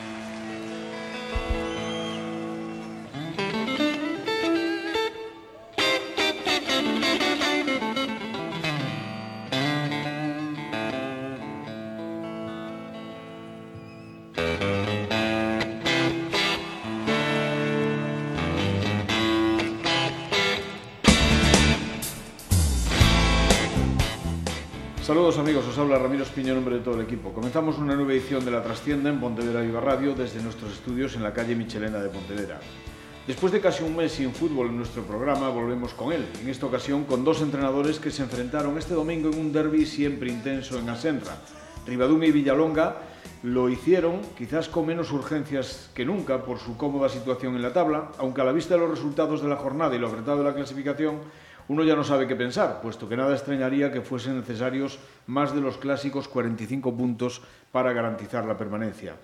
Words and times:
Bye. 0.00 0.29
Saludos 25.10 25.38
amigos, 25.38 25.66
os 25.66 25.76
habla 25.76 25.98
Ramiro 25.98 26.22
Espiño 26.22 26.50
en 26.50 26.62
nombre 26.62 26.76
de 26.76 26.84
todo 26.86 26.94
el 26.94 27.00
equipo. 27.00 27.32
Comenzamos 27.32 27.78
una 27.78 27.96
nueva 27.96 28.12
edición 28.12 28.44
de 28.44 28.52
La 28.52 28.62
Trascienda 28.62 29.10
en 29.10 29.18
Pontevedra 29.18 29.60
Viva 29.60 29.80
Radio 29.80 30.14
desde 30.14 30.40
nuestros 30.40 30.70
estudios 30.70 31.16
en 31.16 31.24
la 31.24 31.32
calle 31.32 31.56
Michelena 31.56 31.98
de 31.98 32.10
Pontevedra. 32.10 32.60
Después 33.26 33.52
de 33.52 33.60
casi 33.60 33.82
un 33.82 33.96
mes 33.96 34.12
sin 34.12 34.32
fútbol 34.32 34.68
en 34.68 34.76
nuestro 34.76 35.02
programa, 35.02 35.48
volvemos 35.48 35.94
con 35.94 36.12
él, 36.12 36.24
en 36.40 36.48
esta 36.48 36.66
ocasión 36.66 37.02
con 37.02 37.24
dos 37.24 37.42
entrenadores 37.42 37.98
que 37.98 38.12
se 38.12 38.22
enfrentaron 38.22 38.78
este 38.78 38.94
domingo 38.94 39.28
en 39.30 39.40
un 39.40 39.52
derby 39.52 39.84
siempre 39.84 40.30
intenso 40.30 40.78
en 40.78 40.88
Asenra. 40.88 41.38
Ribadumia 41.88 42.28
y 42.28 42.30
Villalonga 42.32 42.98
lo 43.42 43.68
hicieron 43.68 44.20
quizás 44.38 44.68
con 44.68 44.86
menos 44.86 45.10
urgencias 45.10 45.90
que 45.92 46.04
nunca 46.04 46.44
por 46.44 46.60
su 46.60 46.76
cómoda 46.76 47.08
situación 47.08 47.56
en 47.56 47.62
la 47.62 47.72
tabla, 47.72 48.12
aunque 48.18 48.42
a 48.42 48.44
la 48.44 48.52
vista 48.52 48.74
de 48.74 48.80
los 48.80 48.90
resultados 48.90 49.42
de 49.42 49.48
la 49.48 49.56
jornada 49.56 49.96
y 49.96 49.98
lo 49.98 50.06
apretado 50.06 50.38
de 50.38 50.44
la 50.44 50.54
clasificación, 50.54 51.16
uno 51.70 51.84
ya 51.84 51.94
no 51.94 52.02
sabe 52.02 52.26
qué 52.26 52.34
pensar, 52.34 52.80
puesto 52.82 53.08
que 53.08 53.16
nada 53.16 53.32
extrañaría 53.32 53.92
que 53.92 54.00
fuesen 54.00 54.34
necesarios 54.34 54.98
más 55.28 55.54
de 55.54 55.60
los 55.60 55.78
clásicos 55.78 56.26
45 56.26 56.96
puntos 56.96 57.42
para 57.70 57.92
garantizar 57.92 58.44
la 58.44 58.58
permanencia. 58.58 59.14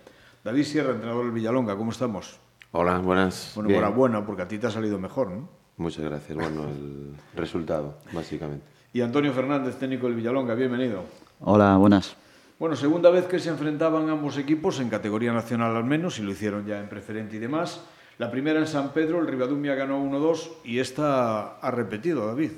David 0.45 0.63
Sierra, 0.63 0.93
entrenador 0.93 1.25
del 1.25 1.33
Villalonga, 1.33 1.77
¿cómo 1.77 1.91
estamos? 1.91 2.39
Hola, 2.71 2.99
buenas. 2.99 3.51
Bueno, 3.57 3.71
enhorabuena, 3.71 4.25
porque 4.25 4.43
a 4.43 4.49
ti 4.49 4.59
te 4.59 4.69
ha 4.69 4.71
salido 4.71 4.97
mejor, 4.97 5.29
¿no? 5.29 5.49
Muchas 5.77 6.05
gracias. 6.05 6.39
Bueno, 6.39 6.69
el 6.69 7.17
resultado, 7.35 7.99
básicamente. 8.13 8.65
Y 8.93 9.01
Antonio 9.01 9.33
Fernández, 9.33 9.75
técnico 9.77 10.07
del 10.07 10.15
Villalonga, 10.15 10.55
bienvenido. 10.55 11.03
Hola, 11.41 11.77
buenas. 11.79 12.17
Bueno, 12.61 12.77
segunda 12.77 13.11
vez 13.11 13.27
que 13.27 13.41
se 13.41 13.49
enfrentaban 13.49 14.09
ambos 14.09 14.39
equipos, 14.39 14.79
en 14.79 14.89
categoría 14.89 15.33
nacional 15.33 15.75
al 15.75 15.85
menos, 15.85 16.21
y 16.21 16.23
lo 16.23 16.31
hicieron 16.31 16.65
ya 16.65 16.79
en 16.79 16.89
preferente 16.89 17.35
y 17.35 17.41
demás. 17.41 17.81
La 18.19 18.31
primera 18.31 18.59
en 18.59 18.67
San 18.67 18.95
Pedro, 18.95 19.21
el 19.21 19.27
Ribadumia 19.27 19.75
ganó 19.75 20.03
1-2 20.03 20.49
y 20.65 20.79
esta 20.79 21.59
ha 21.59 21.71
repetido, 21.71 22.27
David. 22.27 22.53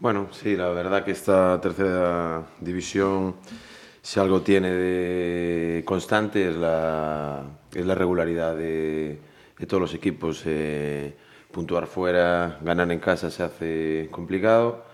Bueno, 0.00 0.26
sí, 0.32 0.56
la 0.56 0.70
verdad 0.70 1.04
que 1.04 1.12
esta 1.12 1.60
tercera 1.60 2.42
división, 2.60 3.36
si 4.02 4.18
algo 4.18 4.42
tiene 4.42 4.72
de 4.72 5.84
constante, 5.84 6.48
es 6.48 6.56
la, 6.56 7.44
es 7.72 7.86
la 7.86 7.94
regularidad 7.94 8.56
de, 8.56 9.20
de 9.56 9.66
todos 9.66 9.80
los 9.80 9.94
equipos. 9.94 10.42
Eh, 10.44 11.14
puntuar 11.52 11.86
fuera, 11.86 12.58
ganar 12.62 12.90
en 12.90 12.98
casa 12.98 13.30
se 13.30 13.44
hace 13.44 14.08
complicado. 14.10 14.84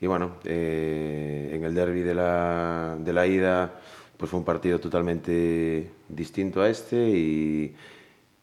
Y 0.00 0.06
bueno, 0.06 0.36
eh, 0.44 1.50
en 1.52 1.62
el 1.64 1.74
derby 1.74 2.00
de 2.00 2.14
la, 2.14 2.96
de 2.98 3.12
la 3.12 3.26
ida, 3.26 3.80
pues 4.16 4.30
fue 4.30 4.38
un 4.38 4.46
partido 4.46 4.78
totalmente 4.78 5.90
distinto 6.08 6.62
a 6.62 6.70
este 6.70 6.96
y 6.96 7.74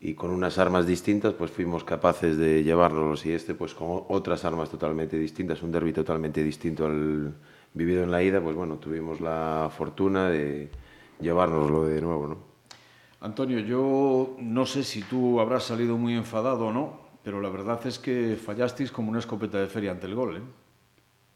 y 0.05 0.13
con 0.13 0.29
unas 0.29 0.59
armas 0.59 0.85
distintas 0.85 1.33
pues 1.33 1.49
fuimos 1.49 1.83
capaces 1.83 2.37
de 2.37 2.63
llevarnos 2.63 3.25
y 3.25 3.31
este 3.31 3.55
pues 3.55 3.73
con 3.73 4.03
otras 4.09 4.45
armas 4.45 4.69
totalmente 4.69 5.17
distintas, 5.17 5.63
un 5.63 5.71
derby 5.71 5.93
totalmente 5.93 6.43
distinto 6.43 6.85
al 6.85 7.33
vivido 7.73 8.03
en 8.03 8.11
la 8.11 8.21
ida, 8.21 8.39
pues 8.39 8.55
bueno, 8.55 8.75
tuvimos 8.75 9.19
la 9.19 9.71
fortuna 9.75 10.29
de 10.29 10.69
llevárnoslo 11.19 11.85
de 11.85 12.01
nuevo, 12.01 12.27
¿no? 12.27 12.37
Antonio, 13.21 13.59
yo 13.59 14.35
no 14.39 14.67
sé 14.67 14.83
si 14.83 15.01
tú 15.01 15.39
habrás 15.39 15.63
salido 15.63 15.97
muy 15.97 16.13
enfadado 16.13 16.67
o 16.67 16.71
no, 16.71 16.99
pero 17.23 17.41
la 17.41 17.49
verdad 17.49 17.79
es 17.87 17.97
que 17.97 18.37
fallasteis 18.37 18.91
como 18.91 19.09
una 19.09 19.19
escopeta 19.19 19.59
de 19.59 19.65
feria 19.65 19.89
ante 19.89 20.05
el 20.05 20.13
gol, 20.13 20.37
¿eh? 20.37 20.41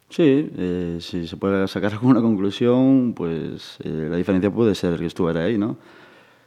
Sí, 0.09 0.51
eh, 0.55 0.97
si 1.01 1.27
se 1.27 1.37
puede 1.37 1.67
sacar 1.67 1.93
alguna 1.93 2.21
conclusión, 2.21 3.13
pues 3.15 3.79
eh, 3.83 4.07
la 4.09 4.17
diferencia 4.17 4.51
puede 4.51 4.75
ser 4.75 4.99
que 4.99 5.07
estuviera 5.07 5.45
ahí, 5.45 5.57
¿no? 5.57 5.77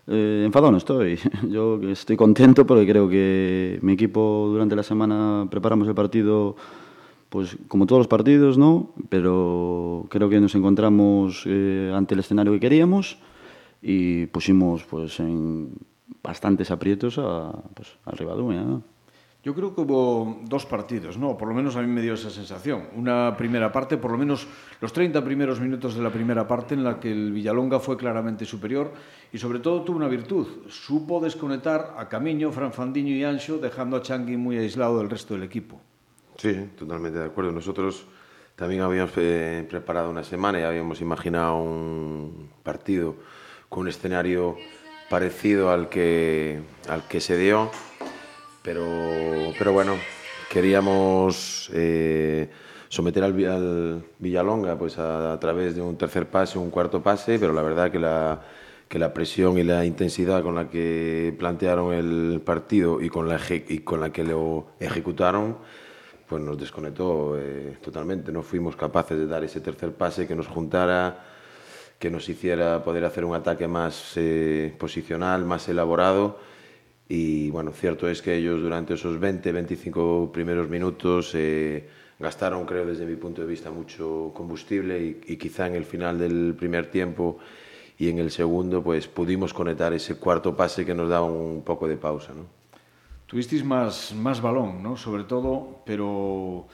Eh, 0.06 0.42
enfadado 0.44 0.72
no 0.72 0.78
estoy. 0.78 1.18
Yo 1.48 1.80
estoy 1.90 2.16
contento 2.16 2.66
porque 2.66 2.86
creo 2.86 3.08
que 3.08 3.78
mi 3.82 3.92
equipo 3.92 4.48
durante 4.50 4.76
la 4.76 4.82
semana 4.82 5.46
preparamos 5.50 5.86
el 5.88 5.94
partido, 5.94 6.56
pues 7.28 7.56
como 7.68 7.86
todos 7.86 8.00
los 8.00 8.08
partidos, 8.08 8.58
¿no? 8.58 8.94
Pero 9.08 10.06
creo 10.10 10.28
que 10.28 10.40
nos 10.40 10.54
encontramos 10.54 11.44
eh, 11.46 11.92
ante 11.94 12.14
el 12.14 12.20
escenario 12.20 12.52
que 12.52 12.60
queríamos 12.60 13.18
y 13.80 14.26
pusimos 14.26 14.84
pues 14.84 15.18
en 15.20 15.74
bastantes 16.22 16.70
aprietos 16.70 17.18
a, 17.18 17.52
pues, 17.74 17.88
a 18.04 18.12
Rivadumia. 18.12 18.62
¿no? 18.62 18.91
Yo 19.44 19.56
creo 19.56 19.74
que 19.74 19.80
hubo 19.80 20.38
dos 20.44 20.66
partidos, 20.66 21.18
¿no? 21.18 21.36
Por 21.36 21.48
lo 21.48 21.54
menos 21.54 21.74
a 21.74 21.82
mí 21.82 21.88
me 21.88 22.00
dio 22.00 22.14
esa 22.14 22.30
sensación. 22.30 22.86
Una 22.94 23.36
primera 23.36 23.72
parte, 23.72 23.96
por 23.96 24.12
lo 24.12 24.18
menos 24.18 24.46
los 24.80 24.92
30 24.92 25.24
primeros 25.24 25.60
minutos 25.60 25.96
de 25.96 26.02
la 26.02 26.10
primera 26.10 26.46
parte, 26.46 26.74
en 26.74 26.84
la 26.84 27.00
que 27.00 27.10
el 27.10 27.32
Villalonga 27.32 27.80
fue 27.80 27.96
claramente 27.96 28.44
superior 28.44 28.92
y 29.32 29.38
sobre 29.38 29.58
todo 29.58 29.82
tuvo 29.82 29.96
una 29.96 30.06
virtud. 30.06 30.46
Supo 30.68 31.18
desconectar 31.18 31.94
a 31.98 32.08
Camiño, 32.08 32.52
Fran 32.52 32.72
Fandiño 32.72 33.16
y 33.16 33.24
Ancho, 33.24 33.58
dejando 33.58 33.96
a 33.96 34.02
Changui 34.02 34.36
muy 34.36 34.58
aislado 34.58 34.98
del 34.98 35.10
resto 35.10 35.34
del 35.34 35.42
equipo. 35.42 35.80
Sí, 36.36 36.70
totalmente 36.78 37.18
de 37.18 37.24
acuerdo. 37.24 37.50
Nosotros 37.50 38.06
también 38.54 38.82
habíamos 38.82 39.10
eh, 39.16 39.66
preparado 39.68 40.08
una 40.08 40.22
semana 40.22 40.60
y 40.60 40.62
habíamos 40.62 41.00
imaginado 41.00 41.56
un 41.56 42.48
partido 42.62 43.16
con 43.68 43.82
un 43.82 43.88
escenario 43.88 44.56
parecido 45.10 45.70
al 45.70 45.88
que, 45.88 46.62
al 46.88 47.08
que 47.08 47.20
se 47.20 47.36
dio 47.36 47.70
pero, 48.62 49.52
pero 49.58 49.72
bueno, 49.72 49.96
queríamos 50.48 51.70
eh, 51.74 52.48
someter 52.88 53.24
al, 53.24 53.32
al, 53.46 54.04
Villalonga 54.18 54.78
pues 54.78 54.98
a, 54.98 55.32
a, 55.32 55.40
través 55.40 55.74
de 55.74 55.82
un 55.82 55.96
tercer 55.96 56.28
pase, 56.28 56.58
un 56.58 56.70
cuarto 56.70 57.02
pase, 57.02 57.38
pero 57.38 57.52
la 57.52 57.62
verdad 57.62 57.90
que 57.90 57.98
la, 57.98 58.42
que 58.88 58.98
la 58.98 59.12
presión 59.12 59.58
y 59.58 59.64
la 59.64 59.84
intensidad 59.84 60.42
con 60.42 60.54
la 60.54 60.68
que 60.68 61.34
plantearon 61.38 61.92
el 61.92 62.42
partido 62.44 63.00
y 63.00 63.08
con 63.08 63.28
la, 63.28 63.40
y 63.50 63.78
con 63.78 64.00
la 64.00 64.10
que 64.10 64.22
lo 64.22 64.66
ejecutaron, 64.78 65.56
pues 66.28 66.42
nos 66.42 66.58
desconectó 66.58 67.38
eh, 67.38 67.78
totalmente. 67.82 68.30
No 68.30 68.42
fuimos 68.42 68.76
capaces 68.76 69.18
de 69.18 69.26
dar 69.26 69.42
ese 69.44 69.60
tercer 69.60 69.92
pase 69.92 70.26
que 70.26 70.34
nos 70.34 70.46
juntara, 70.46 71.24
que 71.98 72.10
nos 72.10 72.28
hiciera 72.28 72.84
poder 72.84 73.04
hacer 73.04 73.24
un 73.24 73.34
ataque 73.34 73.66
más 73.66 74.12
eh, 74.16 74.74
posicional, 74.78 75.44
más 75.44 75.68
elaborado 75.68 76.38
y 77.14 77.50
bueno, 77.50 77.72
cierto 77.72 78.08
es 78.08 78.22
que 78.22 78.34
ellos 78.34 78.62
durante 78.62 78.94
esos 78.94 79.20
20, 79.20 79.52
25 79.52 80.30
primeros 80.32 80.70
minutos 80.70 81.32
eh, 81.34 81.86
gastaron, 82.18 82.64
creo 82.64 82.86
desde 82.86 83.04
mi 83.04 83.16
punto 83.16 83.42
de 83.42 83.46
vista, 83.46 83.70
mucho 83.70 84.32
combustible 84.32 84.98
y, 84.98 85.20
y, 85.26 85.36
quizá 85.36 85.66
en 85.66 85.74
el 85.74 85.84
final 85.84 86.18
del 86.18 86.54
primer 86.58 86.90
tiempo 86.90 87.36
y 87.98 88.08
en 88.08 88.18
el 88.18 88.30
segundo 88.30 88.82
pues 88.82 89.08
pudimos 89.08 89.52
conectar 89.52 89.92
ese 89.92 90.14
cuarto 90.14 90.56
pase 90.56 90.86
que 90.86 90.94
nos 90.94 91.10
daba 91.10 91.26
un 91.26 91.60
poco 91.62 91.86
de 91.86 91.98
pausa. 91.98 92.32
¿no? 92.32 92.46
Tuvisteis 93.26 93.62
más, 93.62 94.14
más 94.14 94.40
balón, 94.40 94.82
¿no? 94.82 94.96
sobre 94.96 95.24
todo, 95.24 95.82
pero 95.84 96.66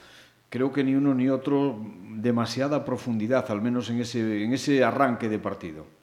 creo 0.47 0.71
que 0.71 0.85
ni 0.85 0.95
uno 0.95 1.13
ni 1.13 1.27
otro 1.27 1.77
demasiada 2.11 2.85
profundidad, 2.85 3.51
al 3.51 3.61
menos 3.61 3.89
en 3.89 3.99
ese, 3.99 4.45
en 4.45 4.53
ese 4.53 4.85
arranque 4.85 5.27
de 5.27 5.39
partido. 5.39 5.98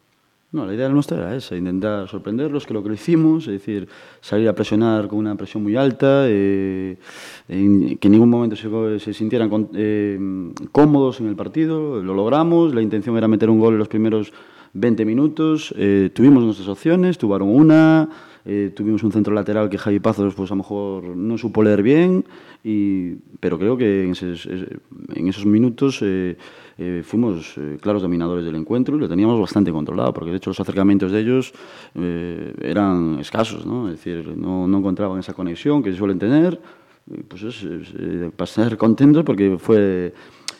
No, 0.53 0.65
la 0.65 0.75
idea 0.75 0.89
nuestra 0.89 1.19
era 1.19 1.35
esa, 1.35 1.57
intentar 1.57 2.09
sorprenderlos, 2.09 2.67
que 2.67 2.73
lo 2.73 2.83
que 2.83 2.89
lo 2.89 2.95
hicimos, 2.95 3.49
es 3.49 3.55
decir, 3.55 3.89
salir 4.21 4.49
a 4.49 4.55
presionar 4.55 5.09
con 5.09 5.19
una 5.19 5.35
presión 5.35 5.63
muy 5.63 5.75
alta, 5.75 6.27
eh, 6.29 6.97
en, 7.49 7.99
que 7.99 8.07
en 8.07 8.13
ningún 8.13 8.31
momento 8.31 8.55
se, 8.55 9.01
se 9.01 9.13
sintieran 9.13 9.51
con, 9.51 9.71
eh, 9.75 10.19
cómodos 10.71 11.21
en 11.21 11.27
el 11.27 11.35
partido, 11.35 12.01
lo 12.01 12.15
logramos, 12.15 12.75
la 12.75 12.81
intención 12.81 13.17
era 13.17 13.27
meter 13.27 13.51
un 13.51 13.59
gol 13.59 13.75
en 13.75 13.81
los 13.81 13.89
primeros 13.89 14.33
20 14.73 15.05
minutos, 15.05 15.75
eh, 15.77 16.11
tuvimos 16.15 16.45
nuestras 16.45 16.69
opciones, 16.69 17.19
tuvieron 17.19 17.49
una, 17.49 18.09
eh, 18.47 18.73
tuvimos 18.75 19.03
un 19.03 19.13
centro 19.13 19.35
lateral 19.35 19.69
que 19.69 19.77
Javi 19.77 20.01
Pazos 20.01 20.35
pues 20.35 20.51
a 20.51 20.55
lo 20.55 20.59
mejor 20.59 21.05
no 21.17 21.37
supo 21.37 21.63
leer 21.63 21.83
bien, 21.83 22.25
y, 22.65 23.15
pero 23.41 23.59
creo 23.59 23.77
que 23.77 24.05
en 24.05 24.11
esos, 24.13 25.47
minutos 25.47 26.01
eh, 26.03 26.37
eh, 26.79 27.03
fuimos 27.05 27.59
eh, 27.59 27.79
claros 27.81 28.03
dominadores 28.03 28.45
del 28.45 28.55
encuentro 28.55 28.97
y 28.97 29.01
lo 29.01 29.09
teníamos 29.09 29.41
bastante 29.41 29.73
controlado, 29.73 30.13
porque 30.13 30.31
de 30.31 30.37
hecho 30.37 30.51
los 30.51 30.61
acercamientos 30.61 31.13
de 31.13 31.21
ellos 31.21 31.53
eran 31.95 33.19
escasos, 33.21 33.67
¿no? 33.67 33.89
es 33.89 33.97
decir, 33.97 34.37
no, 34.37 34.67
no 34.67 34.79
encontraban 34.79 35.19
esa 35.19 35.35
conexión 35.35 35.83
que 35.83 35.93
suelen 35.93 36.19
tener, 36.19 36.61
pues 37.29 37.43
es, 37.43 37.63
es, 37.63 38.33
para 38.37 38.47
ser 38.47 38.77
contentos 38.77 39.25
porque 39.25 39.59
fue 39.59 40.13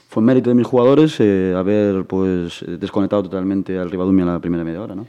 fue 0.09 0.23
mérito 0.23 0.49
de 0.49 0.55
mis 0.55 0.67
jugadores 0.67 1.21
eh, 1.21 1.53
haber 1.55 2.05
pues 2.07 2.65
desconectado 2.67 3.25
totalmente 3.25 3.79
al 3.79 3.91
Ribadumia 3.91 4.23
en 4.23 4.29
la 4.29 4.41
primera 4.41 4.65
media 4.65 4.81
hora, 4.81 4.95
¿no? 4.95 5.07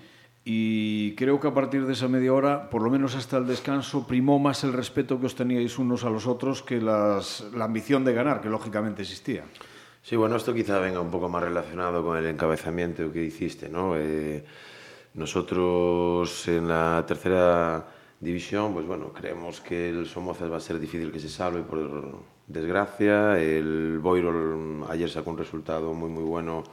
Y 0.50 1.14
creo 1.16 1.42
que 1.42 1.50
a 1.50 1.54
partir 1.54 1.86
de 1.86 1.92
esa 1.92 2.08
media 2.08 2.32
hora, 2.32 2.70
por 2.70 2.82
lo 2.82 2.90
menos 2.90 3.16
hasta 3.16 3.36
el 3.36 3.46
descanso, 3.46 4.08
primó 4.08 4.40
más 4.40 4.64
el 4.64 4.72
respeto 4.72 5.20
que 5.20 5.26
os 5.26 5.36
teníais 5.36 5.78
unos 5.78 6.06
a 6.06 6.10
los 6.10 6.26
otros 6.26 6.64
que 6.64 6.80
las, 6.80 7.44
la 7.52 7.66
ambición 7.66 8.06
de 8.06 8.14
ganar, 8.14 8.40
que 8.40 8.48
lógicamente 8.48 9.02
existía. 9.02 9.44
Sí, 10.02 10.16
bueno, 10.16 10.38
esto 10.38 10.54
quizá 10.54 10.80
venga 10.80 11.02
un 11.02 11.12
poco 11.12 11.28
más 11.28 11.44
relacionado 11.44 12.02
con 12.02 12.16
el 12.16 12.26
encabezamiento 12.28 13.12
que 13.12 13.26
hiciste, 13.26 13.68
¿no? 13.68 13.98
Eh, 13.98 14.46
Nosotros 15.16 16.48
en 16.48 16.70
la 16.70 17.04
tercera 17.06 17.86
división, 18.22 18.72
pues 18.72 18.86
bueno, 18.86 19.12
creemos 19.12 19.60
que 19.60 19.90
el 19.90 20.06
Somozas 20.06 20.50
va 20.50 20.58
a 20.58 20.62
ser 20.62 20.80
difícil 20.80 21.12
que 21.12 21.20
se 21.20 21.28
salve 21.28 21.62
por 21.62 22.24
desgracia. 22.48 23.38
El 23.38 24.00
Boiro 24.00 24.32
ayer 24.88 25.10
sacó 25.10 25.32
un 25.32 25.40
resultado 25.40 25.94
muy 25.94 26.10
muy 26.10 26.24
bueno 26.24 26.64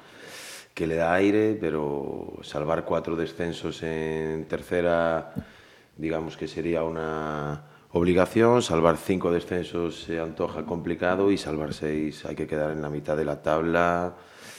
que 0.75 0.89
le 0.89 0.97
da 0.97 1.15
aire, 1.15 1.57
pero 1.59 2.35
salvar 2.43 2.85
cuatro 2.85 3.15
descensos 3.15 3.83
en 3.85 4.45
tercera, 4.47 5.33
digamos 5.97 6.37
que 6.37 6.49
sería 6.49 6.83
una 6.83 7.63
obligación. 7.93 8.61
Salvar 8.61 8.97
cinco 8.97 9.31
descensos 9.31 10.03
se 10.03 10.19
antoja 10.19 10.67
complicado 10.67 11.31
y 11.31 11.39
salvar 11.39 11.73
seis 11.73 12.27
hay 12.27 12.35
que 12.35 12.49
quedar 12.49 12.73
en 12.73 12.83
la 12.83 12.91
mitad 12.91 13.17
de 13.17 13.25
la 13.25 13.41
tabla 13.41 14.17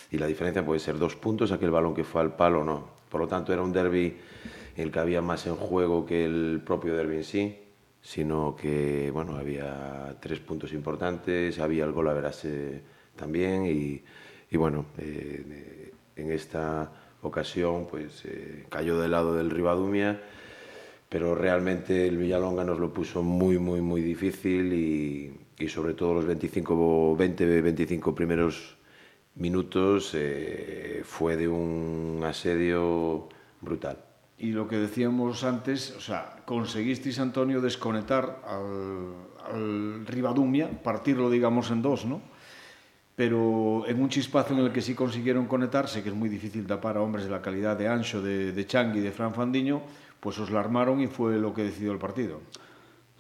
y 0.10 0.18
la 0.18 0.28
diferencia 0.28 0.66
puede 0.66 0.80
ser 0.80 0.98
dos 0.98 1.18
puntos, 1.18 1.52
aquel 1.52 1.72
balón 1.72 1.94
que 1.94 2.06
fue 2.06 2.22
al 2.22 2.36
palo 2.36 2.64
no. 2.64 2.96
Por 3.10 3.20
lo 3.20 3.28
tanto, 3.28 3.52
era 3.52 3.62
un 3.62 3.74
derby 3.74 4.18
en 4.78 4.84
el 4.84 4.92
que 4.92 5.00
había 5.00 5.22
más 5.22 5.46
en 5.48 5.56
juego 5.56 6.06
que 6.06 6.26
el 6.26 6.62
propio 6.66 6.96
derby 6.96 7.18
en 7.18 7.24
sí, 7.26 7.60
sino 8.02 8.56
que 8.56 9.12
bueno, 9.12 9.36
había 9.36 10.16
tres 10.22 10.40
puntos 10.40 10.72
importantes, 10.72 11.60
había 11.60 11.84
el 11.84 11.92
gol 11.92 12.08
a 12.08 12.14
verase 12.14 12.82
también 13.18 13.66
y 13.66 14.02
bueno, 14.58 14.86
eh, 14.98 15.75
en 16.16 16.32
esta 16.32 16.92
ocasión 17.22 17.88
pues 17.90 18.24
eh, 18.26 18.66
cayó 18.70 19.00
del 19.00 19.12
lado 19.12 19.36
del 19.36 19.50
Ribadumia 19.50 20.22
pero 21.10 21.36
realmente 21.36 22.08
el 22.08 22.18
Villalonga 22.18 22.64
nos 22.64 22.80
lo 22.80 22.94
puso 22.94 23.24
muy, 23.24 23.58
muy, 23.58 23.82
muy 23.82 24.02
difícil 24.02 24.74
y, 24.74 25.34
y 25.58 25.68
sobre 25.70 25.94
todo 25.94 26.16
los 26.16 26.26
25, 26.26 27.16
20, 27.16 27.62
25 27.62 28.16
primeros 28.16 28.76
minutos 29.36 30.12
eh, 30.14 31.04
fue 31.06 31.38
de 31.38 31.48
un 31.48 32.22
asedio 32.26 33.30
brutal. 33.62 34.00
Y 34.38 34.52
lo 34.52 34.68
que 34.68 34.78
decíamos 34.78 35.44
antes, 35.46 35.96
o 35.96 36.02
sea, 36.02 36.44
conseguisteis, 36.46 37.20
Antonio, 37.20 37.62
desconectar 37.62 38.42
al, 38.46 39.14
al 39.50 40.06
Ribadumia, 40.06 40.70
partirlo, 40.84 41.30
digamos, 41.30 41.72
en 41.72 41.82
dos, 41.82 42.06
¿no? 42.06 42.22
Pero 43.16 43.88
en 43.88 44.02
un 44.02 44.10
chispazo 44.10 44.54
en 44.54 44.60
el 44.60 44.72
que 44.72 44.82
sí 44.82 44.94
consiguieron 44.94 45.46
conectarse, 45.46 46.04
que 46.04 46.10
es 46.10 46.16
muy 46.16 46.28
difícil 46.28 46.68
tapar 46.68 46.98
a 46.98 47.02
hombres 47.02 47.26
de 47.26 47.32
la 47.32 47.42
calidad 47.42 47.78
de 47.78 47.88
Ancho, 47.88 48.22
de, 48.22 48.52
de 48.52 48.68
Changui, 48.68 49.00
de 49.00 49.12
Fran 49.12 49.34
Fandiño, 49.34 49.82
pues 50.20 50.38
os 50.40 50.50
la 50.52 50.60
armaron 50.60 51.00
y 51.00 51.08
fue 51.08 51.38
lo 51.38 51.54
que 51.54 51.64
decidió 51.64 51.92
el 51.94 51.98
partido. 51.98 52.42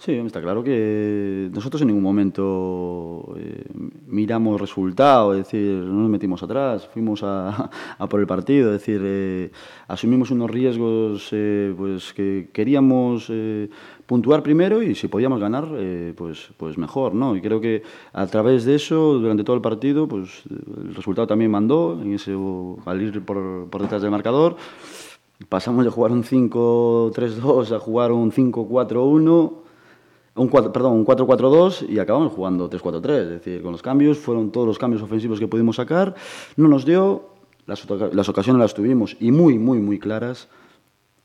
Sí, 0.05 0.11
está 0.13 0.39
claro 0.39 0.63
que 0.63 1.49
nosotros 1.51 1.81
en 1.81 1.87
ningún 1.87 2.03
momento 2.03 3.33
eh, 3.39 3.63
miramos 4.05 4.61
resultado, 4.61 5.33
es 5.33 5.45
decir, 5.45 5.77
no 5.77 6.01
nos 6.01 6.11
metimos 6.11 6.43
atrás, 6.43 6.87
fuimos 6.93 7.23
a, 7.23 7.71
a 7.97 8.07
por 8.07 8.19
el 8.19 8.27
partido, 8.27 8.67
es 8.71 8.81
decir, 8.81 9.01
eh, 9.03 9.49
asumimos 9.87 10.29
unos 10.29 10.51
riesgos 10.51 11.29
eh, 11.31 11.73
pues 11.75 12.13
que 12.13 12.49
queríamos 12.53 13.25
eh, 13.31 13.67
puntuar 14.05 14.43
primero 14.43 14.83
y 14.83 14.93
si 14.93 15.07
podíamos 15.07 15.39
ganar, 15.39 15.67
eh, 15.73 16.13
pues, 16.15 16.49
pues 16.55 16.77
mejor, 16.77 17.15
¿no? 17.15 17.35
Y 17.35 17.41
creo 17.41 17.59
que 17.59 17.81
a 18.13 18.27
través 18.27 18.63
de 18.63 18.75
eso, 18.75 19.15
durante 19.15 19.43
todo 19.43 19.55
el 19.55 19.63
partido, 19.63 20.07
pues 20.07 20.43
el 20.51 20.93
resultado 20.93 21.25
también 21.25 21.49
mandó, 21.49 21.99
en 21.99 22.13
ese, 22.13 22.37
al 22.85 23.01
ir 23.01 23.25
por, 23.25 23.67
por 23.71 23.81
detrás 23.81 24.03
del 24.03 24.11
marcador, 24.11 24.55
pasamos 25.49 25.83
de 25.83 25.89
jugar 25.89 26.11
un 26.11 26.23
5-3-2 26.23 27.71
a 27.71 27.79
jugar 27.79 28.11
un 28.11 28.31
5-4-1 28.31 29.64
un 30.35 30.49
4, 30.49 30.71
perdón, 30.71 30.93
un 30.93 31.05
4-4-2 31.05 31.89
y 31.89 31.99
acabamos 31.99 32.33
jugando 32.33 32.69
3-4-3. 32.69 33.09
Es 33.21 33.29
decir, 33.29 33.61
con 33.61 33.71
los 33.71 33.81
cambios, 33.81 34.17
fueron 34.17 34.51
todos 34.51 34.67
los 34.67 34.77
cambios 34.77 35.01
ofensivos 35.01 35.39
que 35.39 35.47
pudimos 35.47 35.77
sacar. 35.77 36.15
No 36.57 36.67
nos 36.67 36.85
dio, 36.85 37.29
las, 37.65 37.87
las 38.13 38.29
ocasiones 38.29 38.59
las 38.59 38.73
tuvimos 38.73 39.15
y 39.19 39.31
muy, 39.31 39.57
muy, 39.57 39.79
muy 39.79 39.97
claras. 39.97 40.49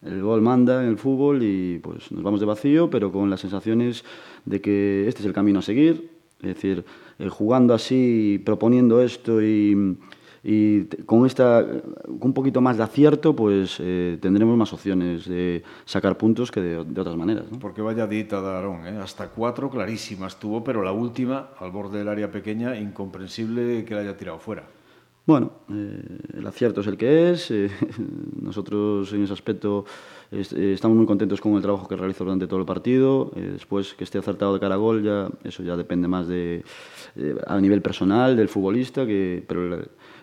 El 0.03 0.23
gol 0.23 0.41
manda 0.41 0.83
en 0.83 0.89
el 0.89 0.97
fútbol 0.97 1.43
y 1.43 1.79
pues 1.79 2.11
nos 2.11 2.23
vamos 2.23 2.41
de 2.41 2.47
vacío, 2.47 2.89
pero 2.89 3.13
con 3.13 3.29
las 3.29 3.41
sensaciones 3.41 4.05
de 4.47 4.61
que 4.61 5.07
este 5.09 5.21
es 5.21 5.27
el 5.27 5.33
camino 5.33 5.59
a 5.59 5.63
seguir. 5.63 6.11
Es 6.41 6.55
decir, 6.55 6.85
eh, 7.19 7.29
jugando 7.29 7.75
así, 7.75 8.41
proponiendo 8.45 9.03
esto 9.03 9.43
y 9.43 9.99
y 10.43 10.85
con 11.05 11.27
esta 11.27 11.65
un 12.09 12.33
poquito 12.33 12.61
más 12.61 12.79
de 12.79 12.83
acierto 12.83 13.37
pues 13.37 13.77
eh, 13.79 14.19
tendremos 14.21 14.57
más 14.57 14.73
opciones 14.73 15.27
de 15.27 15.63
sacar 15.85 16.17
puntos 16.17 16.51
que 16.51 16.61
de, 16.61 16.85
de 16.85 17.01
otras 17.01 17.17
maneras 17.17 17.45
¿no? 17.51 17.59
porque 17.59 17.83
vaya 17.83 18.07
dita 18.07 18.41
de 18.41 18.49
Aarón 18.49 18.87
¿eh? 18.87 18.99
hasta 18.99 19.29
cuatro 19.29 19.69
clarísimas 19.69 20.39
tuvo 20.39 20.65
pero 20.65 20.83
la 20.83 20.93
última 20.93 21.51
al 21.59 21.71
borde 21.71 21.99
del 21.99 22.09
área 22.09 22.31
pequeña 22.31 22.77
incomprensible 22.77 23.85
que 23.85 23.95
la 23.95 24.01
haya 24.01 24.17
tirado 24.17 24.39
fuera 24.39 24.65
bueno, 25.27 25.53
eh, 25.71 26.03
el 26.39 26.47
acierto 26.47 26.81
es 26.81 26.89
el 26.89 26.97
que 26.97 27.31
es. 27.31 27.53
Eh, 27.53 27.71
nosotros 28.43 29.13
en 29.13 29.23
ese 29.23 29.33
aspecto 29.33 29.85
est 30.33 30.53
eh, 30.53 30.73
estamos 30.73 30.97
muy 30.97 31.07
contentos 31.07 31.41
con 31.41 31.55
el 31.55 31.63
trabajo 31.63 31.87
que 31.87 31.95
realizó 31.95 32.25
durante 32.25 32.47
todo 32.47 32.59
el 32.59 32.67
partido. 32.67 33.31
Eh, 33.37 33.51
después 33.53 33.95
que 33.95 34.05
esté 34.05 34.19
acertado 34.19 34.55
de 34.55 34.61
cara 34.61 34.75
a 34.75 34.79
gol, 34.79 35.03
ya, 35.03 35.29
eso 35.45 35.63
ya 35.63 35.77
depende 35.77 36.09
más 36.09 36.27
de, 36.27 36.65
eh, 37.17 37.37
a 37.47 37.61
nivel 37.61 37.83
personal 37.83 38.37
del 38.37 38.49
futbolista, 38.49 39.07
que, 39.07 39.45
pero 39.47 39.69
la, 39.69 39.79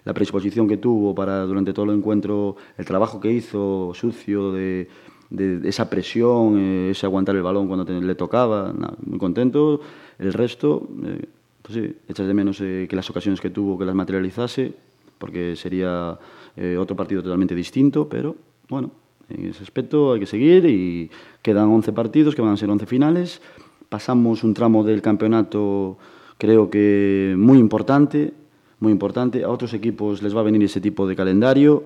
la 0.07 0.13
predisposición 0.13 0.69
que 0.69 0.77
tuvo 0.77 1.13
para 1.13 1.42
durante 1.42 1.74
todo 1.74 1.92
el 1.92 1.98
encuentro, 1.98 2.56
el 2.77 2.86
trabajo 2.86 3.19
que 3.19 3.30
hizo 3.30 3.92
sucio 3.94 4.54
de, 4.54 4.88
de 5.30 5.68
esa 5.68 5.89
presión, 5.89 6.57
eh, 6.57 6.92
ese 6.92 7.06
aguantar 7.06 7.36
el 7.36 7.42
balón 7.42 7.68
cuando 7.68 7.83
te, 7.83 8.00
le 8.00 8.15
tocaba, 8.15 8.71
nah, 8.71 8.94
muy 9.06 9.19
contento. 9.19 9.81
El 10.18 10.31
resto, 10.31 10.88
eh, 11.04 11.25
pues 11.62 11.74
sí, 11.74 11.94
echas 12.07 12.25
de 12.25 12.33
menos 12.33 12.62
eh, 12.62 12.88
que 12.89 12.95
las 12.95 13.09
ocasiones 13.09 13.42
que 13.42 13.50
tuvo, 13.50 13.77
que 13.77 13.83
las 13.83 13.95
materializase, 13.95 14.74
porque 15.18 15.57
sería 15.57 16.18
eh, 16.56 16.77
otro 16.80 16.95
partido 16.95 17.21
totalmente 17.21 17.54
distinto, 17.54 18.07
pero 18.07 18.38
bueno, 18.69 18.92
en 19.27 19.48
ese 19.48 19.62
aspecto 19.62 20.13
hay 20.13 20.21
que 20.21 20.25
seguir 20.25 20.63
y 20.68 21.12
quedan 21.42 21.68
11 21.68 21.92
partidos, 21.92 22.33
que 22.33 22.42
van 22.42 22.54
a 22.54 22.57
ser 22.57 22.69
11 22.69 22.86
finales. 22.86 23.42
Pasamos 23.89 24.45
un 24.45 24.54
tramo 24.54 24.86
del 24.86 25.01
campeonato 25.01 25.98
creo 26.38 26.69
que 26.69 27.36
muy 27.38 27.57
importante, 27.57 28.33
muy 28.79 28.91
importante. 28.91 29.44
A 29.44 29.50
otros 29.50 29.74
equipos 29.74 30.21
les 30.21 30.35
va 30.35 30.41
a 30.41 30.44
venir 30.44 30.63
ese 30.63 30.81
tipo 30.81 31.07
de 31.07 31.15
calendario. 31.15 31.85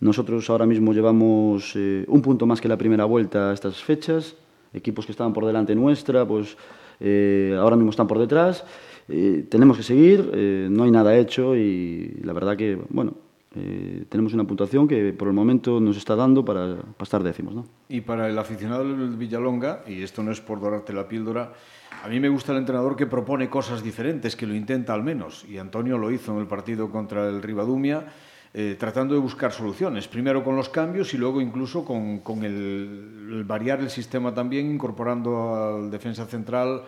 Nosotros 0.00 0.48
ahora 0.50 0.66
mismo 0.66 0.92
llevamos 0.92 1.72
eh, 1.74 2.04
un 2.08 2.22
punto 2.22 2.46
más 2.46 2.60
que 2.60 2.68
la 2.68 2.76
primera 2.76 3.04
vuelta 3.04 3.50
a 3.50 3.54
estas 3.54 3.82
fechas. 3.82 4.36
Equipos 4.72 5.06
que 5.06 5.12
estaban 5.12 5.32
por 5.32 5.46
delante 5.46 5.74
nuestra, 5.74 6.26
pues 6.26 6.56
eh, 7.00 7.56
ahora 7.58 7.76
mismo 7.76 7.90
están 7.90 8.06
por 8.06 8.18
detrás. 8.18 8.64
Eh, 9.08 9.46
tenemos 9.48 9.76
que 9.76 9.82
seguir, 9.82 10.30
eh, 10.34 10.68
no 10.70 10.84
hay 10.84 10.90
nada 10.90 11.16
hecho 11.16 11.56
y 11.56 12.20
la 12.22 12.34
verdad 12.34 12.56
que, 12.56 12.78
bueno, 12.90 13.14
eh, 13.56 14.04
tenemos 14.08 14.34
una 14.34 14.44
puntuación 14.44 14.86
que 14.86 15.14
por 15.14 15.28
el 15.28 15.34
momento 15.34 15.80
nos 15.80 15.96
está 15.96 16.14
dando 16.14 16.44
para, 16.44 16.76
para 16.76 17.02
estar 17.02 17.22
décimos. 17.22 17.54
¿no? 17.54 17.64
Y 17.88 18.02
para 18.02 18.28
el 18.28 18.38
aficionado 18.38 18.84
del 18.84 19.16
Villalonga, 19.16 19.82
y 19.86 20.02
esto 20.02 20.22
no 20.22 20.30
es 20.30 20.40
por 20.42 20.60
dorarte 20.60 20.92
la 20.92 21.08
píldora, 21.08 21.54
a 22.02 22.08
mí 22.08 22.20
me 22.20 22.28
gusta 22.28 22.52
el 22.52 22.58
entrenador 22.58 22.96
que 22.96 23.06
propone 23.06 23.48
cosas 23.48 23.82
diferentes, 23.82 24.36
que 24.36 24.46
lo 24.46 24.54
intenta 24.54 24.94
al 24.94 25.02
menos. 25.02 25.44
Y 25.48 25.58
Antonio 25.58 25.98
lo 25.98 26.10
hizo 26.10 26.32
en 26.32 26.38
el 26.38 26.46
partido 26.46 26.90
contra 26.90 27.28
el 27.28 27.42
Ribadumia, 27.42 28.06
eh, 28.54 28.76
tratando 28.78 29.14
de 29.14 29.20
buscar 29.20 29.52
soluciones. 29.52 30.08
Primero 30.08 30.42
con 30.42 30.56
los 30.56 30.68
cambios 30.68 31.12
y 31.14 31.18
luego 31.18 31.40
incluso 31.40 31.84
con, 31.84 32.20
con 32.20 32.44
el, 32.44 33.30
el 33.32 33.44
variar 33.44 33.80
el 33.80 33.90
sistema 33.90 34.34
también, 34.34 34.70
incorporando 34.70 35.54
al 35.54 35.90
defensa 35.90 36.26
central 36.26 36.82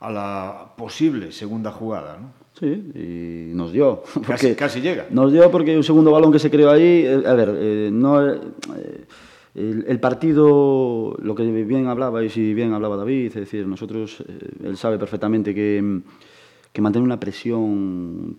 a 0.00 0.10
la 0.10 0.72
posible 0.76 1.32
segunda 1.32 1.70
jugada. 1.70 2.18
¿no? 2.18 2.46
Sí, 2.58 2.66
y 2.94 3.54
nos 3.54 3.72
dio. 3.72 4.02
Casi, 4.26 4.54
casi 4.54 4.80
llega. 4.80 5.06
Nos 5.10 5.32
dio 5.32 5.50
porque 5.50 5.76
un 5.76 5.84
segundo 5.84 6.10
balón 6.10 6.32
que 6.32 6.38
se 6.38 6.50
creó 6.50 6.70
ahí, 6.70 7.04
eh, 7.06 7.22
a 7.26 7.34
ver, 7.34 7.54
eh, 7.54 7.90
no, 7.92 8.32
eh, 8.32 8.40
el, 9.56 10.00
partido, 10.00 11.16
lo 11.18 11.34
que 11.34 11.44
bien 11.64 11.86
hablaba 11.86 12.22
y 12.22 12.28
si 12.28 12.52
bien 12.52 12.74
hablaba 12.74 12.96
David, 12.96 13.28
es 13.28 13.34
decir, 13.34 13.66
nosotros, 13.66 14.22
eh, 14.28 14.38
él 14.64 14.76
sabe 14.76 14.98
perfectamente 14.98 15.54
que, 15.54 16.00
que 16.72 16.82
mantener 16.82 17.04
una 17.04 17.18
presión 17.18 18.36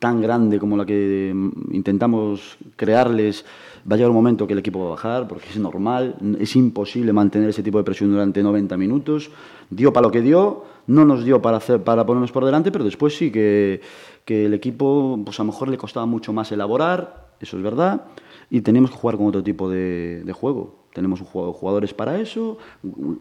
tan 0.00 0.20
grande 0.20 0.58
como 0.58 0.76
la 0.76 0.84
que 0.84 1.32
intentamos 1.70 2.58
crearles, 2.74 3.44
va 3.88 3.94
a 3.94 3.96
llegar 3.96 4.10
un 4.10 4.16
momento 4.16 4.44
que 4.46 4.54
el 4.54 4.58
equipo 4.58 4.80
va 4.80 4.86
a 4.86 4.90
bajar, 4.90 5.28
porque 5.28 5.48
es 5.48 5.58
normal, 5.58 6.16
es 6.40 6.56
imposible 6.56 7.12
mantener 7.12 7.50
ese 7.50 7.62
tipo 7.62 7.78
de 7.78 7.84
presión 7.84 8.10
durante 8.10 8.42
90 8.42 8.76
minutos. 8.76 9.30
Dio 9.70 9.92
para 9.92 10.08
lo 10.08 10.10
que 10.10 10.20
dio, 10.20 10.64
no 10.88 11.04
nos 11.04 11.24
dio 11.24 11.40
para, 11.40 11.60
para 11.60 12.04
ponernos 12.04 12.32
por 12.32 12.44
delante, 12.44 12.72
pero 12.72 12.84
después 12.84 13.16
sí 13.16 13.30
que, 13.30 13.80
que 14.24 14.46
el 14.46 14.54
equipo, 14.54 15.20
pues 15.24 15.38
a 15.38 15.44
lo 15.44 15.52
mejor 15.52 15.68
le 15.68 15.78
costaba 15.78 16.06
mucho 16.06 16.32
más 16.32 16.50
elaborar, 16.50 17.28
eso 17.40 17.56
es 17.56 17.62
verdad, 17.62 18.02
y 18.50 18.60
tenemos 18.62 18.90
que 18.90 18.96
jugar 18.96 19.16
con 19.16 19.26
otro 19.26 19.42
tipo 19.42 19.70
de, 19.70 20.22
de 20.24 20.32
juego. 20.32 20.80
Tenemos 20.92 21.20
jugadores 21.20 21.94
para 21.94 22.18
eso, 22.18 22.58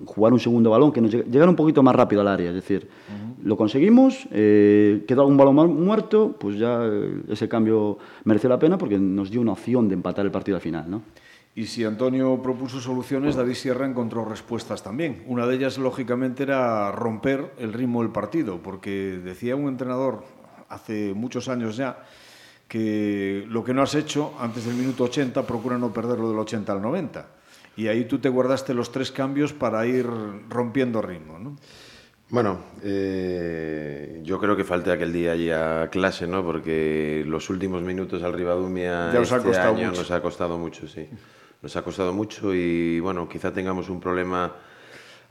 jugar 0.06 0.34
un 0.34 0.40
segundo 0.40 0.72
balón, 0.72 0.92
que 0.92 1.02
nos 1.02 1.12
llega, 1.12 1.26
llegar 1.26 1.48
un 1.48 1.56
poquito 1.56 1.84
más 1.84 1.96
rápido 1.96 2.22
al 2.22 2.28
área. 2.28 2.50
Es 2.50 2.56
decir, 2.56 2.90
uh 2.90 3.14
-huh. 3.14 3.46
lo 3.46 3.56
conseguimos, 3.56 4.28
eh, 4.32 5.06
quedó 5.08 5.22
algún 5.22 5.38
balón 5.38 5.86
muerto, 5.86 6.36
pues 6.40 6.58
ya 6.58 6.82
ese 7.28 7.48
cambio 7.48 8.00
mereció 8.24 8.50
la 8.50 8.58
pena 8.58 8.80
porque 8.80 8.98
nos 8.98 9.30
dio 9.30 9.40
una 9.40 9.52
opción 9.52 9.88
de 9.88 9.94
empatar 9.94 10.26
el 10.26 10.32
partido 10.32 10.56
al 10.58 10.64
final. 10.64 10.90
¿no? 10.90 11.04
Y 11.54 11.66
si 11.66 11.84
Antonio 11.84 12.42
propuso 12.42 12.80
soluciones, 12.80 13.36
David 13.36 13.54
Sierra 13.54 13.86
encontró 13.86 14.26
respuestas 14.26 14.82
también. 14.82 15.24
Una 15.28 15.46
de 15.46 15.56
ellas, 15.56 15.78
lógicamente, 15.78 16.42
era 16.44 16.92
romper 16.92 17.54
el 17.60 17.74
ritmo 17.74 18.02
del 18.02 18.12
partido, 18.12 18.60
porque 18.64 19.20
decía 19.24 19.56
un 19.56 19.68
entrenador 19.68 20.24
hace 20.70 21.14
muchos 21.14 21.50
años 21.50 21.78
ya 21.78 22.04
que 22.70 23.46
lo 23.50 23.64
que 23.64 23.74
no 23.74 23.82
has 23.82 23.96
hecho 23.96 24.36
antes 24.40 24.66
del 24.66 24.76
minuto 24.76 25.04
80, 25.06 25.42
procura 25.46 25.78
no 25.78 25.92
perderlo 25.92 26.30
del 26.30 26.38
80 26.38 26.72
al 26.72 26.82
90. 26.82 27.28
Y 27.76 27.88
ahí 27.88 28.06
tú 28.06 28.20
te 28.20 28.30
guardaste 28.30 28.74
los 28.74 28.92
tres 28.92 29.12
cambios 29.12 29.54
para 29.54 29.86
ir 29.88 30.08
rompiendo 30.50 31.02
ritmo, 31.02 31.40
¿no? 31.40 31.56
Bueno, 32.30 32.60
eh, 32.84 34.22
yo 34.24 34.38
creo 34.38 34.56
que 34.56 34.64
falté 34.64 34.92
aquel 34.92 35.12
día 35.12 35.32
allí 35.32 35.50
a 35.50 35.90
clase, 35.92 36.28
¿no? 36.28 36.46
Porque 36.46 37.24
los 37.26 37.50
últimos 37.50 37.82
minutos 37.82 38.22
al 38.22 38.34
Ribadumia 38.34 39.12
ya 39.12 39.20
os 39.20 39.32
este 39.32 39.36
ha 39.36 39.44
costado 39.44 39.76
año 39.76 39.88
mucho. 39.88 40.02
nos 40.02 40.12
ha 40.12 40.22
costado 40.22 40.58
mucho, 40.60 40.88
sí. 40.88 41.10
Nos 41.64 41.76
ha 41.76 41.82
costado 41.82 42.14
mucho 42.14 42.54
y 42.54 43.00
bueno, 43.00 43.28
quizá 43.28 43.52
tengamos 43.52 43.90
un 43.90 44.00
problema 44.00 44.54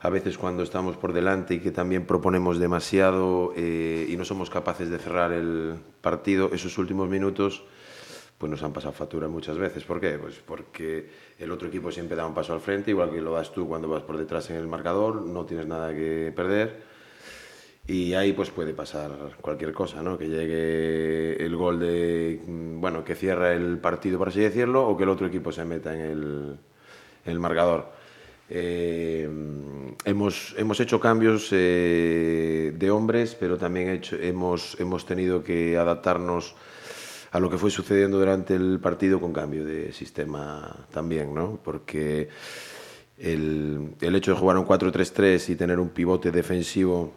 a 0.01 0.09
veces 0.09 0.37
cuando 0.37 0.63
estamos 0.63 0.95
por 0.95 1.11
delante 1.11 1.55
y 1.55 1.59
que 1.59 1.71
también 1.71 2.05
proponemos 2.05 2.57
demasiado 2.57 3.53
eh, 3.55 4.07
y 4.09 4.15
no 4.15 4.23
somos 4.23 4.49
capaces 4.49 4.89
de 4.89 4.97
cerrar 4.97 5.31
el 5.33 5.75
partido, 6.01 6.51
esos 6.53 6.77
últimos 6.77 7.09
minutos 7.09 7.63
pues 8.37 8.49
nos 8.49 8.63
han 8.63 8.71
pasado 8.71 8.93
factura 8.93 9.27
muchas 9.27 9.57
veces. 9.57 9.83
¿Por 9.83 9.99
qué? 9.99 10.17
Pues 10.17 10.41
porque 10.45 11.09
el 11.37 11.51
otro 11.51 11.67
equipo 11.67 11.91
siempre 11.91 12.15
da 12.15 12.25
un 12.25 12.33
paso 12.33 12.53
al 12.53 12.61
frente, 12.61 12.91
igual 12.91 13.11
que 13.11 13.19
lo 13.19 13.33
das 13.33 13.51
tú 13.51 13.67
cuando 13.67 13.89
vas 13.89 14.03
por 14.03 14.17
detrás 14.17 14.49
en 14.49 14.55
el 14.55 14.65
marcador, 14.65 15.21
no 15.23 15.45
tienes 15.45 15.67
nada 15.67 15.93
que 15.93 16.31
perder. 16.33 16.81
Y 17.85 18.13
ahí 18.13 18.31
pues 18.31 18.49
puede 18.49 18.73
pasar 18.73 19.11
cualquier 19.41 19.73
cosa, 19.73 20.01
¿no? 20.01 20.17
Que 20.17 20.29
llegue 20.29 21.43
el 21.43 21.55
gol 21.57 21.79
de, 21.79 22.39
mm, 22.47 22.79
bueno, 22.79 23.03
que 23.03 23.15
cierra 23.15 23.51
el 23.51 23.77
partido, 23.79 24.17
por 24.17 24.29
así 24.29 24.39
decirlo, 24.39 24.87
o 24.87 24.95
que 24.95 25.03
el 25.03 25.09
otro 25.09 25.27
equipo 25.27 25.51
se 25.51 25.65
meta 25.65 25.93
en 25.93 25.99
el, 25.99 26.59
en 27.25 27.31
el 27.31 27.39
marcador. 27.39 27.98
Eh, 28.51 29.29
hemos, 30.05 30.55
hemos 30.57 30.79
hecho 30.79 30.99
cambios 30.99 31.49
eh, 31.51 32.73
de 32.75 32.91
hombres, 32.91 33.35
pero 33.35 33.57
también 33.57 34.01
hemos, 34.21 34.79
hemos 34.79 35.05
tenido 35.05 35.43
que 35.43 35.77
adaptarnos 35.77 36.55
a 37.31 37.39
lo 37.39 37.49
que 37.49 37.59
fue 37.59 37.69
sucediendo 37.69 38.17
durante 38.17 38.55
el 38.55 38.79
partido 38.79 39.21
con 39.21 39.31
cambio 39.31 39.63
de 39.63 39.93
sistema 39.93 40.87
también, 40.91 41.33
¿no? 41.33 41.59
Porque 41.63 42.29
el, 43.19 43.93
el 44.01 44.15
hecho 44.15 44.31
de 44.31 44.37
jugar 44.39 44.57
un 44.57 44.65
4-3-3 44.65 45.49
y 45.49 45.55
tener 45.55 45.79
un 45.79 45.89
pivote 45.89 46.31
defensivo 46.31 47.13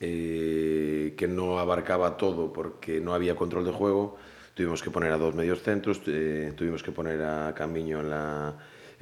eh, 0.00 1.14
que 1.16 1.26
no 1.26 1.58
abarcaba 1.58 2.18
todo 2.18 2.52
porque 2.52 3.00
no 3.00 3.14
había 3.14 3.34
control 3.34 3.64
de 3.64 3.72
juego, 3.72 4.18
tuvimos 4.52 4.82
que 4.82 4.90
poner 4.90 5.12
a 5.12 5.16
dos 5.16 5.34
medios 5.34 5.62
centros, 5.62 6.02
tuvimos 6.02 6.82
que 6.82 6.92
poner 6.92 7.22
a 7.22 7.54
Camiño 7.54 8.00
en 8.00 8.10
la, 8.10 8.54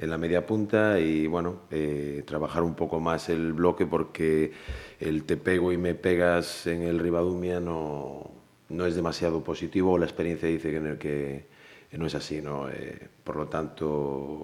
en 0.03 0.09
la 0.09 0.17
media 0.17 0.45
punta 0.45 0.99
y 0.99 1.27
bueno, 1.27 1.61
eh, 1.71 2.23
trabajar 2.27 2.63
un 2.63 2.75
poco 2.75 2.99
más 2.99 3.29
el 3.29 3.53
bloque 3.53 3.85
porque 3.85 4.51
el 4.99 5.23
te 5.23 5.37
pego 5.37 5.71
y 5.71 5.77
me 5.77 5.95
pegas 5.95 6.67
en 6.67 6.81
el 6.83 6.99
Ribadumia 6.99 7.59
no, 7.59 8.29
no 8.69 8.85
es 8.85 8.95
demasiado 8.95 9.43
positivo, 9.43 9.97
la 9.97 10.05
experiencia 10.05 10.49
dice 10.49 10.71
que, 10.99 11.45
que 11.89 11.97
no 11.97 12.05
es 12.05 12.15
así, 12.15 12.41
¿no? 12.41 12.69
Eh, 12.69 13.07
por 13.23 13.37
lo 13.37 13.47
tanto, 13.47 13.87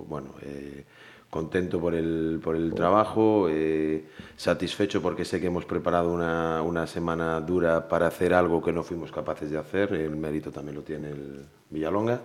bueno, 0.08 0.36
eh, 0.44 0.86
contento 1.30 1.80
por 1.80 1.94
el, 1.94 2.40
por 2.42 2.56
el 2.56 2.74
trabajo, 2.74 3.48
satisfecho 4.38 5.02
porque 5.02 5.26
sé 5.26 5.42
que 5.42 5.48
hemos 5.48 5.66
preparado 5.66 6.12
una, 6.12 6.64
una, 6.64 6.88
semana 6.88 7.40
dura 7.42 7.88
para 7.88 8.08
hacer 8.08 8.34
algo 8.34 8.64
que 8.64 8.72
no 8.72 8.82
fuimos 8.82 9.12
capaces 9.12 9.52
de 9.52 9.58
hacer, 9.58 9.94
el 9.94 10.16
mérito 10.16 10.52
también 10.52 10.76
lo 10.78 10.84
tiene 10.84 11.10
el 11.10 11.46
Villalonga 11.70 12.22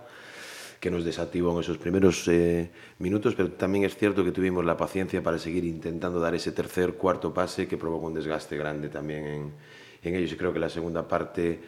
que 0.85 0.91
nos 0.91 1.03
desactivó 1.03 1.51
en 1.51 1.61
esos 1.61 1.79
primeros 1.79 2.27
eh, 2.27 2.69
minutos, 2.99 3.33
pero 3.33 3.49
también 3.53 3.85
es 3.85 3.97
cierto 3.97 4.23
que 4.23 4.31
tuvimos 4.31 4.63
la 4.63 4.77
paciencia 4.77 5.23
para 5.23 5.39
seguir 5.39 5.65
intentando 5.65 6.19
dar 6.19 6.35
ese 6.35 6.51
tercer, 6.51 6.93
cuarto 6.93 7.33
pase 7.33 7.67
que 7.67 7.75
provocó 7.75 8.05
un 8.05 8.13
desgaste 8.13 8.55
grande 8.55 8.89
también 8.89 9.25
en, 9.25 9.51
en 10.03 10.15
ellos. 10.15 10.31
Y 10.33 10.35
creo 10.35 10.53
que 10.53 10.59
la 10.59 10.69
segunda 10.69 11.07
parte 11.07 11.59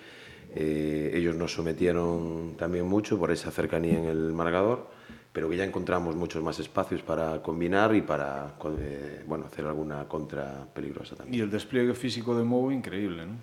eh, 0.53 1.11
ellos 1.15 1.35
nos 1.35 1.51
sometieron 1.51 2.53
también 2.59 2.85
mucho 2.85 3.17
por 3.17 3.31
esa 3.31 3.49
cercanía 3.49 3.97
en 3.97 4.05
el 4.05 4.33
marcador, 4.33 4.87
pero 5.33 5.49
que 5.49 5.57
ya 5.57 5.63
encontramos 5.63 6.15
muchos 6.15 6.43
más 6.43 6.59
espacios 6.59 7.01
para 7.01 7.41
combinar 7.41 7.95
y 7.95 8.03
para 8.03 8.53
eh, 8.79 9.23
bueno, 9.25 9.45
hacer 9.47 9.65
alguna 9.65 10.07
contra 10.07 10.67
peligrosa 10.71 11.15
también. 11.15 11.39
Y 11.39 11.41
el 11.41 11.49
despliegue 11.49 11.95
físico 11.95 12.37
de 12.37 12.43
Mou 12.43 12.69
increíble, 12.69 13.25
¿no? 13.25 13.37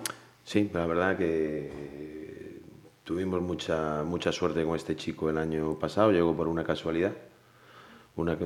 Sí, 0.45 0.71
la 0.73 0.87
verdad 0.87 1.19
que 1.19 2.24
tuvimos 3.05 3.41
mucha, 3.43 4.03
mucha 4.03 4.33
suerte 4.33 4.65
con 4.65 4.75
este 4.77 4.97
chico 4.97 5.31
el 5.31 5.39
año 5.39 5.79
pasado, 5.79 6.11
llegó 6.11 6.35
por 6.35 6.49
una 6.49 6.65
casualidad, 6.65 7.13
una 8.17 8.37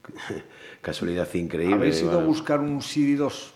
casualidad 0.80 1.28
increíble. 1.34 1.74
¿Habéis 1.74 2.00
ido 2.00 2.10
bueno. 2.10 2.24
a 2.24 2.26
buscar 2.26 2.60
un 2.60 2.82
Siri 2.82 3.14
2? 3.14 3.54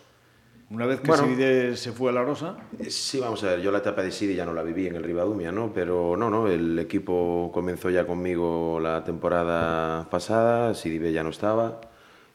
Una 0.70 0.86
vez 0.86 1.00
que 1.00 1.08
bueno, 1.08 1.76
se 1.76 1.92
fue 1.92 2.10
a 2.10 2.14
la 2.14 2.24
Rosa. 2.24 2.56
Sí, 2.88 3.20
vamos 3.20 3.44
a 3.44 3.48
ver, 3.48 3.60
yo 3.60 3.70
la 3.70 3.78
etapa 3.78 4.02
de 4.02 4.10
Siri 4.10 4.34
ya 4.34 4.46
no 4.46 4.54
la 4.54 4.62
viví 4.62 4.86
en 4.86 4.96
el 4.96 5.02
Ribadumia, 5.02 5.52
¿no? 5.52 5.70
Pero 5.70 6.16
no, 6.16 6.30
no, 6.30 6.48
el 6.48 6.78
equipo 6.78 7.50
comenzó 7.52 7.90
ya 7.90 8.06
conmigo 8.06 8.80
la 8.80 9.04
temporada 9.04 10.08
pasada, 10.08 10.72
Siri 10.74 10.98
B 10.98 11.12
ya 11.12 11.22
no 11.22 11.28
estaba. 11.28 11.82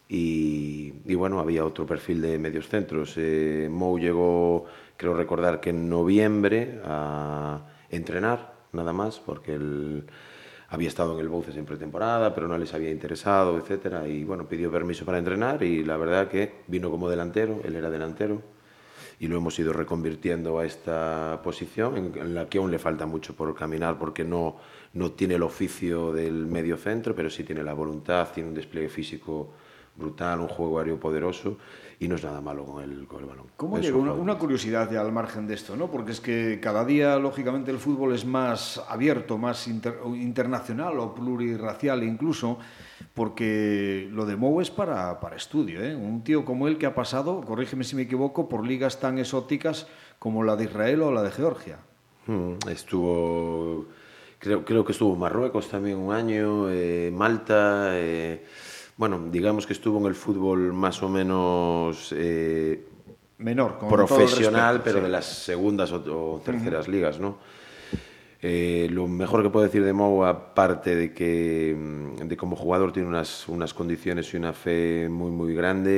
Y, 0.07 0.93
y, 1.05 1.15
bueno, 1.15 1.39
había 1.39 1.65
otro 1.65 1.87
perfil 1.87 2.21
de 2.21 2.37
medios 2.37 2.69
centros. 2.69 3.15
Eh, 3.17 3.67
Mou 3.71 3.97
llegó, 3.97 4.65
creo 4.97 5.15
recordar 5.15 5.59
que 5.59 5.71
en 5.71 5.89
noviembre 5.89 6.79
a 6.85 7.61
entrenar, 7.89 8.53
nada 8.73 8.93
más, 8.93 9.19
porque 9.19 9.55
él 9.55 10.05
había 10.69 10.89
estado 10.89 11.13
en 11.13 11.19
el 11.19 11.29
Bouces 11.29 11.55
en 11.55 11.65
pretemporada, 11.65 12.33
pero 12.35 12.47
no 12.47 12.57
les 12.57 12.73
había 12.73 12.91
interesado, 12.91 13.57
etcétera, 13.57 14.07
y 14.07 14.23
bueno, 14.23 14.47
pidió 14.47 14.71
permiso 14.71 15.05
para 15.05 15.17
entrenar 15.17 15.63
y 15.63 15.83
la 15.83 15.97
verdad 15.97 16.27
que 16.27 16.55
vino 16.67 16.91
como 16.91 17.09
delantero, 17.09 17.61
él 17.63 17.75
era 17.75 17.89
delantero, 17.89 18.41
y 19.19 19.27
lo 19.27 19.37
hemos 19.37 19.57
ido 19.57 19.73
reconvirtiendo 19.73 20.59
a 20.59 20.65
esta 20.65 21.39
posición 21.43 22.13
en 22.15 22.35
la 22.35 22.47
que 22.47 22.59
aún 22.59 22.69
le 22.69 22.77
falta 22.77 23.05
mucho 23.05 23.35
por 23.35 23.55
caminar 23.55 23.97
porque 23.97 24.23
no, 24.23 24.57
no 24.93 25.11
tiene 25.11 25.35
el 25.35 25.43
oficio 25.43 26.13
del 26.13 26.45
medio 26.45 26.77
centro, 26.77 27.15
pero 27.15 27.29
sí 27.29 27.43
tiene 27.43 27.63
la 27.63 27.73
voluntad, 27.73 28.27
tiene 28.33 28.49
un 28.49 28.55
despliegue 28.55 28.89
físico 28.89 29.53
brutal, 29.97 30.39
un 30.39 30.47
juego 30.47 30.79
aéreo 30.79 30.99
poderoso 30.99 31.57
y 31.99 32.07
no 32.07 32.15
es 32.15 32.23
nada 32.23 32.41
malo 32.41 32.63
con 32.63 32.83
el, 32.83 33.07
con 33.07 33.21
el 33.21 33.25
balón. 33.25 33.47
¿Cómo 33.57 33.79
llega? 33.79 33.97
Una, 33.97 34.13
una, 34.13 34.37
curiosidad 34.37 34.91
ya 34.91 35.01
al 35.01 35.11
margen 35.11 35.47
de 35.47 35.55
esto, 35.55 35.75
¿no? 35.75 35.89
Porque 35.89 36.11
es 36.11 36.21
que 36.21 36.59
cada 36.61 36.85
día, 36.85 37.17
lógicamente, 37.17 37.71
el 37.71 37.79
fútbol 37.79 38.13
es 38.13 38.23
más 38.23 38.83
abierto, 38.87 39.37
más 39.39 39.67
inter, 39.67 39.97
internacional 40.13 40.99
o 40.99 41.15
plurirracial 41.15 42.03
incluso, 42.03 42.59
porque 43.15 44.07
lo 44.11 44.27
de 44.27 44.35
Mou 44.35 44.61
es 44.61 44.69
para, 44.69 45.19
para 45.19 45.35
estudio, 45.35 45.83
¿eh? 45.83 45.95
Un 45.95 46.23
tío 46.23 46.45
como 46.45 46.67
él 46.67 46.77
que 46.77 46.85
ha 46.85 46.93
pasado, 46.93 47.41
corrígeme 47.41 47.83
si 47.83 47.95
me 47.95 48.03
equivoco, 48.03 48.47
por 48.47 48.65
ligas 48.65 48.99
tan 48.99 49.17
exóticas 49.17 49.87
como 50.19 50.43
la 50.43 50.55
de 50.55 50.65
Israel 50.65 51.01
o 51.01 51.11
la 51.11 51.23
de 51.23 51.31
Georgia. 51.31 51.79
Hmm, 52.27 52.53
estuvo, 52.69 53.87
creo, 54.37 54.63
creo 54.63 54.85
que 54.85 54.91
estuvo 54.91 55.13
en 55.13 55.19
Marruecos 55.19 55.67
también 55.67 55.97
un 55.97 56.13
año, 56.13 56.69
eh, 56.69 57.09
Malta... 57.11 57.89
Eh, 57.93 58.45
bueno, 58.97 59.27
digamos 59.31 59.65
que 59.65 59.73
estuvo 59.73 59.99
en 59.99 60.07
el 60.07 60.15
fútbol 60.15 60.73
más 60.73 61.01
o 61.03 61.09
menos 61.09 62.13
eh, 62.17 62.83
menor, 63.37 63.77
con 63.77 63.89
profesional, 63.89 64.75
respeto, 64.75 64.83
pero 64.83 64.97
sí. 64.97 65.03
de 65.03 65.09
las 65.09 65.25
segundas 65.25 65.91
o, 65.91 66.35
o 66.35 66.41
terceras 66.43 66.87
uh 66.87 66.89
-huh. 66.89 66.93
ligas, 66.93 67.19
¿no? 67.19 67.37
Eh, 68.39 68.87
lo 68.91 69.07
mejor 69.07 69.41
que 69.41 69.49
puedo 69.49 69.65
decir 69.65 69.83
de 69.83 69.93
Mou, 69.93 70.23
aparte 70.23 70.95
de 70.95 71.11
que 71.11 71.75
de 72.23 72.37
como 72.37 72.55
jugador 72.55 72.91
tiene 72.91 73.09
unas, 73.09 73.47
unas 73.47 73.73
condiciones 73.73 74.31
y 74.33 74.37
una 74.37 74.53
fe 74.53 75.09
muy 75.09 75.31
muy 75.31 75.55
grande, 75.55 75.91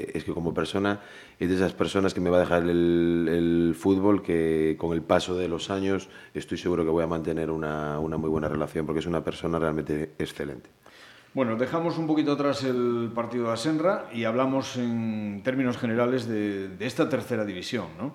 eh, 0.00 0.10
es 0.14 0.24
que 0.24 0.32
como 0.32 0.54
persona 0.54 1.00
es 1.38 1.48
de 1.50 1.56
esas 1.56 1.74
personas 1.74 2.14
que 2.14 2.20
me 2.20 2.30
va 2.30 2.38
a 2.38 2.40
dejar 2.40 2.62
el, 2.62 3.28
el, 3.30 3.74
fútbol 3.74 4.22
que 4.22 4.76
con 4.78 4.94
el 4.94 5.02
paso 5.02 5.36
de 5.36 5.48
los 5.48 5.68
años 5.68 6.08
estoy 6.32 6.56
seguro 6.56 6.84
que 6.84 6.90
voy 6.90 7.04
a 7.04 7.06
mantener 7.06 7.50
una, 7.50 7.98
una 7.98 8.16
muy 8.16 8.30
buena 8.30 8.48
relación 8.48 8.86
porque 8.86 9.00
es 9.00 9.06
una 9.06 9.22
persona 9.22 9.58
realmente 9.58 10.12
excelente. 10.18 10.70
Bueno, 11.34 11.56
dejamos 11.56 11.98
un 11.98 12.06
poquito 12.06 12.30
atrás 12.30 12.62
el 12.62 13.10
partido 13.12 13.48
de 13.48 13.54
Asenra 13.54 14.08
y 14.12 14.22
hablamos 14.22 14.76
en 14.76 15.40
términos 15.42 15.76
generales 15.78 16.28
de, 16.28 16.76
esta 16.78 17.08
tercera 17.08 17.44
división, 17.44 17.88
¿no? 17.98 18.14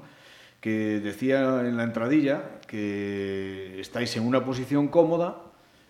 que 0.62 1.02
decía 1.02 1.68
en 1.68 1.76
la 1.76 1.84
entradilla 1.84 2.62
que 2.66 3.78
estáis 3.82 4.16
en 4.16 4.26
una 4.26 4.46
posición 4.46 4.88
cómoda, 4.88 5.36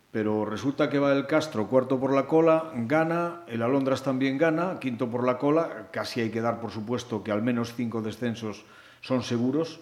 pero 0.09 0.43
resulta 0.43 0.89
que 0.89 0.97
va 0.97 1.13
el 1.13 1.27
Castro 1.27 1.67
cuarto 1.67 1.99
por 1.99 2.15
la 2.15 2.25
cola, 2.25 2.71
gana, 2.73 3.43
el 3.47 3.61
Alondras 3.61 4.01
también 4.01 4.39
gana, 4.39 4.79
quinto 4.79 5.07
por 5.07 5.23
la 5.23 5.37
cola, 5.37 5.89
casi 5.91 6.21
hay 6.21 6.31
que 6.31 6.41
dar 6.41 6.59
por 6.59 6.71
supuesto 6.71 7.23
que 7.23 7.31
al 7.31 7.43
menos 7.43 7.75
cinco 7.75 8.01
descensos 8.01 8.65
son 9.01 9.21
seguros 9.21 9.81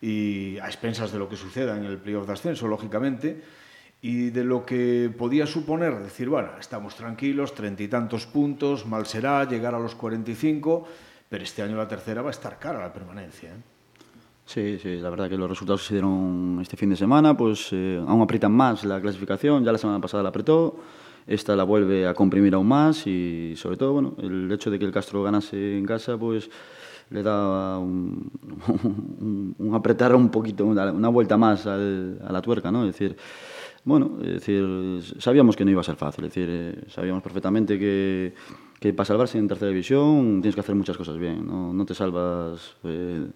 y 0.00 0.58
a 0.58 0.66
expensas 0.66 1.10
de 1.10 1.18
lo 1.18 1.28
que 1.28 1.34
suceda 1.34 1.76
en 1.76 1.86
el 1.86 1.98
playoff 1.98 2.28
de 2.28 2.34
ascenso, 2.34 2.68
lógicamente 2.68 3.42
y 4.04 4.28
de 4.28 4.44
lo 4.44 4.66
que 4.66 5.10
podía 5.16 5.46
suponer 5.46 5.98
decir, 5.98 6.28
bueno, 6.28 6.50
estamos 6.60 6.94
tranquilos, 6.94 7.54
treinta 7.54 7.82
y 7.82 7.88
tantos 7.88 8.26
puntos, 8.26 8.84
mal 8.84 9.06
será 9.06 9.48
llegar 9.48 9.74
a 9.74 9.78
los 9.78 9.94
45, 9.94 10.84
pero 11.26 11.42
este 11.42 11.62
año 11.62 11.74
la 11.74 11.88
tercera 11.88 12.20
va 12.20 12.28
a 12.28 12.30
estar 12.30 12.58
cara 12.58 12.80
la 12.80 12.92
permanencia. 12.92 13.48
¿eh? 13.48 13.62
Sí, 14.44 14.78
sí, 14.78 14.96
la 14.96 15.08
verdad 15.08 15.30
que 15.30 15.38
los 15.38 15.48
resultados 15.48 15.80
que 15.80 15.88
se 15.88 15.94
dieron 15.94 16.58
este 16.60 16.76
fin 16.76 16.90
de 16.90 16.96
semana, 16.96 17.34
pues 17.34 17.70
eh, 17.72 17.98
aún 18.06 18.20
aprietan 18.20 18.52
más 18.52 18.84
la 18.84 19.00
clasificación, 19.00 19.64
ya 19.64 19.72
la 19.72 19.78
semana 19.78 20.02
pasada 20.02 20.22
la 20.22 20.28
apretó, 20.28 20.76
esta 21.26 21.56
la 21.56 21.64
vuelve 21.64 22.06
a 22.06 22.12
comprimir 22.12 22.52
aún 22.52 22.68
más 22.68 23.06
y 23.06 23.54
sobre 23.56 23.78
todo, 23.78 23.94
bueno, 23.94 24.16
el 24.18 24.52
hecho 24.52 24.70
de 24.70 24.78
que 24.78 24.84
el 24.84 24.92
Castro 24.92 25.22
ganase 25.22 25.78
en 25.78 25.86
casa, 25.86 26.18
pues 26.18 26.50
le 27.08 27.22
da 27.22 27.78
un, 27.78 28.30
un, 29.58 29.74
apretar 29.74 30.14
un 30.14 30.28
poquito, 30.28 30.66
una 30.66 31.08
vuelta 31.08 31.38
más 31.38 31.66
al, 31.66 32.20
a 32.22 32.30
la 32.30 32.42
tuerca, 32.42 32.70
¿no? 32.70 32.84
Es 32.84 32.92
decir, 32.92 33.16
bueno, 33.84 34.18
es 34.22 34.32
decir, 34.34 34.64
sabíamos 35.18 35.56
que 35.56 35.64
no 35.64 35.70
iba 35.70 35.80
a 35.80 35.84
ser 35.84 35.96
fácil, 35.96 36.24
es 36.24 36.34
decir, 36.34 36.48
eh, 36.50 36.84
sabíamos 36.88 37.22
perfectamente 37.22 37.78
que, 37.78 38.32
para 38.92 39.04
salvarse 39.04 39.38
en 39.38 39.48
tercera 39.48 39.70
división 39.70 40.40
tienes 40.42 40.54
que 40.54 40.60
hacer 40.60 40.74
muchas 40.74 40.96
cosas 40.96 41.18
bien, 41.18 41.46
no, 41.46 41.72
no 41.72 41.86
te 41.86 41.94
salvas 41.94 42.76
eh, 42.84 43.26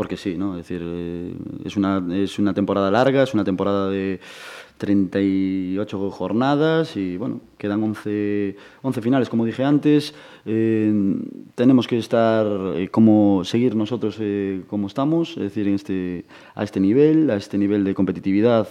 porque 0.00 0.16
sí, 0.16 0.36
¿no? 0.36 0.56
Es 0.56 0.66
decir, 0.66 0.80
eh, 0.82 1.34
es, 1.64 1.76
una, 1.76 2.02
es 2.16 2.38
una 2.38 2.54
temporada 2.54 2.90
larga, 2.90 3.22
es 3.22 3.34
una 3.34 3.44
temporada 3.44 3.90
de 3.90 4.20
38 4.78 6.10
jornadas 6.10 6.96
y 6.96 7.18
bueno, 7.18 7.42
quedan 7.58 7.82
11, 7.82 8.56
11 8.80 9.02
finales, 9.02 9.28
como 9.28 9.44
dije 9.44 9.62
antes. 9.62 10.14
Eh, 10.46 10.90
tenemos 11.54 11.86
que 11.86 11.98
estar, 11.98 12.46
como 12.90 13.44
seguir 13.44 13.76
nosotros 13.76 14.16
eh, 14.20 14.62
como 14.68 14.86
estamos, 14.86 15.32
es 15.32 15.42
decir, 15.42 15.68
en 15.68 15.74
este, 15.74 16.24
a 16.54 16.64
este 16.64 16.80
nivel, 16.80 17.28
a 17.28 17.36
este 17.36 17.58
nivel 17.58 17.84
de 17.84 17.94
competitividad. 17.94 18.68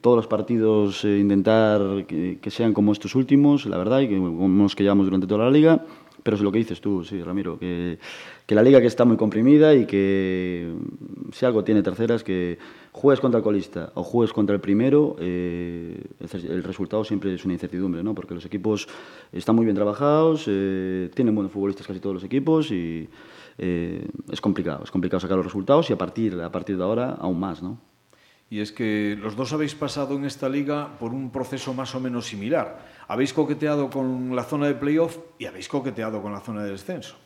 Todos 0.00 0.16
los 0.16 0.26
partidos 0.26 1.04
eh, 1.04 1.18
intentar 1.18 2.06
que, 2.06 2.38
que, 2.40 2.50
sean 2.50 2.72
como 2.72 2.92
estos 2.92 3.14
últimos, 3.14 3.66
la 3.66 3.78
verdad, 3.78 4.00
y 4.00 4.08
que, 4.08 4.16
como 4.16 4.62
los 4.62 4.74
que 4.76 4.82
llevamos 4.82 5.06
durante 5.06 5.26
toda 5.26 5.44
la 5.44 5.50
liga. 5.50 5.84
Pero 6.24 6.36
es 6.36 6.42
lo 6.42 6.50
que 6.50 6.58
dices 6.58 6.80
tú, 6.80 7.04
sí, 7.04 7.22
Ramiro, 7.22 7.58
que, 7.58 7.98
que 8.46 8.54
la 8.54 8.62
liga 8.62 8.80
que 8.80 8.86
está 8.86 9.04
muy 9.04 9.18
comprimida 9.18 9.74
y 9.74 9.84
que 9.86 10.72
si 11.32 11.44
algo 11.44 11.64
tiene 11.64 11.82
tercera 11.82 12.14
es 12.14 12.24
que 12.24 12.58
juegues 12.92 13.20
contra 13.20 13.38
el 13.38 13.44
colista 13.44 13.92
o 13.94 14.02
juegues 14.02 14.32
contra 14.32 14.54
el 14.54 14.60
primero, 14.62 15.16
eh, 15.18 16.02
el 16.32 16.62
resultado 16.62 17.04
siempre 17.04 17.34
es 17.34 17.44
una 17.44 17.52
incertidumbre, 17.52 18.02
¿no? 18.02 18.14
porque 18.14 18.34
los 18.34 18.46
equipos 18.46 18.88
están 19.32 19.54
muy 19.54 19.66
bien 19.66 19.76
trabajados, 19.76 20.44
eh, 20.46 21.10
tienen 21.14 21.34
buenos 21.34 21.52
futbolistas 21.52 21.86
casi 21.86 22.00
todos 22.00 22.14
los 22.14 22.24
equipos 22.24 22.70
y 22.70 23.06
eh, 23.58 24.08
es 24.30 24.40
complicado, 24.40 24.84
es 24.84 24.90
complicado 24.90 25.20
sacar 25.20 25.36
los 25.36 25.44
resultados 25.44 25.90
y 25.90 25.92
a 25.92 25.98
partir, 25.98 26.40
a 26.40 26.50
partir 26.50 26.78
de 26.78 26.84
ahora 26.84 27.10
aún 27.20 27.38
más. 27.38 27.62
¿no? 27.62 27.78
Y 28.54 28.60
es 28.60 28.70
que 28.70 29.18
los 29.20 29.34
dos 29.34 29.52
habéis 29.52 29.74
pasado 29.74 30.14
en 30.14 30.24
esta 30.24 30.48
liga 30.48 30.96
por 31.00 31.12
un 31.12 31.32
proceso 31.32 31.74
más 31.74 31.92
o 31.96 31.98
menos 31.98 32.26
similar. 32.26 32.86
Habéis 33.08 33.32
coqueteado 33.32 33.90
con 33.90 34.36
la 34.36 34.44
zona 34.44 34.68
de 34.68 34.74
playoff 34.74 35.18
y 35.40 35.46
habéis 35.46 35.66
coqueteado 35.66 36.22
con 36.22 36.32
la 36.32 36.38
zona 36.38 36.62
de 36.62 36.70
descenso. 36.70 37.16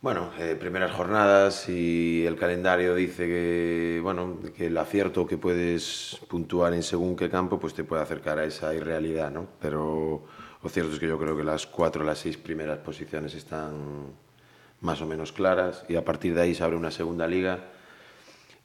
Bueno, 0.00 0.30
eh, 0.40 0.56
primeras 0.58 0.90
jornadas 0.90 1.68
y 1.68 2.26
el 2.26 2.34
calendario 2.34 2.96
dice 2.96 3.28
que, 3.28 4.00
bueno, 4.02 4.40
que 4.56 4.66
el 4.66 4.76
acierto 4.76 5.24
que 5.24 5.38
puedes 5.38 6.18
puntuar 6.26 6.74
en 6.74 6.82
según 6.82 7.14
qué 7.14 7.30
campo 7.30 7.60
pues 7.60 7.72
te 7.72 7.84
puede 7.84 8.02
acercar 8.02 8.40
a 8.40 8.44
esa 8.44 8.74
irrealidad, 8.74 9.30
¿no? 9.30 9.46
Pero 9.60 10.24
lo 10.64 10.68
cierto 10.68 10.94
es 10.94 10.98
que 10.98 11.06
yo 11.06 11.16
creo 11.16 11.36
que 11.36 11.44
las 11.44 11.64
cuatro 11.64 12.02
o 12.02 12.04
las 12.04 12.18
seis 12.18 12.36
primeras 12.36 12.78
posiciones 12.78 13.34
están 13.34 14.06
más 14.80 15.00
o 15.00 15.06
menos 15.06 15.30
claras 15.30 15.84
y 15.88 15.94
a 15.94 16.04
partir 16.04 16.34
de 16.34 16.42
ahí 16.42 16.56
se 16.56 16.64
abre 16.64 16.76
una 16.76 16.90
segunda 16.90 17.28
liga 17.28 17.75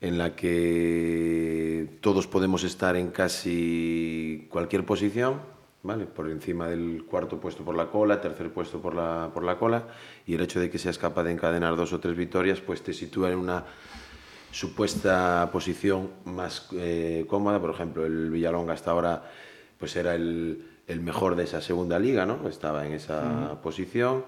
en 0.01 0.17
la 0.17 0.36
que 0.36 1.88
todos 2.01 2.25
podemos 2.25 2.63
estar 2.63 2.96
en 2.96 3.12
casi 3.12 4.48
cualquier 4.50 4.84
posición, 4.84 5.41
¿vale? 5.84 6.05
por 6.08 6.27
encima 6.29 6.67
del 6.67 7.05
cuarto 7.05 7.39
puesto 7.39 7.63
por 7.63 7.75
la 7.75 7.91
cola, 7.91 8.20
tercer 8.20 8.51
puesto 8.51 8.81
por 8.81 8.96
la, 8.96 9.29
por 9.31 9.43
la 9.43 9.60
cola, 9.60 9.88
y 10.25 10.34
el 10.34 10.41
hecho 10.41 10.60
de 10.60 10.72
que 10.72 10.79
seas 10.79 10.98
capaz 10.98 11.24
de 11.24 11.31
encadenar 11.31 11.75
dos 11.75 11.93
o 11.93 12.00
tres 12.00 12.17
victorias, 12.17 12.60
pues 12.62 12.81
te 12.81 12.93
sitúa 12.93 13.31
en 13.31 13.38
una 13.38 13.63
supuesta 14.51 15.48
posición 15.51 16.10
más 16.25 16.67
eh, 16.74 17.25
cómoda. 17.27 17.62
Por 17.62 17.70
ejemplo, 17.70 18.03
el 18.03 18.31
Villalonga 18.31 18.74
hasta 18.74 18.91
ahora 18.91 19.31
pues 19.77 19.96
era 19.96 20.15
el, 20.15 20.67
el 20.88 21.00
mejor 21.01 21.36
de 21.36 21.43
esa 21.43 21.62
segunda 21.62 22.00
liga, 22.00 22.25
¿no? 22.25 22.48
estaba 22.50 22.88
en 22.88 22.93
esa 22.93 23.22
uh 23.22 23.53
-huh. 23.53 23.62
posición 23.62 24.25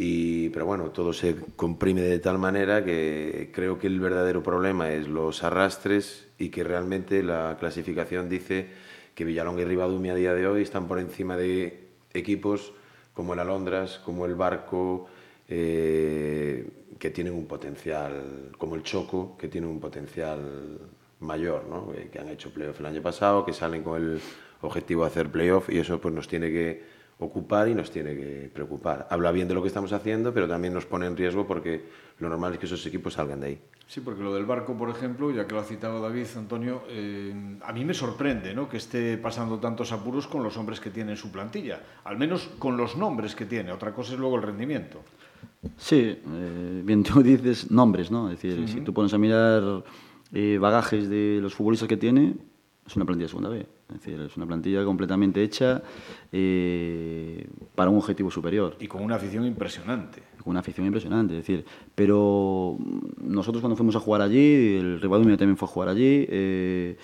y, 0.00 0.50
pero 0.50 0.64
bueno, 0.64 0.92
todo 0.92 1.12
se 1.12 1.34
comprime 1.56 2.02
de 2.02 2.20
tal 2.20 2.38
manera 2.38 2.84
que 2.84 3.50
creo 3.52 3.80
que 3.80 3.88
el 3.88 3.98
verdadero 3.98 4.44
problema 4.44 4.92
es 4.92 5.08
los 5.08 5.42
arrastres 5.42 6.28
y 6.38 6.50
que 6.50 6.62
realmente 6.62 7.20
la 7.24 7.56
clasificación 7.58 8.28
dice 8.28 8.68
que 9.16 9.24
Villalonga 9.24 9.62
y 9.62 9.64
Ribadumia 9.64 10.12
a 10.12 10.14
día 10.14 10.34
de 10.34 10.46
hoy 10.46 10.62
están 10.62 10.86
por 10.86 11.00
encima 11.00 11.36
de 11.36 11.88
equipos 12.14 12.72
como 13.12 13.32
el 13.32 13.40
Alondras, 13.40 13.98
como 13.98 14.24
el 14.24 14.36
Barco, 14.36 15.08
eh, 15.48 16.64
que 16.96 17.10
tienen 17.10 17.34
un 17.34 17.46
potencial, 17.46 18.52
como 18.56 18.76
el 18.76 18.84
Choco, 18.84 19.36
que 19.36 19.48
tienen 19.48 19.68
un 19.68 19.80
potencial 19.80 20.78
mayor, 21.18 21.64
¿no? 21.64 21.92
Eh, 21.94 22.08
que 22.12 22.20
han 22.20 22.28
hecho 22.28 22.54
playoff 22.54 22.78
el 22.78 22.86
año 22.86 23.02
pasado, 23.02 23.44
que 23.44 23.52
salen 23.52 23.82
con 23.82 24.00
el 24.00 24.20
objetivo 24.60 25.02
de 25.02 25.08
hacer 25.08 25.28
playoff 25.28 25.68
y 25.70 25.78
eso 25.78 26.00
pues 26.00 26.14
nos 26.14 26.28
tiene 26.28 26.50
que 26.52 26.97
ocupar 27.18 27.68
y 27.68 27.74
nos 27.74 27.90
tiene 27.90 28.14
que 28.14 28.50
preocupar. 28.52 29.08
Habla 29.10 29.32
bien 29.32 29.48
de 29.48 29.54
lo 29.54 29.62
que 29.62 29.68
estamos 29.68 29.92
haciendo, 29.92 30.32
pero 30.32 30.46
también 30.46 30.72
nos 30.72 30.86
pone 30.86 31.06
en 31.06 31.16
riesgo 31.16 31.46
porque 31.46 31.84
lo 32.20 32.28
normal 32.28 32.52
es 32.52 32.58
que 32.60 32.66
esos 32.66 32.84
equipos 32.86 33.14
salgan 33.14 33.40
de 33.40 33.46
ahí. 33.46 33.60
Sí, 33.88 34.00
porque 34.00 34.22
lo 34.22 34.32
del 34.34 34.44
barco, 34.44 34.76
por 34.76 34.88
ejemplo, 34.90 35.30
ya 35.32 35.46
que 35.46 35.54
lo 35.54 35.60
ha 35.60 35.64
citado 35.64 36.00
David, 36.00 36.26
Antonio, 36.36 36.82
eh, 36.88 37.58
a 37.62 37.72
mí 37.72 37.84
me 37.84 37.94
sorprende 37.94 38.54
¿no? 38.54 38.68
que 38.68 38.76
esté 38.76 39.16
pasando 39.18 39.58
tantos 39.58 39.90
apuros 39.92 40.28
con 40.28 40.42
los 40.44 40.56
hombres 40.56 40.78
que 40.78 40.90
tiene 40.90 41.12
en 41.12 41.16
su 41.16 41.32
plantilla, 41.32 41.80
al 42.04 42.18
menos 42.18 42.50
con 42.58 42.76
los 42.76 42.96
nombres 42.96 43.34
que 43.34 43.46
tiene, 43.46 43.72
otra 43.72 43.92
cosa 43.92 44.12
es 44.12 44.18
luego 44.20 44.36
el 44.36 44.42
rendimiento. 44.42 45.00
Sí, 45.76 46.20
eh, 46.24 46.82
bien 46.84 47.02
tú 47.02 47.22
dices 47.22 47.70
nombres, 47.70 48.10
¿no? 48.10 48.30
Es 48.30 48.40
decir, 48.40 48.60
uh 48.60 48.62
-huh. 48.62 48.68
si 48.68 48.80
tú 48.82 48.92
pones 48.92 49.12
a 49.12 49.18
mirar 49.18 49.84
eh, 50.32 50.58
bagajes 50.60 51.08
de 51.08 51.38
los 51.40 51.54
futbolistas 51.54 51.88
que 51.88 51.96
tiene, 51.96 52.36
es 52.86 52.94
una 52.94 53.04
plantilla 53.04 53.24
de 53.24 53.30
segunda 53.30 53.48
B. 53.48 53.77
Es 53.88 54.00
decir, 54.00 54.20
es 54.20 54.36
una 54.36 54.46
plantilla 54.46 54.84
completamente 54.84 55.42
hecha 55.42 55.82
eh, 56.30 57.46
para 57.74 57.90
un 57.90 57.96
objetivo 57.96 58.30
superior. 58.30 58.76
Y 58.80 58.86
con 58.86 59.02
una 59.02 59.16
afición 59.16 59.46
impresionante. 59.46 60.22
Con 60.42 60.50
una 60.50 60.60
afición 60.60 60.86
impresionante, 60.86 61.34
es 61.34 61.46
decir, 61.46 61.64
pero 61.94 62.76
nosotros 63.20 63.62
cuando 63.62 63.76
fuimos 63.76 63.96
a 63.96 64.00
jugar 64.00 64.20
allí, 64.20 64.76
el 64.76 65.00
rival 65.00 65.24
mío 65.24 65.36
también 65.38 65.56
fue 65.56 65.66
a 65.66 65.70
jugar 65.70 65.88
allí, 65.88 66.26
eh, 66.28 66.96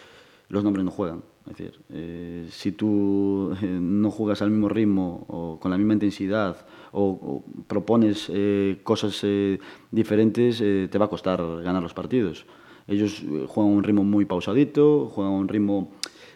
los 0.48 0.62
nombres 0.62 0.84
no 0.84 0.90
juegan. 0.90 1.22
Es 1.46 1.56
decir, 1.56 1.80
eh, 1.90 2.46
si 2.50 2.72
tú 2.72 3.54
eh, 3.60 3.66
no 3.66 4.10
juegas 4.10 4.40
al 4.40 4.50
mismo 4.50 4.68
ritmo 4.68 5.26
o 5.28 5.60
con 5.60 5.70
la 5.70 5.76
misma 5.76 5.92
intensidad 5.92 6.66
o, 6.92 7.02
o 7.02 7.44
propones 7.66 8.30
eh, 8.32 8.80
cosas 8.82 9.20
eh, 9.24 9.58
diferentes, 9.90 10.58
te 10.58 10.98
va 10.98 11.04
a 11.04 11.08
costar 11.08 11.42
ganar 11.62 11.82
los 11.82 11.92
partidos. 11.92 12.46
Ellos 12.86 13.22
juegan 13.48 13.72
a 13.72 13.76
un 13.76 13.82
ritmo 13.82 14.04
muy 14.04 14.24
pausadito, 14.26 15.06
juegan 15.06 15.32
a 15.32 15.36
un 15.36 15.48
ritmo 15.48 15.92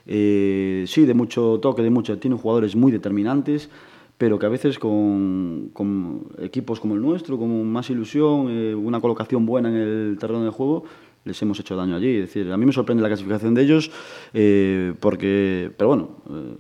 eh, 0.09 0.85
sí, 0.87 1.07
de 1.07 1.15
mucho 1.15 1.59
toque, 1.61 1.83
de 1.83 1.91
mucho, 1.91 2.19
tienen 2.19 2.39
jugadores 2.39 2.75
muy 2.75 2.91
determinantes, 2.91 3.71
pero 4.17 4.39
que 4.39 4.47
a 4.47 4.49
veces 4.49 4.79
con, 4.79 5.71
con 5.73 6.27
equipos 6.39 6.81
como 6.81 6.95
el 6.95 7.03
nuestro, 7.03 7.39
con 7.39 7.71
más 7.71 7.89
ilusión, 7.91 8.49
eh, 8.51 8.75
una 8.75 9.01
colocación 9.01 9.47
buena 9.47 9.69
en 9.69 9.77
el 9.77 10.17
terreno 10.19 10.43
de 10.45 10.51
juego, 10.51 10.85
les 11.29 11.41
hemos 11.43 11.61
hecho 11.61 11.77
daño 11.77 11.95
allí. 11.95 12.17
Es 12.17 12.29
decir, 12.29 12.51
a 12.51 12.57
mí 12.57 12.67
me 12.67 12.73
sorprende 12.73 13.03
la 13.03 13.09
clasificación 13.09 13.55
de 13.55 13.63
ellos, 13.63 13.91
eh, 14.33 14.95
porque, 14.99 15.71
pero 15.77 15.89
bueno, 15.89 16.09
eh, 16.31 16.57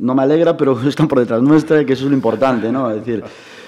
no 0.00 0.14
me 0.14 0.22
alegra, 0.22 0.56
pero 0.56 0.78
están 0.88 1.08
por 1.08 1.20
detrás 1.20 1.42
nuestra, 1.42 1.84
que 1.84 1.94
eso 1.94 2.04
es 2.04 2.10
lo 2.10 2.16
importante, 2.16 2.70
¿no? 2.70 2.90
Es 2.90 2.96
decir, 2.96 3.22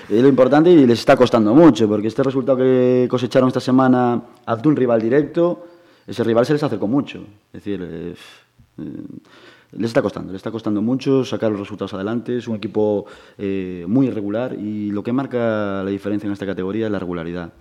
es 0.08 0.22
lo 0.22 0.28
importante 0.28 0.70
y 0.70 0.86
les 0.86 0.98
está 0.98 1.16
costando 1.16 1.54
mucho, 1.54 1.88
porque 1.88 2.08
este 2.08 2.22
resultado 2.22 2.58
que 2.58 3.06
cosecharon 3.08 3.48
esta 3.48 3.60
semana 3.60 4.22
ante 4.44 4.68
un 4.68 4.76
rival 4.76 5.00
directo, 5.00 5.64
ese 6.06 6.22
rival 6.22 6.44
se 6.44 6.52
les 6.52 6.62
acercó 6.62 6.86
mucho. 6.86 7.20
Es 7.52 7.64
decir, 7.64 7.80
eh, 7.82 8.14
eh, 8.78 9.06
les 9.76 9.90
está 9.90 10.02
costando, 10.02 10.32
les 10.32 10.38
está 10.38 10.50
costando 10.50 10.82
mucho 10.82 11.24
sacar 11.24 11.50
los 11.50 11.60
resultados 11.60 11.94
adelante. 11.94 12.36
Es 12.36 12.48
un 12.48 12.56
equipo 12.56 13.06
eh, 13.38 13.84
muy 13.88 14.06
irregular 14.06 14.54
y 14.54 14.90
lo 14.90 15.02
que 15.02 15.12
marca 15.12 15.82
la 15.82 15.90
diferencia 15.90 16.26
en 16.26 16.32
esta 16.32 16.46
categoría 16.46 16.86
es 16.86 16.92
la 16.92 16.98
regularidad. 16.98 17.52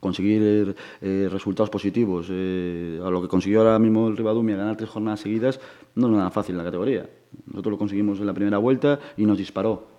Conseguir 0.00 0.76
eh, 1.00 1.28
resultados 1.30 1.70
positivos. 1.70 2.28
Eh, 2.30 3.00
a 3.04 3.10
lo 3.10 3.20
que 3.20 3.28
consiguió 3.28 3.60
ahora 3.60 3.78
mismo 3.78 4.08
el 4.08 4.16
Ribadumia, 4.16 4.56
ganar 4.56 4.76
tres 4.76 4.90
jornadas 4.90 5.20
seguidas, 5.20 5.60
no 5.96 6.06
es 6.06 6.12
nada 6.12 6.30
fácil 6.30 6.54
en 6.54 6.58
la 6.58 6.64
categoría. 6.64 7.10
Nosotros 7.46 7.72
lo 7.72 7.78
conseguimos 7.78 8.20
en 8.20 8.26
la 8.26 8.32
primera 8.32 8.58
vuelta 8.58 8.98
y 9.16 9.26
nos 9.26 9.36
disparó 9.36 9.97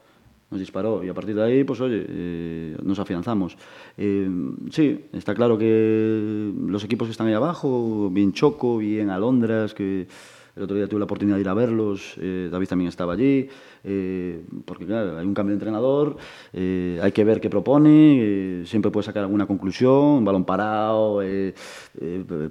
nos 0.51 0.59
disparó 0.59 1.03
y 1.03 1.09
a 1.09 1.13
partir 1.13 1.35
de 1.35 1.43
ahí, 1.43 1.63
pues 1.63 1.79
oye, 1.81 2.05
eh, 2.07 2.77
nos 2.83 2.99
afianzamos. 2.99 3.57
Eh, 3.97 4.29
sí, 4.71 5.05
está 5.13 5.35
claro 5.35 5.57
que 5.57 6.51
los 6.67 6.83
equipos 6.83 7.07
que 7.07 7.11
están 7.11 7.27
ahí 7.27 7.33
abajo, 7.33 8.09
bien 8.11 8.33
Choco, 8.33 8.77
bien 8.77 9.09
Alondras, 9.09 9.73
que 9.73 10.07
el 10.55 10.63
otro 10.63 10.75
día 10.75 10.87
tuve 10.87 10.99
la 10.99 11.05
oportunidad 11.05 11.37
de 11.37 11.41
ir 11.41 11.49
a 11.49 11.53
verlos, 11.53 12.15
eh, 12.19 12.49
David 12.51 12.67
también 12.67 12.89
estaba 12.89 13.13
allí, 13.13 13.47
eh, 13.83 14.43
porque 14.65 14.85
claro, 14.85 15.17
hay 15.17 15.25
un 15.25 15.33
cambio 15.33 15.51
de 15.51 15.55
entrenador, 15.55 16.17
hay 16.51 17.11
que 17.13 17.23
ver 17.23 17.39
qué 17.39 17.49
propone, 17.49 18.63
siempre 18.65 18.91
puede 18.91 19.05
sacar 19.05 19.23
alguna 19.23 19.45
conclusión, 19.45 20.25
balón 20.25 20.43
parado, 20.43 21.21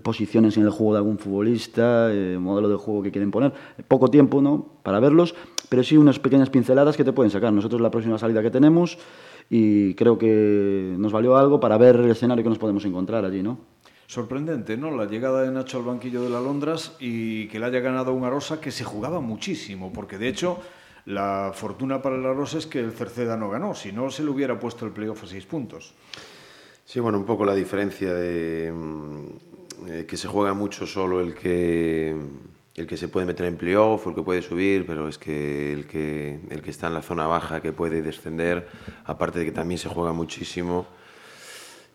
posiciones 0.03 0.57
en 0.57 0.63
el 0.63 0.71
juego 0.71 0.93
de 0.93 0.99
algún 0.99 1.19
futbolista, 1.19 2.11
modelo 2.39 2.71
de 2.71 2.77
juego 2.77 3.03
que 3.03 3.11
quieren 3.11 3.31
poner. 3.31 3.53
Poco 3.89 4.09
tiempo 4.09 4.41
¿no? 4.41 4.79
para 4.83 5.01
verlos, 5.01 5.35
pero 5.69 5.83
sí 5.83 5.97
unas 5.97 6.19
pequeñas 6.19 6.51
pinceladas 6.51 6.97
que 6.97 7.05
te 7.05 7.13
pueden 7.13 7.31
sacar. 7.31 7.53
Nosotros 7.53 7.81
la 7.81 7.91
próxima 7.91 8.19
salida 8.19 8.43
que 8.43 8.51
tenemos 8.51 8.99
y 9.51 9.95
creo 9.95 10.19
que 10.19 10.95
nos 10.99 11.13
valió 11.13 11.37
algo 11.37 11.61
para 11.61 11.79
ver 11.79 11.97
el 11.97 12.11
escenario 12.11 12.43
que 12.43 12.51
nos 12.51 12.59
podemos 12.59 12.85
encontrar 12.85 13.25
allí, 13.25 13.43
¿no? 13.43 13.59
Sorprendente, 14.07 14.77
¿no? 14.77 14.91
La 14.91 15.05
llegada 15.05 15.43
de 15.43 15.51
Nacho 15.51 15.79
al 15.79 15.85
banquillo 15.85 16.23
de 16.23 16.31
la 16.31 16.41
Londras 16.41 16.97
y 16.99 17.47
que 17.49 17.59
le 17.59 17.67
haya 17.67 17.81
ganado 17.81 18.15
una 18.15 18.31
rosa 18.31 18.61
que 18.61 18.71
se 18.71 18.85
jugaba 18.85 19.21
muchísimo, 19.21 19.93
porque 19.93 20.17
de 20.17 20.29
hecho 20.29 20.59
La 21.09 21.53
fortuna 21.55 22.03
para 22.03 22.19
la 22.19 22.35
Rosa 22.35 22.59
es 22.59 22.67
que 22.67 22.81
el 22.81 22.93
Cerceda 22.93 23.35
no 23.35 23.49
ganó, 23.49 23.75
si 23.75 23.93
no 23.93 24.11
se 24.11 24.23
le 24.23 24.29
hubiera 24.29 24.59
puesto 24.61 24.85
el 24.85 24.93
playoff 24.93 25.25
a 25.25 25.27
seis 25.27 25.47
puntos. 25.47 25.95
Sí, 26.85 27.01
bueno, 27.01 27.17
un 27.17 27.25
poco 27.25 27.47
la 27.47 27.55
diferencia 27.55 28.13
de 28.13 28.71
mm, 28.71 29.89
eh, 29.89 30.05
que 30.07 30.19
se 30.19 30.29
juega 30.29 30.53
mucho 30.53 30.87
solo 30.87 31.23
el 31.23 31.35
que 31.35 32.15
el 32.79 32.87
que 32.87 32.97
se 32.97 33.09
puede 33.09 33.27
meter 33.27 33.47
en 33.47 33.57
playoff 33.57 34.07
o 34.07 34.11
el 34.11 34.17
que 34.17 34.23
puede 34.23 34.43
subir, 34.43 34.87
pero 34.87 35.09
es 35.09 35.19
que 35.19 35.73
el, 35.73 35.87
que 35.87 36.41
el 36.51 36.63
que 36.63 36.71
está 36.71 36.87
en 36.87 36.95
la 36.95 37.03
zona 37.03 37.27
baja, 37.27 37.61
que 37.61 37.73
puede 37.73 38.03
descender, 38.03 38.69
aparte 39.05 39.41
de 39.41 39.47
que 39.47 39.53
también 39.53 39.79
se 39.79 39.89
juega 39.89 40.13
muchísimo, 40.13 40.87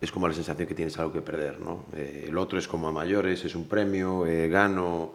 es 0.02 0.12
como 0.12 0.28
la 0.28 0.34
sensación 0.34 0.68
que 0.68 0.76
tienes 0.76 0.98
algo 1.00 1.14
que 1.14 1.22
perder. 1.22 1.60
¿no? 1.60 1.86
Eh, 1.96 2.26
el 2.28 2.38
otro 2.38 2.60
es 2.60 2.68
como 2.68 2.88
a 2.88 2.92
mayores, 2.92 3.46
es 3.46 3.56
un 3.56 3.68
premio, 3.68 4.26
eh, 4.26 4.50
gano, 4.50 5.14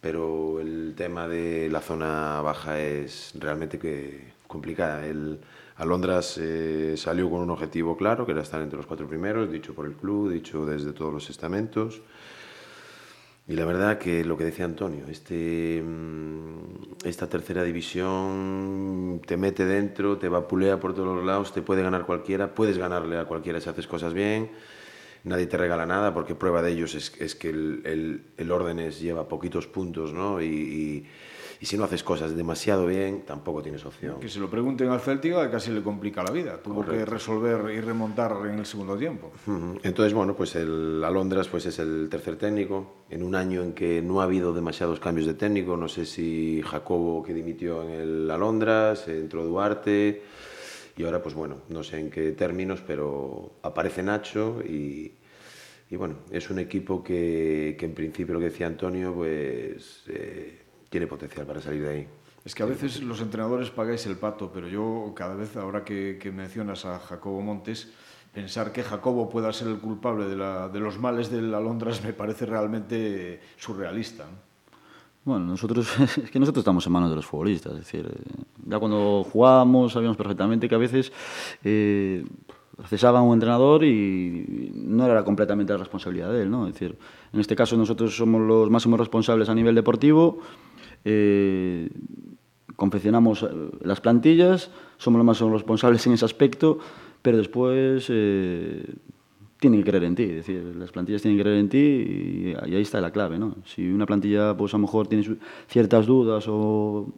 pero 0.00 0.60
el 0.60 0.94
tema 0.96 1.28
de 1.28 1.68
la 1.70 1.80
zona 1.80 2.40
baja 2.40 2.80
es 2.80 3.32
realmente 3.38 3.78
que 3.78 4.32
complicada. 4.46 5.06
El, 5.06 5.38
Alondras 5.78 6.38
eh, 6.38 6.94
salió 6.96 7.30
con 7.30 7.40
un 7.40 7.50
objetivo 7.50 7.96
claro, 7.96 8.26
que 8.26 8.32
era 8.32 8.42
estar 8.42 8.60
entre 8.60 8.76
los 8.76 8.86
cuatro 8.86 9.06
primeros, 9.06 9.50
dicho 9.50 9.74
por 9.74 9.86
el 9.86 9.92
club, 9.92 10.32
dicho 10.32 10.66
desde 10.66 10.92
todos 10.92 11.12
los 11.12 11.30
estamentos. 11.30 12.02
Y 13.48 13.54
la 13.54 13.64
verdad 13.64 13.96
que 13.96 14.24
lo 14.26 14.36
que 14.36 14.44
decía 14.44 14.66
Antonio, 14.66 15.06
este, 15.08 15.82
mm, 15.82 17.06
esta 17.06 17.30
tercera 17.30 17.62
división 17.64 19.22
te 19.26 19.38
mete 19.38 19.64
dentro, 19.64 20.18
te 20.18 20.28
vapulea 20.28 20.78
por 20.78 20.94
todos 20.94 21.16
los 21.16 21.24
lados, 21.24 21.54
te 21.54 21.62
puede 21.62 21.82
ganar 21.82 22.04
cualquiera, 22.04 22.54
puedes 22.54 22.76
ganarle 22.76 23.18
a 23.18 23.24
cualquiera 23.24 23.58
si 23.58 23.70
haces 23.70 23.86
cosas 23.86 24.12
bien, 24.12 24.50
nadie 25.24 25.46
te 25.46 25.56
regala 25.56 25.86
nada 25.86 26.12
porque 26.12 26.34
prueba 26.34 26.60
de 26.60 26.72
ellos 26.72 26.94
es, 26.94 27.18
es 27.20 27.34
que 27.34 27.48
el, 27.48 27.82
el, 27.86 28.22
el, 28.36 28.92
lleva 28.92 29.28
poquitos 29.28 29.66
puntos, 29.66 30.12
¿no? 30.12 30.42
Y, 30.42 31.06
y 31.60 31.66
si 31.66 31.76
no 31.76 31.84
haces 31.84 32.04
cosas 32.04 32.36
demasiado 32.36 32.86
bien, 32.86 33.22
tampoco 33.26 33.62
tienes 33.62 33.84
opción. 33.84 34.20
Que 34.20 34.28
se 34.28 34.38
lo 34.38 34.48
pregunten 34.48 34.88
al 34.90 35.00
Celtic, 35.00 35.50
casi 35.50 35.72
le 35.72 35.82
complica 35.82 36.22
la 36.22 36.30
vida. 36.30 36.62
Tuvo 36.62 36.76
Correcto. 36.84 36.98
que 36.98 37.04
resolver 37.10 37.74
y 37.74 37.80
remontar 37.80 38.36
en 38.46 38.60
el 38.60 38.66
segundo 38.66 38.96
tiempo. 38.96 39.32
Uh 39.46 39.50
-huh. 39.50 39.80
Entonces, 39.82 40.14
bueno, 40.14 40.36
pues 40.36 40.54
el 40.54 41.02
Alondras 41.04 41.48
pues 41.48 41.66
es 41.66 41.78
el 41.80 42.08
tercer 42.08 42.36
técnico. 42.36 43.04
En 43.10 43.22
un 43.24 43.34
año 43.34 43.62
en 43.62 43.72
que 43.72 44.00
no 44.02 44.20
ha 44.20 44.24
habido 44.24 44.52
demasiados 44.52 45.00
cambios 45.00 45.26
de 45.26 45.34
técnico, 45.34 45.76
no 45.76 45.88
sé 45.88 46.06
si 46.06 46.62
Jacobo 46.64 47.22
que 47.24 47.34
dimitió 47.34 47.82
en 47.82 47.90
el 47.90 48.30
Alondras, 48.30 49.08
entró 49.08 49.44
Duarte 49.44 50.22
y 50.96 51.04
ahora 51.04 51.22
pues 51.22 51.34
bueno, 51.34 51.56
no 51.68 51.82
sé 51.82 51.98
en 51.98 52.10
qué 52.10 52.32
términos, 52.32 52.82
pero 52.86 53.52
aparece 53.62 54.02
Nacho 54.02 54.62
y, 54.64 55.12
y 55.90 55.96
bueno, 55.96 56.16
es 56.30 56.50
un 56.50 56.58
equipo 56.60 57.02
que, 57.02 57.76
que 57.78 57.86
en 57.86 57.94
principio 57.94 58.34
lo 58.34 58.40
que 58.40 58.46
decía 58.46 58.66
Antonio, 58.68 59.12
pues... 59.14 60.04
Eh, 60.08 60.62
tiene 60.88 61.06
potencial 61.06 61.46
para 61.46 61.60
salir 61.60 61.82
de 61.82 61.88
ahí. 61.88 62.08
Es 62.44 62.54
que 62.54 62.62
a 62.62 62.66
veces 62.66 63.02
los 63.02 63.20
entrenadores 63.20 63.70
pagáis 63.70 64.06
el 64.06 64.16
pato, 64.16 64.50
pero 64.52 64.68
yo 64.68 65.12
cada 65.14 65.34
vez, 65.34 65.56
ahora 65.56 65.84
que, 65.84 66.18
que 66.20 66.32
mencionas 66.32 66.84
a 66.84 66.98
Jacobo 66.98 67.40
Montes, 67.42 67.92
pensar 68.32 68.72
que 68.72 68.82
Jacobo 68.82 69.28
pueda 69.28 69.52
ser 69.52 69.68
el 69.68 69.78
culpable 69.78 70.26
de, 70.26 70.36
la, 70.36 70.68
de 70.68 70.80
los 70.80 70.98
males 70.98 71.30
del 71.30 71.52
Alondras 71.54 72.02
me 72.02 72.12
parece 72.12 72.46
realmente 72.46 73.40
surrealista. 73.56 74.24
¿no? 74.24 74.48
Bueno, 75.24 75.44
nosotros, 75.44 75.88
es 76.00 76.30
que 76.30 76.38
nosotros 76.38 76.62
estamos 76.62 76.86
en 76.86 76.92
manos 76.92 77.10
de 77.10 77.16
los 77.16 77.26
futbolistas, 77.26 77.72
es 77.72 77.78
decir, 77.80 78.06
eh, 78.06 78.44
ya 78.66 78.78
cuando 78.78 79.24
jugábamos 79.30 79.92
sabíamos 79.92 80.16
perfectamente 80.16 80.68
que 80.68 80.74
a 80.74 80.78
veces 80.78 81.12
eh, 81.64 82.24
cesaba 82.86 83.20
un 83.20 83.34
entrenador 83.34 83.84
y 83.84 84.72
no 84.74 85.04
era 85.04 85.24
completamente 85.24 85.72
la 85.72 85.78
responsabilidad 85.80 86.32
de 86.32 86.42
él, 86.42 86.50
¿no? 86.50 86.66
Es 86.66 86.72
decir, 86.72 86.96
en 87.32 87.40
este 87.40 87.54
caso 87.56 87.76
nosotros 87.76 88.16
somos 88.16 88.40
los 88.40 88.70
máximos 88.70 88.98
responsables 88.98 89.48
a 89.48 89.54
nivel 89.54 89.74
deportivo, 89.74 90.38
eh, 91.10 91.88
confeccionamos 92.76 93.42
eh, 93.42 93.48
las 93.80 94.00
plantillas, 94.00 94.70
somos 94.98 95.18
los 95.18 95.26
más 95.26 95.52
responsables 95.52 96.06
en 96.06 96.12
ese 96.12 96.26
aspecto, 96.26 96.78
pero 97.22 97.38
después 97.38 98.06
eh, 98.10 98.84
tienen 99.58 99.82
que 99.82 99.90
creer 99.90 100.04
en 100.04 100.14
ti, 100.14 100.24
es 100.24 100.34
decir, 100.46 100.62
las 100.76 100.92
plantillas 100.92 101.22
tienen 101.22 101.38
que 101.38 101.44
creer 101.44 101.58
en 101.58 101.68
ti 101.70 101.78
y, 101.78 102.54
ahí 102.60 102.82
está 102.82 103.00
la 103.00 103.10
clave, 103.10 103.38
¿no? 103.38 103.56
Si 103.64 103.88
una 103.88 104.04
plantilla, 104.04 104.54
pues 104.54 104.74
a 104.74 104.76
lo 104.76 104.82
mejor 104.82 105.08
tiene 105.08 105.24
ciertas 105.66 106.06
dudas 106.06 106.44
o 106.46 107.08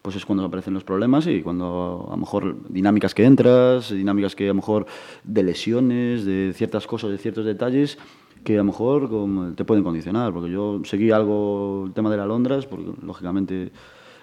pues 0.00 0.16
es 0.16 0.24
cuando 0.24 0.44
aparecen 0.44 0.74
los 0.74 0.82
problemas 0.82 1.28
y 1.28 1.42
cuando 1.42 2.06
a 2.08 2.12
lo 2.12 2.16
mejor 2.16 2.56
dinámicas 2.68 3.14
que 3.14 3.24
entras, 3.24 3.90
dinámicas 3.90 4.34
que 4.34 4.46
a 4.46 4.48
lo 4.48 4.54
mejor 4.54 4.86
de 5.22 5.42
lesiones, 5.44 6.24
de 6.24 6.52
ciertas 6.56 6.88
cosas, 6.88 7.10
de 7.10 7.18
ciertos 7.18 7.44
detalles, 7.44 7.98
que 8.44 8.54
a 8.54 8.58
lo 8.58 8.64
mejor 8.64 9.54
te 9.54 9.64
pueden 9.64 9.84
condicionar, 9.84 10.32
porque 10.32 10.50
yo 10.50 10.80
seguí 10.84 11.10
algo 11.10 11.84
el 11.86 11.92
tema 11.92 12.10
de 12.10 12.16
la 12.16 12.26
Londras, 12.26 12.66
porque 12.66 12.92
lógicamente 13.02 13.72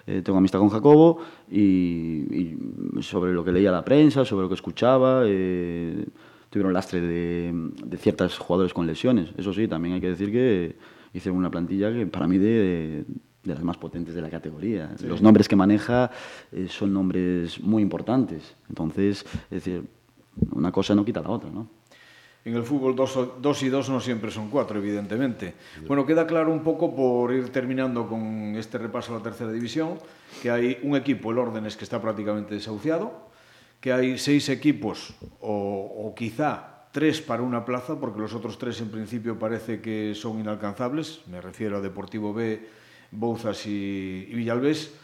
eh, 0.06 0.22
tengo 0.22 0.38
amistad 0.38 0.58
con 0.58 0.68
Jacobo, 0.68 1.18
y, 1.50 1.60
y, 1.60 2.58
sobre 3.00 3.32
lo 3.32 3.44
que 3.44 3.52
leía 3.52 3.70
la 3.70 3.84
prensa, 3.84 4.24
sobre 4.24 4.42
lo 4.42 4.48
que 4.48 4.54
escuchaba, 4.54 5.22
eh, 5.26 6.04
tuvieron 6.50 6.72
lastre 6.72 7.00
de, 7.00 7.70
de 7.84 7.96
ciertos 7.96 8.38
jugadores 8.38 8.74
con 8.74 8.86
lesiones. 8.86 9.30
Eso 9.36 9.52
sí, 9.52 9.68
también 9.68 9.94
hay 9.94 10.00
que 10.00 10.10
decir 10.10 10.30
que 10.30 10.76
hice 11.12 11.30
una 11.30 11.50
plantilla 11.50 11.92
que 11.92 12.06
para 12.06 12.26
mí 12.26 12.38
de, 12.38 12.46
de, 12.48 13.04
de 13.44 13.54
las 13.54 13.62
más 13.62 13.76
potentes 13.78 14.14
de 14.14 14.20
la 14.20 14.30
categoría. 14.30 14.96
Sí. 14.96 15.06
Los 15.06 15.22
nombres 15.22 15.48
que 15.48 15.56
maneja 15.56 16.10
eh, 16.52 16.66
son 16.68 16.92
nombres 16.92 17.60
muy 17.60 17.82
importantes. 17.82 18.56
Entonces, 18.68 19.24
es 19.44 19.64
decir, 19.64 19.84
una 20.52 20.72
cosa 20.72 20.94
no 20.94 21.04
quita 21.04 21.22
la 21.22 21.30
otra, 21.30 21.50
¿no? 21.50 21.79
En 22.42 22.56
el 22.56 22.62
fútbol 22.62 22.96
dos, 22.96 23.18
dos, 23.42 23.62
y 23.62 23.68
dos 23.68 23.90
no 23.90 24.00
siempre 24.00 24.30
son 24.30 24.48
cuatro, 24.48 24.78
evidentemente. 24.78 25.54
Bueno, 25.86 26.06
queda 26.06 26.26
claro 26.26 26.50
un 26.50 26.62
poco, 26.62 26.96
por 26.96 27.34
ir 27.34 27.50
terminando 27.50 28.08
con 28.08 28.56
este 28.56 28.78
repaso 28.78 29.14
a 29.14 29.18
la 29.18 29.22
tercera 29.22 29.52
división, 29.52 29.98
que 30.42 30.50
hay 30.50 30.78
un 30.82 30.96
equipo, 30.96 31.32
el 31.32 31.38
Órdenes, 31.38 31.76
que 31.76 31.84
está 31.84 32.00
prácticamente 32.00 32.54
desahuciado, 32.54 33.28
que 33.78 33.92
hay 33.92 34.16
seis 34.16 34.48
equipos, 34.48 35.12
o, 35.40 36.06
o 36.06 36.14
quizá 36.14 36.88
tres 36.92 37.20
para 37.20 37.42
una 37.42 37.66
plaza, 37.66 38.00
porque 38.00 38.20
los 38.20 38.32
otros 38.32 38.58
tres 38.58 38.80
en 38.80 38.90
principio 38.90 39.38
parece 39.38 39.82
que 39.82 40.14
son 40.14 40.40
inalcanzables, 40.40 41.20
me 41.26 41.42
refiero 41.42 41.76
a 41.76 41.80
Deportivo 41.80 42.32
B, 42.32 42.66
Bouzas 43.10 43.66
y, 43.66 44.26
y 44.30 44.34
Villalbés, 44.34 44.94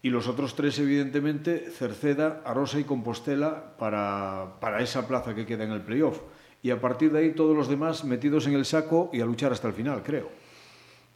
y 0.00 0.10
los 0.10 0.28
otros 0.28 0.54
tres, 0.54 0.78
evidentemente, 0.78 1.70
Cerceda, 1.72 2.40
Arosa 2.44 2.78
y 2.78 2.84
Compostela 2.84 3.76
para, 3.78 4.60
para 4.60 4.80
esa 4.80 5.08
plaza 5.08 5.34
que 5.34 5.44
queda 5.44 5.64
en 5.64 5.72
el 5.72 5.82
playoff 5.82 6.20
y 6.62 6.70
a 6.70 6.80
partir 6.80 7.12
de 7.12 7.20
ahí 7.20 7.32
todos 7.32 7.56
los 7.56 7.68
demás 7.68 8.04
metidos 8.04 8.46
en 8.46 8.54
el 8.54 8.64
saco 8.64 9.10
y 9.12 9.20
a 9.20 9.26
luchar 9.26 9.52
hasta 9.52 9.68
el 9.68 9.74
final, 9.74 10.02
creo. 10.02 10.28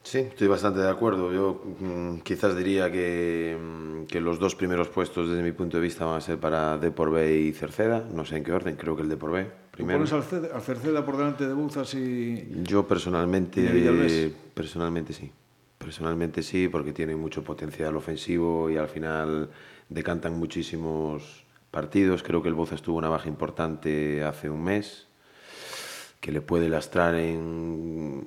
Sí, 0.03 0.19
estoy 0.19 0.49
bastante 0.49 0.81
de 0.81 0.91
acuerdo. 0.91 1.33
Yo 1.33 1.63
mmm, 1.79 2.19
quizás 2.19 2.57
diría 2.57 2.91
que, 2.91 3.57
mmm, 3.61 4.05
que, 4.07 4.21
los 4.21 4.39
dos 4.39 4.55
primeros 4.57 4.89
puestos 4.89 5.29
desde 5.29 5.43
mi 5.43 5.53
punto 5.53 5.77
de 5.77 5.83
vista 5.83 6.05
van 6.05 6.17
a 6.17 6.21
ser 6.21 6.39
para 6.39 6.77
Depor 6.77 7.11
B 7.11 7.41
y 7.41 7.53
Cerceda. 7.53 8.05
No 8.13 8.25
sé 8.25 8.39
en 8.39 8.45
qué 8.45 8.53
orden, 8.53 8.77
creo 8.77 8.97
que 8.97 9.03
el 9.03 9.09
Depor 9.09 9.33
B. 9.33 9.47
Primero. 9.71 10.01
¿Pones 10.01 10.13
al, 10.13 10.51
al, 10.53 10.61
Cerceda 10.61 11.05
por 11.07 11.17
delante 11.17 11.47
de 11.47 11.55
Buzas 11.55 11.95
y 11.95 12.63
Yo 12.65 12.87
personalmente, 12.87 13.61
eh, 13.65 14.33
personalmente 14.55 15.13
sí. 15.13 15.31
Personalmente 15.79 16.43
sí, 16.43 16.69
porque 16.69 16.93
tienen 16.93 17.19
mucho 17.19 17.43
potencial 17.43 17.97
ofensivo 17.97 18.71
y 18.71 18.77
al 18.77 18.89
final 18.89 19.51
decantan 19.89 20.39
muchísimos 20.39 21.45
partidos. 21.71 22.23
Creo 22.23 22.43
que 22.43 22.49
el 22.49 22.55
Buzas 22.55 22.83
tuvo 22.83 22.99
una 22.99 23.09
baja 23.09 23.29
importante 23.29 24.23
hace 24.23 24.51
un 24.51 24.63
mes, 24.63 25.09
que 26.23 26.31
le 26.31 26.41
puede 26.41 26.69
lastrar 26.69 27.17
en, 27.17 28.25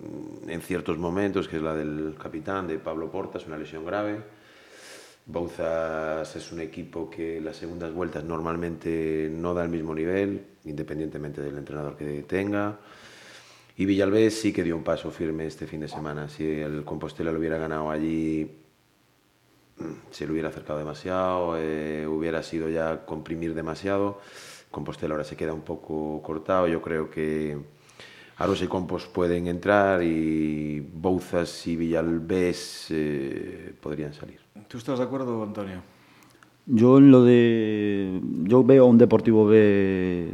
en, 0.49 0.61
ciertos 0.61 0.97
momentos, 0.97 1.47
que 1.47 1.55
es 1.55 1.61
la 1.61 1.73
del 1.73 2.17
capitán, 2.21 2.67
de 2.67 2.77
Pablo 2.77 3.09
Portas, 3.09 3.47
una 3.47 3.57
lesión 3.57 3.85
grave. 3.85 4.19
Bouzas 5.25 6.35
es 6.35 6.51
un 6.51 6.59
equipo 6.59 7.09
que 7.09 7.39
las 7.39 7.55
segundas 7.55 7.93
vueltas 7.93 8.25
normalmente 8.25 9.29
no 9.31 9.53
da 9.53 9.63
el 9.63 9.69
mismo 9.69 9.95
nivel, 9.95 10.45
independientemente 10.65 11.41
del 11.41 11.57
entrenador 11.57 11.95
que 11.95 12.23
tenga. 12.23 12.77
Y 13.77 13.85
Villalbés 13.85 14.41
sí 14.41 14.51
que 14.51 14.63
dio 14.63 14.75
un 14.75 14.83
paso 14.83 15.09
firme 15.09 15.47
este 15.47 15.65
fin 15.65 15.79
de 15.79 15.87
semana. 15.87 16.27
Si 16.27 16.45
el 16.45 16.83
Compostela 16.83 17.31
lo 17.31 17.39
hubiera 17.39 17.57
ganado 17.57 17.89
allí, 17.89 18.57
se 20.11 20.25
le 20.25 20.33
hubiera 20.33 20.49
acercado 20.49 20.79
demasiado, 20.79 21.55
eh, 21.57 22.05
hubiera 22.05 22.43
sido 22.43 22.67
ya 22.67 23.05
comprimir 23.05 23.53
demasiado. 23.53 24.19
Compostela 24.69 25.13
ahora 25.13 25.23
se 25.23 25.37
queda 25.37 25.53
un 25.53 25.61
poco 25.61 26.21
cortado. 26.21 26.67
Yo 26.67 26.81
creo 26.81 27.09
que 27.09 27.73
Aros 28.37 28.61
y 28.61 28.67
Compos 28.67 29.07
pueden 29.07 29.47
entrar 29.47 30.03
y 30.03 30.81
Bouzas 30.81 31.67
y 31.67 31.75
Villalbés 31.75 32.87
eh, 32.89 33.73
podrían 33.79 34.13
salir. 34.13 34.39
¿Tú 34.67 34.77
estás 34.77 34.99
de 34.99 35.05
acuerdo, 35.05 35.41
Antonio? 35.41 35.81
Yo 36.65 36.97
en 36.97 37.11
lo 37.11 37.23
de. 37.23 38.19
Yo 38.43 38.63
veo 38.63 38.87
un 38.87 38.97
Deportivo 38.97 39.45
B 39.45 40.31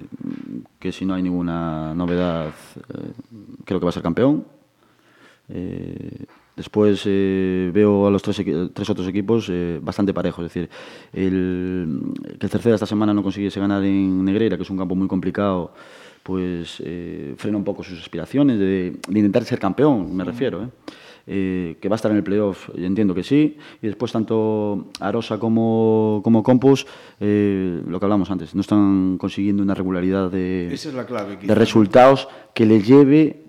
que, 0.80 0.92
si 0.92 1.06
no 1.06 1.14
hay 1.14 1.22
ninguna 1.22 1.94
novedad, 1.94 2.48
eh, 2.48 3.12
creo 3.66 3.80
que 3.80 3.86
va 3.86 3.90
a 3.90 3.94
ser 3.94 4.04
campeón. 4.04 4.46
Eh, 5.50 6.26
después 6.56 7.04
eh, 7.06 7.70
veo 7.74 8.08
a 8.08 8.12
los 8.12 8.22
tres, 8.22 8.42
tres 8.74 8.90
otros 8.90 9.08
equipos 9.08 9.48
eh, 9.50 9.80
bastante 9.82 10.14
parejos. 10.14 10.46
Es 10.46 10.54
decir, 10.54 10.70
el, 11.14 12.02
que 12.40 12.46
el 12.46 12.52
tercero 12.52 12.76
esta 12.76 12.88
semana 12.88 13.14
no 13.14 13.22
consiguiese 13.22 13.60
ganar 13.60 13.84
en 13.84 14.24
Negreira, 14.24 14.58
que 14.58 14.64
es 14.64 14.70
un 14.70 14.78
campo 14.78 14.96
muy 14.96 15.08
complicado 15.08 15.74
pues 16.24 16.82
eh, 16.86 17.34
frena 17.38 17.58
un 17.58 17.64
poco 17.64 17.84
sus 17.84 18.00
aspiraciones 18.02 18.60
de, 18.60 18.96
de, 19.08 19.20
intentar 19.20 19.44
ser 19.44 19.60
campeón, 19.60 20.16
me 20.16 20.24
refiero. 20.24 20.64
¿eh? 20.64 20.68
eh, 21.28 21.78
que 21.80 21.88
va 21.88 21.94
a 21.96 21.98
estar 21.98 22.10
en 22.12 22.18
el 22.18 22.24
playoff, 22.24 22.70
entiendo 22.76 23.14
que 23.14 23.24
sí, 23.24 23.58
y 23.82 23.88
después 23.88 24.12
tanto 24.12 24.88
Arosa 25.00 25.38
como, 25.38 26.20
como 26.24 26.42
Compos, 26.42 26.88
eh, 27.20 27.82
lo 27.88 28.00
que 28.00 28.06
hablamos 28.06 28.32
antes, 28.32 28.56
no 28.56 28.62
están 28.62 29.18
consiguiendo 29.20 29.62
una 29.62 29.76
regularidad 29.76 30.32
de, 30.32 30.74
Esa 30.74 30.90
es 30.90 30.96
la 30.96 31.06
clave. 31.06 31.38
de 31.38 31.56
resultados 31.56 32.28
que 32.56 32.66
les 32.66 32.86
lleve 32.88 33.44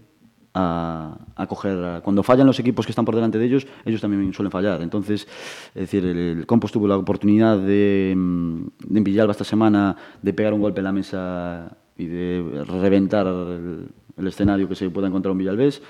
a, 0.55 1.17
a 1.35 1.47
coger. 1.47 1.79
a- 1.83 2.01
cuando 2.03 2.23
fallan 2.23 2.47
los 2.47 2.61
equipos 2.61 2.85
que 2.85 2.93
están 2.93 3.07
por 3.07 3.15
delante 3.15 3.39
de 3.39 3.47
ellos, 3.47 3.67
ellos 3.87 4.03
también 4.03 4.33
suelen 4.35 4.51
fallar. 4.51 4.83
Entonces, 4.83 5.27
es 5.75 5.81
decir, 5.81 6.05
el, 6.05 6.19
el 6.19 6.47
Compos 6.47 6.73
tuvo 6.73 6.87
la 6.87 6.99
oportunidad 6.99 7.59
de, 7.59 8.13
mm, 8.15 8.63
de 8.87 8.99
en 8.99 9.05
Villalba 9.05 9.33
esta 9.33 9.45
semana 9.45 9.97
de 10.21 10.35
pegar 10.35 10.53
un 10.53 10.61
golpe 10.61 10.81
en 10.81 10.85
la 10.85 10.93
mesa 10.93 11.79
y 11.97 12.07
de 12.07 12.65
reventar 12.67 13.27
el, 13.27 13.89
el 14.17 14.27
escenario 14.27 14.69
que 14.69 14.75
se 14.75 14.89
pueda 14.91 15.09
encontrar 15.09 15.33
un 15.33 15.39
Villalbés. 15.39 15.83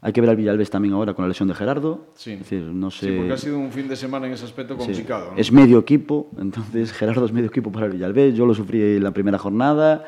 Hay 0.00 0.12
que 0.12 0.20
ver 0.20 0.30
al 0.30 0.36
Villalbés 0.36 0.70
también 0.70 0.94
ahora 0.94 1.12
con 1.12 1.24
la 1.24 1.28
lesión 1.28 1.48
de 1.48 1.54
Gerardo. 1.54 2.06
Sí. 2.14 2.32
Es 2.34 2.38
decir, 2.38 2.62
no 2.62 2.88
sé. 2.88 3.08
Sí, 3.08 3.16
porque 3.16 3.32
ha 3.32 3.36
sido 3.36 3.58
un 3.58 3.72
fin 3.72 3.88
de 3.88 3.96
semana 3.96 4.28
en 4.28 4.32
ese 4.34 4.44
aspecto 4.44 4.74
Sí. 4.74 4.86
complicado. 4.86 5.32
¿no? 5.32 5.36
Es 5.36 5.50
medio 5.50 5.78
equipo, 5.80 6.30
entonces 6.38 6.92
Gerardo 6.92 7.24
es 7.26 7.32
medio 7.32 7.48
equipo 7.48 7.72
para 7.72 7.86
el 7.86 7.92
Villalbés. 7.92 8.36
Yo 8.36 8.46
lo 8.46 8.54
sufrí 8.54 8.80
en 8.80 9.02
la 9.02 9.10
primera 9.10 9.38
jornada 9.38 10.04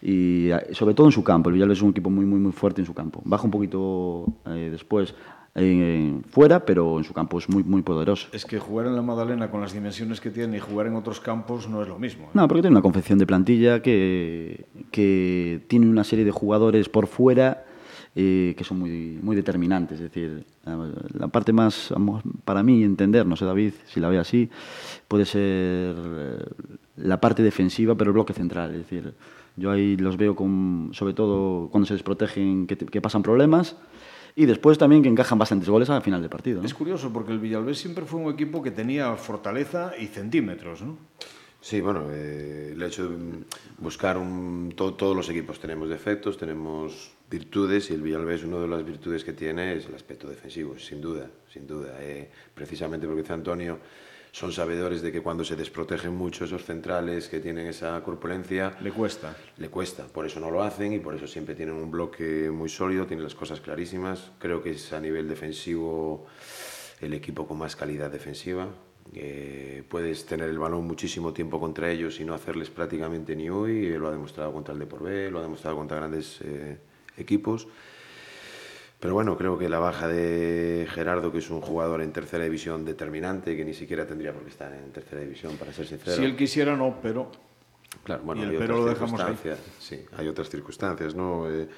y 0.00 0.48
eh, 0.48 0.68
sobre 0.72 0.94
todo 0.94 1.08
en 1.08 1.12
su 1.12 1.22
campo. 1.22 1.50
El 1.50 1.54
Villalbés 1.56 1.76
es 1.78 1.82
un 1.82 1.90
equipo 1.90 2.08
muy, 2.08 2.24
muy, 2.24 2.38
muy 2.40 2.52
fuerte 2.52 2.80
en 2.80 2.86
su 2.86 2.94
campo. 2.94 3.20
Baja 3.26 3.44
un 3.44 3.50
poquito 3.50 4.26
eh, 4.46 4.68
después 4.72 5.14
eh, 5.56 6.20
fuera, 6.30 6.64
pero 6.64 6.98
en 6.98 7.04
su 7.04 7.12
campo 7.12 7.38
es 7.38 7.48
muy, 7.48 7.62
muy 7.62 7.82
poderoso. 7.82 8.28
Es 8.32 8.44
que 8.44 8.58
jugar 8.58 8.86
en 8.86 8.96
la 8.96 9.02
Madalena 9.02 9.50
con 9.50 9.60
las 9.60 9.72
dimensiones 9.72 10.20
que 10.20 10.30
tiene 10.30 10.56
y 10.56 10.60
jugar 10.60 10.86
en 10.86 10.96
otros 10.96 11.20
campos 11.20 11.68
no 11.68 11.82
es 11.82 11.88
lo 11.88 11.98
mismo. 11.98 12.24
¿eh? 12.24 12.30
No, 12.34 12.48
porque 12.48 12.62
tiene 12.62 12.74
una 12.74 12.82
confección 12.82 13.18
de 13.18 13.26
plantilla 13.26 13.80
que, 13.80 14.66
que 14.90 15.60
tiene 15.68 15.86
una 15.86 16.04
serie 16.04 16.24
de 16.24 16.32
jugadores 16.32 16.88
por 16.88 17.06
fuera 17.06 17.64
eh, 18.16 18.54
que 18.56 18.62
son 18.62 18.78
muy, 18.78 19.18
muy 19.22 19.34
determinantes. 19.34 19.98
Es 19.98 20.12
decir, 20.12 20.44
la, 20.64 20.90
la 21.12 21.28
parte 21.28 21.52
más, 21.52 21.92
para 22.44 22.62
mí, 22.62 22.82
entender, 22.84 23.26
no 23.26 23.36
sé 23.36 23.44
David 23.44 23.72
si 23.86 24.00
la 24.00 24.08
ve 24.08 24.18
así, 24.18 24.48
puede 25.08 25.24
ser 25.24 25.42
eh, 25.42 26.38
la 26.96 27.20
parte 27.20 27.42
defensiva, 27.42 27.94
pero 27.96 28.10
el 28.10 28.14
bloque 28.14 28.32
central. 28.32 28.70
Es 28.72 28.78
decir, 28.78 29.14
yo 29.56 29.70
ahí 29.70 29.96
los 29.96 30.16
veo 30.16 30.34
con, 30.36 30.90
sobre 30.92 31.14
todo 31.14 31.68
cuando 31.70 31.86
se 31.86 31.94
desprotegen, 31.94 32.66
que, 32.66 32.76
que 32.76 33.00
pasan 33.00 33.22
problemas. 33.22 33.76
Y 34.36 34.46
después 34.46 34.78
también 34.78 35.02
que 35.02 35.08
encajan 35.08 35.38
bastantes 35.38 35.68
goles 35.68 35.88
al 35.90 36.02
final 36.02 36.20
del 36.20 36.30
partido. 36.30 36.60
¿no? 36.60 36.66
Es 36.66 36.74
curioso 36.74 37.12
porque 37.12 37.32
el 37.32 37.38
Villalbés 37.38 37.78
siempre 37.78 38.04
fue 38.04 38.18
un 38.20 38.32
equipo 38.32 38.62
que 38.62 38.70
tenía 38.72 39.14
fortaleza 39.16 39.92
y 39.98 40.06
centímetros, 40.08 40.82
¿no? 40.82 40.98
Sí, 41.60 41.80
bueno, 41.80 42.08
eh, 42.10 42.72
el 42.74 42.82
hecho 42.82 43.08
de 43.08 43.16
buscar 43.78 44.18
un... 44.18 44.74
to- 44.76 44.94
todos 44.94 45.16
los 45.16 45.28
equipos 45.30 45.58
tenemos 45.60 45.88
defectos, 45.88 46.36
tenemos 46.36 47.12
virtudes 47.30 47.90
y 47.90 47.94
el 47.94 48.02
Villalbés 48.02 48.44
una 48.44 48.58
de 48.58 48.68
las 48.68 48.84
virtudes 48.84 49.24
que 49.24 49.32
tiene 49.32 49.72
es 49.74 49.86
el 49.86 49.94
aspecto 49.94 50.28
defensivo, 50.28 50.78
sin 50.78 51.00
duda, 51.00 51.30
sin 51.50 51.66
duda. 51.66 51.96
Eh, 52.00 52.28
precisamente 52.54 53.06
porque 53.06 53.22
dice 53.22 53.32
Antonio, 53.32 53.78
son 54.34 54.50
sabedores 54.50 55.00
de 55.00 55.12
que 55.12 55.22
cuando 55.22 55.44
se 55.44 55.54
desprotegen 55.54 56.12
mucho 56.12 56.44
esos 56.44 56.64
centrales 56.64 57.28
que 57.28 57.38
tienen 57.38 57.68
esa 57.68 58.02
corpulencia, 58.02 58.76
Le 58.80 58.90
cuesta. 58.90 59.36
le 59.58 59.68
cuesta, 59.68 60.08
por 60.08 60.26
eso 60.26 60.40
no 60.40 60.50
lo 60.50 60.64
hacen 60.64 60.92
y 60.92 60.98
por 60.98 61.14
eso 61.14 61.28
siempre 61.28 61.54
tienen 61.54 61.76
un 61.76 61.88
bloque 61.88 62.50
muy 62.50 62.68
sólido, 62.68 63.06
tienen 63.06 63.22
las 63.22 63.36
cosas 63.36 63.60
clarísimas. 63.60 64.32
Creo 64.40 64.60
que 64.60 64.72
es 64.72 64.92
a 64.92 64.98
nivel 64.98 65.28
defensivo 65.28 66.26
el 67.00 67.14
equipo 67.14 67.46
con 67.46 67.58
más 67.58 67.76
calidad 67.76 68.10
defensiva. 68.10 68.66
Eh, 69.12 69.84
puedes 69.88 70.26
tener 70.26 70.48
el 70.48 70.58
balón 70.58 70.84
muchísimo 70.84 71.32
tiempo 71.32 71.60
contra 71.60 71.88
ellos 71.92 72.18
y 72.18 72.24
no 72.24 72.34
hacerles 72.34 72.70
prácticamente 72.70 73.36
ni 73.36 73.50
hoy. 73.50 73.96
Lo 73.96 74.08
ha 74.08 74.10
demostrado 74.10 74.52
contra 74.52 74.74
el 74.74 74.80
Depor 74.80 75.04
B, 75.04 75.30
lo 75.30 75.38
ha 75.38 75.42
demostrado 75.42 75.76
contra 75.76 75.98
grandes 75.98 76.40
eh, 76.40 76.78
equipos. 77.16 77.68
Pero 79.04 79.12
bueno, 79.12 79.36
creo 79.36 79.58
que 79.58 79.68
la 79.68 79.78
baja 79.78 80.08
de 80.08 80.86
Gerardo, 80.88 81.30
que 81.30 81.36
es 81.36 81.50
un 81.50 81.60
jugador 81.60 82.00
en 82.00 82.10
tercera 82.10 82.42
división 82.44 82.86
determinante, 82.86 83.54
que 83.54 83.62
ni 83.62 83.74
siquiera 83.74 84.06
tendría 84.06 84.32
por 84.32 84.44
qué 84.44 84.48
estar 84.48 84.72
en 84.72 84.90
tercera 84.92 85.20
división, 85.20 85.58
para 85.58 85.74
ser 85.74 85.84
sincero. 85.86 86.16
Si 86.16 86.24
él 86.24 86.34
quisiera, 86.34 86.74
no, 86.74 86.96
pero 87.02 87.30
Claro, 88.02 88.22
bueno, 88.24 88.40
Y 88.40 88.44
el 88.44 88.50
hay 88.52 88.56
pero 88.56 88.80
otras 88.80 88.98
lo 88.98 89.06
circunstancias. 89.06 89.58
Sí, 89.78 90.06
hay 90.16 90.26
otras 90.26 90.48
circunstancias, 90.48 91.14
¿no? 91.14 91.50
Eh, 91.50 91.68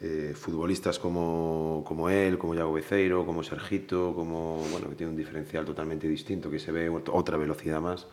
eh, 0.00 0.32
futbolistas 0.34 0.98
como, 0.98 1.84
como 1.86 2.08
él, 2.08 2.38
como 2.38 2.54
Iago 2.54 2.72
Beceiro, 2.72 3.26
como 3.26 3.42
Sergito, 3.42 4.14
como, 4.14 4.56
bueno, 4.72 4.88
que 4.88 4.94
tiene 4.94 5.10
un 5.10 5.18
diferencial 5.18 5.66
totalmente 5.66 6.08
distinto, 6.08 6.50
que 6.50 6.58
se 6.58 6.72
ve 6.72 6.90
ot- 6.90 7.10
otra 7.12 7.36
velocidad 7.36 7.82
más. 7.82 8.06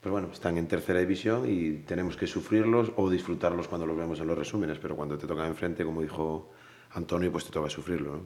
Pero 0.00 0.10
bueno, 0.12 0.28
están 0.32 0.56
en 0.58 0.66
tercera 0.66 0.98
división 0.98 1.48
y 1.48 1.84
tenemos 1.86 2.16
que 2.16 2.26
sufrirlos 2.26 2.90
o 2.96 3.08
disfrutarlos 3.08 3.68
cuando 3.68 3.86
los 3.86 3.96
vemos 3.96 4.18
en 4.18 4.26
los 4.26 4.36
resúmenes, 4.36 4.80
pero 4.80 4.96
cuando 4.96 5.16
te 5.16 5.28
tocan 5.28 5.46
enfrente, 5.46 5.84
como 5.84 6.02
dijo 6.02 6.50
Antonio 6.94 7.30
pues 7.30 7.44
te 7.44 7.50
toca 7.50 7.68
sufrirlo. 7.68 8.16
¿no? 8.16 8.22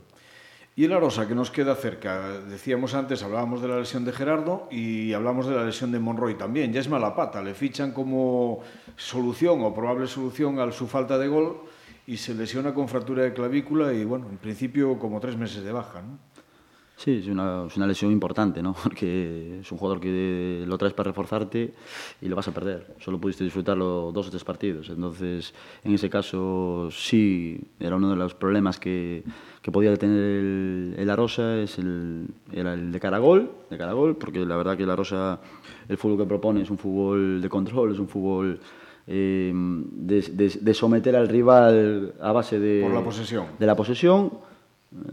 Y 0.79 0.85
el 0.85 0.93
Arosa, 0.93 1.27
que 1.27 1.35
nos 1.35 1.51
queda 1.51 1.75
cerca, 1.75 2.39
decíamos 2.41 2.93
antes, 2.93 3.23
hablábamos 3.23 3.63
de 3.63 3.69
la 3.69 3.79
lesión 3.79 4.05
de 4.05 4.13
Gerardo 4.13 4.69
y 4.71 5.15
hablamos 5.15 5.47
de 5.47 5.55
la 5.55 5.65
lesión 5.65 5.91
de 5.91 5.99
Monroy 5.99 6.35
también. 6.35 6.71
Ya 6.71 6.81
es 6.81 6.89
mala 6.91 7.17
pata, 7.17 7.43
le 7.43 7.55
fichan 7.55 7.93
como 7.93 8.61
solución 8.95 9.63
o 9.63 9.73
probable 9.75 10.07
solución 10.07 10.61
a 10.61 10.71
su 10.73 10.87
falta 10.87 11.17
de 11.17 11.29
gol 11.29 11.63
y 12.07 12.19
se 12.19 12.35
lesiona 12.35 12.75
con 12.75 12.89
fractura 12.89 13.23
de 13.23 13.33
clavícula 13.33 13.95
y, 13.95 14.05
bueno, 14.05 14.29
en 14.29 14.37
principio 14.37 14.99
como 14.99 15.19
tres 15.19 15.39
meses 15.39 15.65
de 15.65 15.73
baja. 15.73 16.03
¿no? 16.03 16.19
Sí, 16.99 17.19
es 17.23 17.27
una, 17.27 17.67
es 17.67 17.77
una 17.77 17.87
lesión 17.87 18.11
importante, 18.11 18.63
¿no? 18.63 18.75
Porque 18.83 19.59
es 19.61 19.71
un 19.71 19.77
jugador 19.77 20.01
que 20.01 20.65
lo 20.67 20.79
traes 20.79 20.95
para 20.95 21.11
reforzarte 21.11 21.75
y 22.23 22.27
lo 22.29 22.37
vas 22.37 22.49
a 22.49 22.53
perder. 22.55 22.95
Solo 23.01 23.19
pudiste 23.19 23.45
disfrutarlo 23.45 24.11
dos 24.15 24.29
o 24.29 24.31
tres 24.31 24.45
partidos. 24.45 24.89
Entonces, 24.89 25.53
en 25.85 25.93
ese 25.93 26.09
caso, 26.09 26.89
sí, 26.91 27.61
era 27.79 27.97
uno 27.97 28.09
de 28.11 28.17
los 28.17 28.35
problemas 28.35 28.81
que, 28.81 29.23
que 29.61 29.71
podía 29.71 29.95
tener 29.97 30.17
el, 30.19 30.95
el 30.97 31.11
Arosa, 31.11 31.59
es 31.59 31.79
el, 31.79 32.29
era 32.51 32.73
el 32.73 32.91
de 32.91 32.99
Caragol, 32.99 33.51
de 33.69 33.77
Caragol, 33.77 34.17
porque 34.17 34.47
la 34.47 34.57
verdad 34.57 34.75
que 34.77 34.85
el 34.85 34.91
Arosa, 34.91 35.39
el 35.91 35.99
fútbol 35.99 36.17
que 36.19 36.25
propone 36.25 36.63
es 36.63 36.71
un 36.71 36.79
fútbol 36.79 37.43
de 37.43 37.49
control, 37.51 37.93
es 37.93 37.99
un 37.99 38.09
fútbol 38.09 38.59
eh, 39.07 39.53
de, 39.55 40.23
de- 40.33 40.59
de 40.63 40.75
someter 40.75 41.15
al 41.15 41.29
rival 41.29 42.15
a 42.23 42.33
base 42.33 42.59
de... 42.59 42.81
Por 42.83 42.95
la 42.95 43.05
posesión. 43.05 43.47
De 43.59 43.67
la 43.67 43.77
posesión 43.77 44.33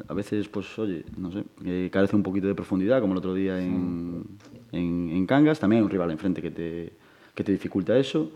a 0.08 0.14
veces, 0.14 0.48
pues, 0.50 0.78
oye, 0.80 1.04
no 1.18 1.32
sé, 1.32 1.44
eh, 1.66 1.90
carece 1.92 2.16
un 2.16 2.24
poquito 2.24 2.48
de 2.48 2.56
profundidad, 2.56 3.02
como 3.02 3.14
el 3.14 3.18
otro 3.20 3.34
día 3.34 3.60
en, 3.62 4.24
en, 4.72 5.10
en 5.12 5.26
Cangas. 5.26 5.60
También 5.60 5.80
hay 5.82 5.86
un 5.86 5.90
rival 5.92 6.12
enfrente 6.12 6.42
que 6.42 6.52
te, 6.52 6.94
que 7.36 7.44
te 7.44 7.52
dificulta 7.52 7.98
eso. 7.98 8.32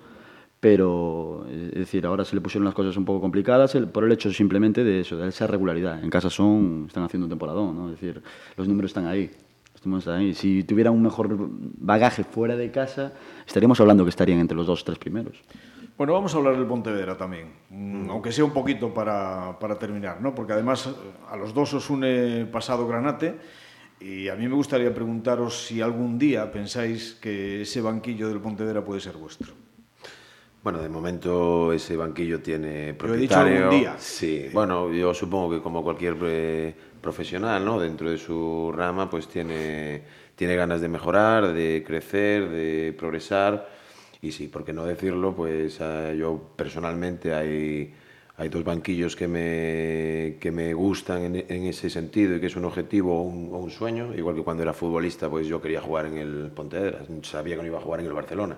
Pero, 0.59 1.45
eh, 1.49 1.69
es 1.73 1.79
decir, 1.79 2.05
ahora 2.07 2.25
se 2.25 2.35
le 2.35 2.41
pusieron 2.41 2.65
las 2.65 2.73
cosas 2.73 2.97
un 2.97 3.05
poco 3.05 3.21
complicadas 3.21 3.75
el- 3.75 3.87
por 3.87 4.03
el 4.03 4.11
hecho 4.11 4.31
simplemente 4.33 4.83
de 4.83 5.01
eso, 5.01 5.15
de 5.17 5.27
esa 5.29 5.45
regularidad. 5.45 6.03
En 6.03 6.09
casa 6.09 6.29
son, 6.31 6.85
están 6.87 7.03
haciendo 7.03 7.25
un 7.25 7.29
temporadón, 7.29 7.75
¿no? 7.75 7.91
Es 7.91 7.99
decir, 7.99 8.21
los 8.55 8.67
números 8.67 8.89
están 8.89 9.05
ahí. 9.05 9.29
Los 9.75 9.85
números 9.85 10.05
están 10.07 10.19
ahí. 10.19 10.33
Si 10.33 10.63
tuvieran 10.63 10.93
un 10.93 11.03
mejor 11.03 11.37
bagaje 11.39 12.23
fuera 12.23 12.55
de 12.55 12.71
casa, 12.71 13.13
estaríamos 13.45 13.79
hablando 13.79 14.03
que 14.03 14.09
estarían 14.09 14.39
entre 14.39 14.57
los 14.57 14.65
dos 14.65 14.81
o 14.81 14.85
tres 14.85 14.97
primeros. 14.97 15.37
Bueno, 15.97 16.13
vamos 16.13 16.35
a 16.35 16.37
hablar 16.37 16.55
del 16.55 16.67
Pontevedra 16.67 17.17
también, 17.17 17.47
mm, 17.71 18.11
aunque 18.11 18.31
sea 18.31 18.45
un 18.45 18.53
poquito 18.53 18.93
para, 18.93 19.57
para 19.57 19.79
terminar, 19.79 20.21
¿no? 20.21 20.35
porque 20.35 20.53
además 20.53 20.85
eh, 20.85 20.91
a 21.27 21.35
los 21.35 21.55
dos 21.55 21.73
os 21.73 21.89
une 21.89 22.45
pasado 22.45 22.87
Granate 22.87 23.33
y 23.99 24.27
a 24.27 24.35
mí 24.35 24.47
me 24.47 24.53
gustaría 24.53 24.93
preguntaros 24.93 25.65
si 25.65 25.81
algún 25.81 26.19
día 26.19 26.51
pensáis 26.51 27.17
que 27.19 27.63
ese 27.63 27.81
banquillo 27.81 28.29
del 28.29 28.39
Pontevedra 28.39 28.85
puede 28.85 29.01
ser 29.01 29.17
vuestro. 29.17 29.53
Bueno, 30.61 30.83
de 30.83 30.89
momento 30.89 31.73
ese 31.73 31.97
banquillo 31.97 32.41
tiene 32.41 32.89
he 32.89 32.91
dicho 32.91 32.97
propietario. 32.99 33.63
algún 33.63 33.79
día. 33.79 33.95
Sí, 33.97 34.49
bueno, 34.53 34.93
yo 34.93 35.15
supongo 35.15 35.49
que 35.55 35.61
como 35.63 35.81
cualquier 35.81 36.15
eh, 36.21 36.75
profesional, 37.01 37.65
¿no? 37.65 37.79
Dentro 37.79 38.11
de 38.11 38.19
su 38.19 38.71
rama, 38.75 39.09
pues 39.09 39.27
tiene, 39.27 40.03
tiene 40.35 40.55
ganas 40.55 40.79
de 40.79 40.89
mejorar, 40.89 41.53
de 41.53 41.83
crecer, 41.87 42.49
de 42.49 42.93
progresar. 42.95 43.76
Y 44.21 44.31
sí, 44.31 44.47
por 44.47 44.63
qué 44.65 44.73
no 44.73 44.83
decirlo, 44.85 45.35
pues 45.35 45.77
eh, 45.79 46.15
yo 46.19 46.41
personalmente 46.55 47.33
hay, 47.33 47.93
hay 48.37 48.49
dos 48.49 48.63
banquillos 48.63 49.15
que 49.15 49.27
me, 49.27 50.37
que 50.39 50.51
me 50.51 50.73
gustan 50.73 51.23
en, 51.23 51.35
en 51.35 51.63
ese 51.65 51.89
sentido 51.89 52.35
y 52.35 52.39
que 52.39 52.47
es 52.47 52.55
un 52.55 52.65
objetivo 52.65 53.19
o 53.19 53.21
un, 53.21 53.49
o 53.53 53.57
un 53.59 53.69
sueño. 53.69 54.15
Igual 54.15 54.35
que 54.35 54.43
cuando 54.43 54.63
era 54.63 54.73
futbolista, 54.73 55.29
pues 55.29 55.47
yo 55.47 55.61
quería 55.61 55.81
jugar 55.81 56.07
en 56.07 56.17
el 56.17 56.51
Pontevedra, 56.53 57.01
sabía 57.21 57.55
que 57.55 57.61
no 57.61 57.67
iba 57.67 57.77
a 57.77 57.81
jugar 57.81 57.99
en 57.99 58.07
el 58.07 58.13
Barcelona. 58.13 58.57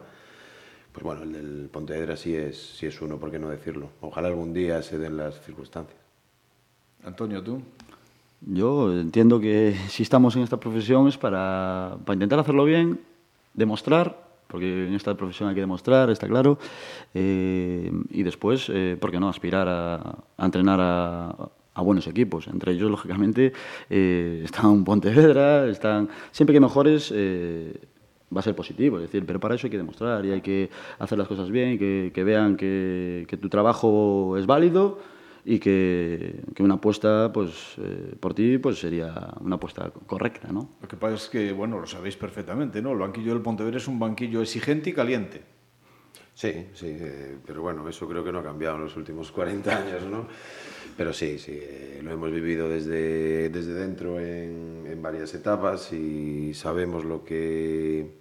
Pues 0.94 1.04
bueno, 1.04 1.24
el 1.24 1.34
del 1.34 1.70
Pontevedra 1.72 2.16
sí 2.16 2.36
es, 2.36 2.58
sí 2.58 2.88
es 2.88 3.02
uno, 3.02 3.18
¿por 3.18 3.30
qué 3.30 3.38
no 3.38 3.50
decirlo? 3.50 3.90
Ojalá 4.02 4.30
algún 4.30 4.54
día 4.54 4.82
se 4.82 4.98
den 4.98 5.18
las 5.18 5.40
circunstancias. 5.42 6.00
Antonio, 7.04 7.44
tú. 7.44 7.62
Yo 8.42 8.92
entiendo 8.94 9.40
que 9.40 9.76
si 9.90 10.04
estamos 10.04 10.36
en 10.36 10.44
esta 10.44 10.58
profesión 10.58 11.08
es 11.10 11.18
para, 11.18 11.98
para 12.06 12.16
intentar 12.16 12.40
hacerlo 12.40 12.64
bien, 12.64 13.02
demostrar, 13.54 14.29
porque 14.50 14.88
en 14.88 14.94
esta 14.96 15.16
profesión 15.16 15.48
hay 15.48 15.56
que 15.56 15.62
demostrar, 15.62 16.10
está 16.10 16.28
claro, 16.28 16.58
eh, 17.14 17.92
y 18.10 18.24
después, 18.24 18.70
eh, 18.74 18.98
¿por 19.00 19.12
qué 19.12 19.20
no?, 19.20 19.30
aspirar 19.30 19.68
a, 19.70 20.18
a 20.38 20.46
entrenar 20.46 20.80
a, 20.82 21.50
a 21.76 21.82
buenos 21.82 22.08
equipos. 22.08 22.48
Entre 22.48 22.74
ellos, 22.74 22.90
lógicamente, 22.96 23.54
eh, 23.90 24.42
están 24.44 24.84
Pontevedra, 24.84 25.68
están... 25.68 26.10
Siempre 26.32 26.54
que 26.54 26.60
mejores... 26.60 27.12
Eh, 27.16 27.74
va 28.32 28.42
a 28.42 28.44
ser 28.44 28.56
positivo, 28.56 28.98
es 28.98 29.02
decir, 29.02 29.26
pero 29.26 29.40
para 29.40 29.56
eso 29.56 29.66
hay 29.66 29.72
que 29.72 29.78
demostrar 29.78 30.24
y 30.24 30.32
hay 30.32 30.42
que 30.42 30.70
hacer 31.00 31.18
las 31.18 31.28
cosas 31.28 31.50
bien 31.50 31.80
que, 31.80 32.12
que 32.14 32.24
vean 32.24 32.58
que, 32.58 33.26
que 33.28 33.38
tu 33.38 33.50
trabajo 33.50 34.38
es 34.38 34.46
válido 34.46 35.00
y 35.50 35.58
que, 35.58 36.44
que 36.54 36.62
una 36.62 36.76
apuesta 36.76 37.34
pues, 37.34 37.74
eh, 37.80 38.14
por 38.20 38.36
ti 38.36 38.60
pues, 38.60 38.78
sería 38.78 39.34
una 39.42 39.56
apuesta 39.56 39.92
correcta. 40.06 40.50
¿no? 40.52 40.78
Lo 40.80 40.88
que 40.88 40.96
pasa 40.96 41.16
es 41.16 41.28
que, 41.28 41.52
bueno, 41.52 41.80
lo 41.80 41.88
sabéis 41.88 42.18
perfectamente, 42.18 42.84
¿no? 42.84 42.92
El 42.92 43.00
banquillo 43.00 43.34
del 43.34 43.42
Pontevedra 43.42 43.78
es 43.78 43.88
un 43.88 43.98
banquillo 43.98 44.44
exigente 44.44 44.92
y 44.92 44.94
caliente. 44.94 45.42
Sí, 46.36 46.68
sí, 46.74 46.86
eh, 46.88 47.38
pero 47.44 47.64
bueno, 47.64 47.90
eso 47.90 48.08
creo 48.08 48.24
que 48.24 48.32
no 48.32 48.40
ha 48.40 48.44
cambiado 48.44 48.76
en 48.76 48.84
los 48.84 48.96
últimos 48.96 49.32
40 49.32 49.76
años, 49.76 50.04
¿no? 50.04 50.28
Pero 50.96 51.14
sí, 51.14 51.40
sí, 51.40 51.58
eh, 51.60 52.00
lo 52.04 52.12
hemos 52.12 52.32
vivido 52.32 52.70
desde, 52.70 53.50
desde 53.50 53.74
dentro 53.74 54.20
en, 54.20 54.86
en 54.86 55.02
varias 55.02 55.34
etapas 55.34 55.92
y 55.94 56.54
sabemos 56.54 57.06
lo 57.06 57.24
que, 57.24 58.19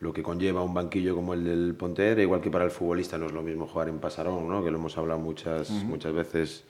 lo 0.00 0.12
que 0.12 0.22
conlleva 0.22 0.62
un 0.62 0.74
banquillo 0.74 1.14
como 1.14 1.34
el 1.34 1.44
del 1.44 1.74
Pontevedra, 1.74 2.22
igual 2.22 2.40
que 2.40 2.50
para 2.50 2.64
el 2.64 2.70
futbolista 2.70 3.18
no 3.18 3.26
es 3.26 3.32
lo 3.32 3.42
mismo 3.42 3.66
jugar 3.66 3.88
en 3.88 3.98
Pasarón, 3.98 4.48
¿no? 4.48 4.62
que 4.62 4.70
lo 4.70 4.78
hemos 4.78 4.96
hablado 4.96 5.18
muchas, 5.18 5.70
uh 5.70 5.74
-huh. 5.74 5.84
muchas 5.84 6.12
veces, 6.12 6.64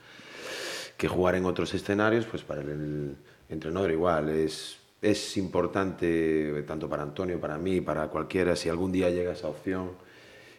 que 0.96 1.08
jugar 1.08 1.34
en 1.34 1.44
otros 1.44 1.74
escenarios, 1.74 2.24
pues 2.26 2.42
para 2.42 2.62
el, 2.62 3.16
entrenador 3.48 3.90
igual. 3.90 4.28
Es, 4.30 4.78
es 5.00 5.36
importante, 5.36 6.62
tanto 6.66 6.88
para 6.88 7.02
Antonio, 7.02 7.40
para 7.40 7.58
mí, 7.58 7.80
para 7.80 8.08
cualquiera, 8.08 8.56
si 8.56 8.68
algún 8.68 8.92
día 8.92 9.10
llega 9.10 9.32
esa 9.32 9.48
opción, 9.48 9.90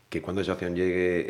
que 0.10 0.22
cuando 0.22 0.42
esa 0.42 0.54
opción 0.54 0.76
llegue 0.76 1.26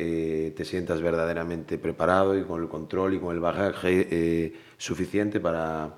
eh, 0.48 0.52
te 0.52 0.64
sientas 0.64 1.02
verdaderamente 1.02 1.78
preparado 1.78 2.38
y 2.38 2.44
con 2.44 2.62
el 2.62 2.70
control 2.70 3.16
y 3.16 3.20
con 3.20 3.36
el 3.36 3.42
bagaje 3.42 4.08
eh, 4.10 4.54
suficiente 4.78 5.42
para, 5.42 5.96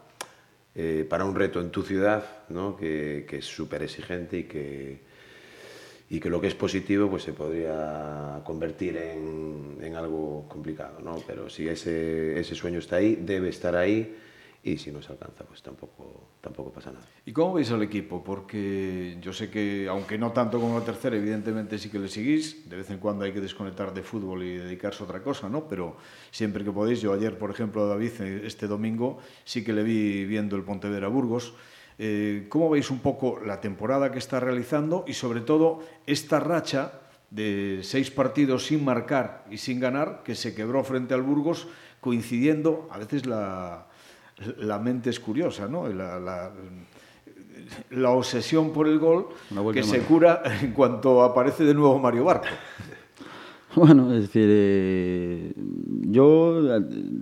eh, 0.73 1.06
para 1.08 1.25
un 1.25 1.36
reto 1.36 1.62
en 1.62 1.69
tu 1.69 1.84
ciudad, 1.84 2.23
¿no? 2.49 2.75
que, 2.75 3.25
que 3.30 3.38
es 3.38 3.45
súper 3.45 3.84
exigente 3.84 4.39
y 4.39 4.43
que 4.45 5.11
y 6.12 6.19
que 6.19 6.30
lo 6.30 6.41
que 6.41 6.47
es 6.47 6.56
positivo 6.56 7.10
pues 7.10 7.24
se 7.24 7.32
podría 7.32 8.41
convertir 8.43 8.97
en, 8.97 9.78
en 9.82 9.95
algo 9.95 10.45
complicado, 10.50 11.00
¿no? 11.00 11.15
Pero 11.26 11.50
si 11.50 11.69
ese, 11.69 12.38
ese 12.38 12.54
sueño 12.54 12.80
está 12.80 12.97
ahí, 12.97 13.15
debe 13.15 13.47
estar 13.47 13.78
ahí 13.78 14.13
y 14.62 14.78
si 14.78 14.91
no 14.91 15.02
se 15.02 15.13
alcanza 15.13 15.45
pues 15.45 15.62
tampoco, 15.63 16.32
tampoco 16.41 16.69
pasa 16.74 16.91
nada. 16.91 17.06
¿Y 17.26 17.32
cómo 17.32 17.54
veis 17.54 17.71
al 17.71 17.82
equipo? 17.82 18.21
Porque 18.21 19.15
yo 19.21 19.32
sé 19.32 19.50
que, 19.50 19.88
aunque 19.88 20.17
no 20.17 20.34
tanto 20.34 20.60
como 20.60 20.78
la 20.78 20.84
tercera, 20.84 21.15
evidentemente 21.15 21.80
sí 21.80 21.89
que 21.89 21.97
le 21.97 22.10
seguís, 22.10 22.69
de 22.69 22.76
vez 22.76 22.89
en 22.89 22.97
cuando 22.97 23.24
hay 23.24 23.32
que 23.32 23.39
desconectar 23.39 23.93
de 23.93 24.04
fútbol 24.04 24.43
y 24.43 24.58
dedicarse 24.58 25.04
a 25.04 25.06
otra 25.06 25.24
cosa, 25.24 25.47
¿no? 25.47 25.65
Pero 25.69 25.95
siempre 26.30 26.65
que 26.65 26.74
podéis, 26.74 27.00
yo 27.00 27.13
ayer, 27.13 27.38
por 27.38 27.52
ejemplo, 27.52 27.84
a 27.84 27.88
David, 27.88 28.19
este 28.43 28.67
domingo, 28.67 29.19
sí 29.45 29.63
que 29.63 29.71
le 29.71 29.82
vi 29.82 30.26
viendo 30.26 30.58
el 30.58 30.63
Pontevedra 30.63 31.08
Burgos, 31.08 31.54
eh, 32.04 32.48
¿Cómo 32.50 32.68
veis 32.72 32.90
un 32.90 32.98
poco 32.98 33.40
la 33.46 33.62
temporada 33.62 34.12
que 34.12 34.18
está 34.18 34.40
realizando 34.40 35.06
y 35.06 35.14
sobre 35.14 35.42
todo 35.42 35.82
esta 36.08 36.40
racha 36.40 36.94
de 37.30 37.82
seis 37.84 38.10
partidos 38.10 38.66
sin 38.66 38.84
marcar 38.84 39.46
y 39.52 39.58
sin 39.58 39.80
ganar 39.80 40.24
que 40.26 40.34
se 40.34 40.56
quebró 40.56 40.84
frente 40.84 41.14
al 41.14 41.22
Burgos 41.22 41.68
coincidiendo, 42.00 42.90
a 42.90 42.98
veces 42.98 43.28
la, 43.28 43.86
la 44.58 44.80
mente 44.80 45.12
es 45.12 45.20
curiosa, 45.20 45.68
¿no? 45.68 45.88
La, 45.90 46.20
la, 46.20 46.52
la 47.92 48.10
obsesión 48.10 48.74
por 48.74 48.88
el 48.88 48.98
gol 48.98 49.28
que 49.72 49.84
se 49.84 50.00
cura 50.00 50.42
en 50.60 50.72
cuanto 50.72 51.22
aparece 51.22 51.66
de 51.66 51.76
nuevo 51.76 52.00
Mario 52.00 52.24
Barco. 52.24 52.48
Bueno, 53.74 54.14
es 54.14 54.24
decir, 54.24 54.48
eh, 54.52 55.54
yo, 55.56 56.62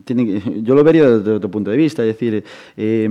tiene, 0.04 0.63
yo 0.63 0.74
lo 0.74 0.84
vería 0.84 1.08
desde 1.08 1.34
otro 1.34 1.52
punto 1.52 1.70
de 1.70 1.78
vista, 1.78 2.02
es 2.02 2.08
decir, 2.08 2.44
eh, 2.76 3.08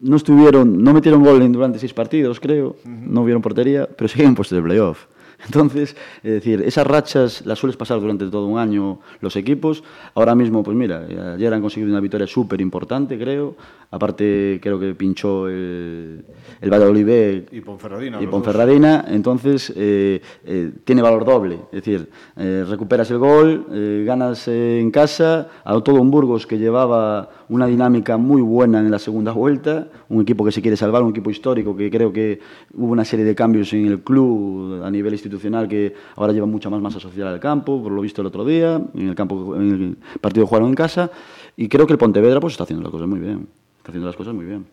no 0.00 0.16
estuvieron, 0.16 0.82
no 0.82 0.92
metieron 0.92 1.22
gol 1.22 1.52
durante 1.52 1.78
seis 1.78 1.92
partidos, 1.92 2.40
creo, 2.40 2.68
uh 2.68 2.88
-huh. 2.88 3.06
no 3.06 3.22
hubieron 3.22 3.42
portería, 3.42 3.88
pero 3.96 4.08
siguen 4.08 4.34
puestos 4.34 4.56
de 4.56 4.62
playoff. 4.62 5.06
Entonces, 5.46 5.96
es 6.22 6.32
decir, 6.32 6.62
esas 6.62 6.86
rachas 6.86 7.46
las 7.46 7.58
sueles 7.58 7.76
pasar 7.76 8.00
durante 8.00 8.26
todo 8.26 8.46
un 8.46 8.58
año 8.58 9.00
los 9.20 9.36
equipos. 9.36 9.82
Ahora 10.14 10.34
mismo, 10.34 10.62
pues 10.62 10.76
mira, 10.76 11.06
ayer 11.34 11.52
han 11.52 11.60
conseguido 11.60 11.90
una 11.90 12.00
victoria 12.00 12.26
súper 12.26 12.60
importante, 12.60 13.18
creo. 13.18 13.56
Aparte, 13.90 14.60
creo 14.62 14.78
que 14.78 14.94
pinchó 14.94 15.48
el, 15.48 16.24
el 16.60 16.70
Valladolid 16.70 17.44
y 17.50 17.60
Ponferradina. 17.60 18.22
Y 18.22 18.26
Ponferradina. 18.26 19.04
Entonces, 19.08 19.72
eh, 19.74 20.20
eh, 20.44 20.72
tiene 20.84 21.02
valor 21.02 21.24
doble. 21.24 21.56
Es 21.72 21.84
decir, 21.84 22.08
eh, 22.36 22.64
recuperas 22.68 23.10
el 23.10 23.18
gol, 23.18 23.66
ganas 24.04 24.46
en 24.46 24.90
casa, 24.90 25.48
a 25.64 25.80
todo 25.80 26.00
un 26.00 26.10
Burgos 26.10 26.46
que 26.46 26.58
llevaba 26.58 27.39
una 27.50 27.66
dinámica 27.66 28.16
muy 28.16 28.40
buena 28.40 28.78
en 28.78 28.90
la 28.90 28.98
segunda 28.98 29.32
vuelta, 29.32 29.88
un 30.08 30.22
equipo 30.22 30.44
que 30.44 30.52
se 30.52 30.62
quiere 30.62 30.76
salvar, 30.76 31.02
un 31.02 31.10
equipo 31.10 31.30
histórico 31.30 31.76
que 31.76 31.90
creo 31.90 32.12
que 32.12 32.40
hubo 32.74 32.92
una 32.92 33.04
serie 33.04 33.24
de 33.24 33.34
cambios 33.34 33.72
en 33.72 33.86
el 33.86 34.00
club 34.00 34.82
a 34.84 34.90
nivel 34.90 35.12
institucional 35.12 35.68
que 35.68 35.92
ahora 36.14 36.32
lleva 36.32 36.46
mucha 36.46 36.70
más 36.70 36.80
masa 36.80 37.00
social 37.00 37.26
al 37.26 37.40
campo, 37.40 37.82
por 37.82 37.90
lo 37.90 38.00
visto 38.00 38.20
el 38.20 38.28
otro 38.28 38.44
día, 38.44 38.80
en 38.94 39.08
el 39.08 39.14
campo 39.16 39.56
en 39.56 39.72
el 39.72 39.96
partido 40.20 40.46
jugaron 40.46 40.68
en 40.68 40.74
casa 40.74 41.10
y 41.56 41.68
creo 41.68 41.86
que 41.86 41.92
el 41.92 41.98
Pontevedra 41.98 42.38
pues 42.38 42.52
está 42.52 42.62
haciendo 42.64 42.84
las 42.84 42.92
cosas 42.92 43.08
muy 43.08 43.18
bien, 43.18 43.48
está 43.78 43.90
haciendo 43.90 44.06
las 44.06 44.16
cosas 44.16 44.32
muy 44.32 44.46
bien. 44.46 44.64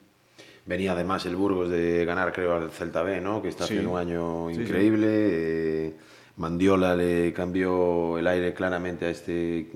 Venía 0.67 0.91
además 0.91 1.25
el 1.25 1.35
Burgos 1.35 1.69
de 1.69 2.05
ganar 2.05 2.31
creo 2.31 2.53
al 2.53 2.69
Celta 2.69 3.01
B, 3.01 3.21
¿no? 3.21 3.41
Que 3.41 3.47
está 3.47 3.65
sí. 3.65 3.73
haciendo 3.73 3.93
un 3.93 3.99
año 3.99 4.51
increíble. 4.51 5.07
Sí, 5.07 5.31
sí. 5.31 5.33
Eh, 5.33 5.95
Mandiola 6.37 6.95
le 6.95 7.33
cambió 7.33 8.17
el 8.17 8.27
aire 8.27 8.53
claramente 8.53 9.05
a 9.05 9.09
este 9.09 9.67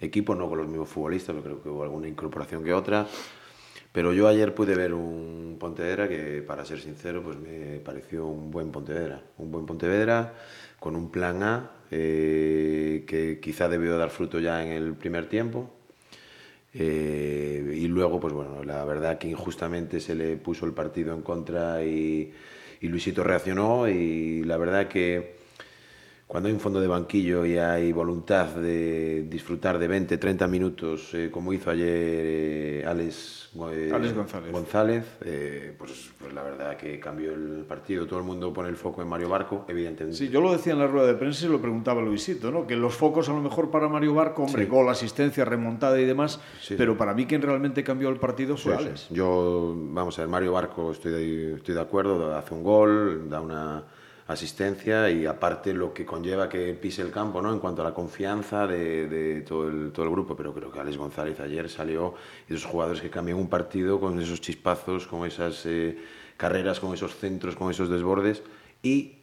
equipo, 0.00 0.34
no 0.34 0.48
con 0.48 0.58
los 0.58 0.68
mismos 0.68 0.88
futbolistas, 0.88 1.34
pero 1.34 1.44
creo 1.44 1.62
que 1.62 1.68
hubo 1.68 1.82
alguna 1.84 2.08
incorporación 2.08 2.64
que 2.64 2.72
otra. 2.74 3.06
Pero 3.92 4.12
yo 4.12 4.26
ayer 4.26 4.54
pude 4.54 4.74
ver 4.74 4.94
un 4.94 5.56
Pontevedra 5.60 6.08
que, 6.08 6.42
para 6.42 6.64
ser 6.64 6.80
sincero, 6.80 7.22
pues 7.22 7.36
me 7.38 7.78
pareció 7.78 8.26
un 8.26 8.50
buen 8.50 8.72
Pontevedra. 8.72 9.22
Un 9.38 9.52
buen 9.52 9.64
Pontevedra 9.64 10.34
con 10.80 10.96
un 10.96 11.10
plan 11.10 11.42
A 11.42 11.70
eh, 11.90 13.04
que 13.06 13.38
quizá 13.38 13.68
debió 13.68 13.96
dar 13.96 14.10
fruto 14.10 14.40
ya 14.40 14.64
en 14.64 14.72
el 14.72 14.94
primer 14.94 15.28
tiempo. 15.28 15.70
Eh, 16.74 17.76
y 17.76 17.86
luego, 17.86 18.18
pues 18.18 18.32
bueno, 18.32 18.64
la 18.64 18.84
verdad 18.84 19.18
que 19.18 19.28
injustamente 19.28 20.00
se 20.00 20.16
le 20.16 20.36
puso 20.36 20.66
el 20.66 20.72
partido 20.72 21.14
en 21.14 21.22
contra 21.22 21.84
y, 21.84 22.32
y 22.80 22.88
Luisito 22.88 23.22
reaccionó 23.22 23.88
y 23.88 24.42
la 24.44 24.56
verdad 24.56 24.88
que 24.88 25.41
cuando 26.32 26.48
hay 26.48 26.54
un 26.54 26.60
fondo 26.60 26.80
de 26.80 26.86
banquillo 26.86 27.44
y 27.44 27.58
hay 27.58 27.92
voluntad 27.92 28.46
de 28.46 29.26
disfrutar 29.28 29.78
de 29.78 29.86
20, 29.86 30.16
30 30.16 30.46
minutos, 30.46 31.12
eh, 31.12 31.28
como 31.30 31.52
hizo 31.52 31.68
ayer 31.68 31.86
eh, 31.86 32.84
Alex, 32.88 33.50
eh, 33.70 33.90
Alex, 33.92 34.14
González, 34.14 34.50
González 34.50 35.04
pues, 35.76 36.10
pues, 36.18 36.32
la 36.32 36.42
verdad 36.42 36.78
que 36.78 36.98
cambió 36.98 37.34
el 37.34 37.66
partido. 37.68 38.06
Todo 38.06 38.20
el 38.20 38.24
mundo 38.24 38.50
pone 38.50 38.70
el 38.70 38.76
foco 38.76 39.02
en 39.02 39.08
Mario 39.08 39.28
Barco, 39.28 39.66
evidentemente. 39.68 40.16
Sí, 40.16 40.30
yo 40.30 40.40
lo 40.40 40.52
decía 40.52 40.72
en 40.72 40.78
la 40.78 40.86
rueda 40.86 41.06
de 41.06 41.16
prensa 41.16 41.44
y 41.44 41.50
lo 41.50 41.60
preguntaba 41.60 42.00
Luisito, 42.00 42.50
¿no? 42.50 42.66
que 42.66 42.76
los 42.76 42.94
focos 42.94 43.28
a 43.28 43.32
lo 43.34 43.42
mejor 43.42 43.70
para 43.70 43.90
Mario 43.90 44.14
Barco, 44.14 44.44
hombre, 44.44 44.64
sí. 44.64 44.70
gol, 44.70 44.88
asistencia, 44.88 45.44
remontada 45.44 46.00
y 46.00 46.06
demás, 46.06 46.40
sí, 46.62 46.76
pero 46.78 46.96
para 46.96 47.12
mí 47.12 47.26
quien 47.26 47.42
realmente 47.42 47.84
cambió 47.84 48.08
el 48.08 48.16
partido 48.16 48.56
fue 48.56 48.74
Alex. 48.74 49.08
Yo, 49.10 49.76
vamos 49.76 50.18
a 50.18 50.22
ver, 50.22 50.30
Mario 50.30 50.52
Barco, 50.52 50.92
estoy 50.92 51.12
de, 51.12 51.54
estoy 51.56 51.74
de 51.74 51.80
acuerdo, 51.82 52.34
hace 52.34 52.54
un 52.54 52.62
gol, 52.62 53.28
da 53.28 53.42
una 53.42 53.84
asistencia 54.26 55.10
y 55.10 55.26
aparte 55.26 55.74
lo 55.74 55.92
que 55.92 56.06
conlleva 56.06 56.48
que 56.48 56.72
pise 56.74 57.02
el 57.02 57.10
campo 57.10 57.42
¿no? 57.42 57.52
en 57.52 57.58
cuanto 57.58 57.82
a 57.82 57.84
la 57.84 57.94
confianza 57.94 58.66
de, 58.66 59.44
todo, 59.46 59.68
el, 59.68 60.10
grupo, 60.10 60.36
pero 60.36 60.54
creo 60.54 60.70
que 60.70 60.80
Alex 60.80 60.96
González 60.96 61.40
ayer 61.40 61.68
salió 61.68 62.14
esos 62.48 62.64
jugadores 62.64 63.00
que 63.00 63.10
cambian 63.10 63.38
un 63.38 63.48
partido 63.48 63.98
con 64.00 64.20
esos 64.20 64.40
chispazos, 64.40 65.06
con 65.06 65.26
esas 65.26 65.66
eh, 65.66 65.98
carreras, 66.36 66.80
con 66.80 66.94
esos 66.94 67.16
centros, 67.16 67.56
con 67.56 67.70
esos 67.70 67.88
desbordes 67.88 68.42
y 68.82 69.18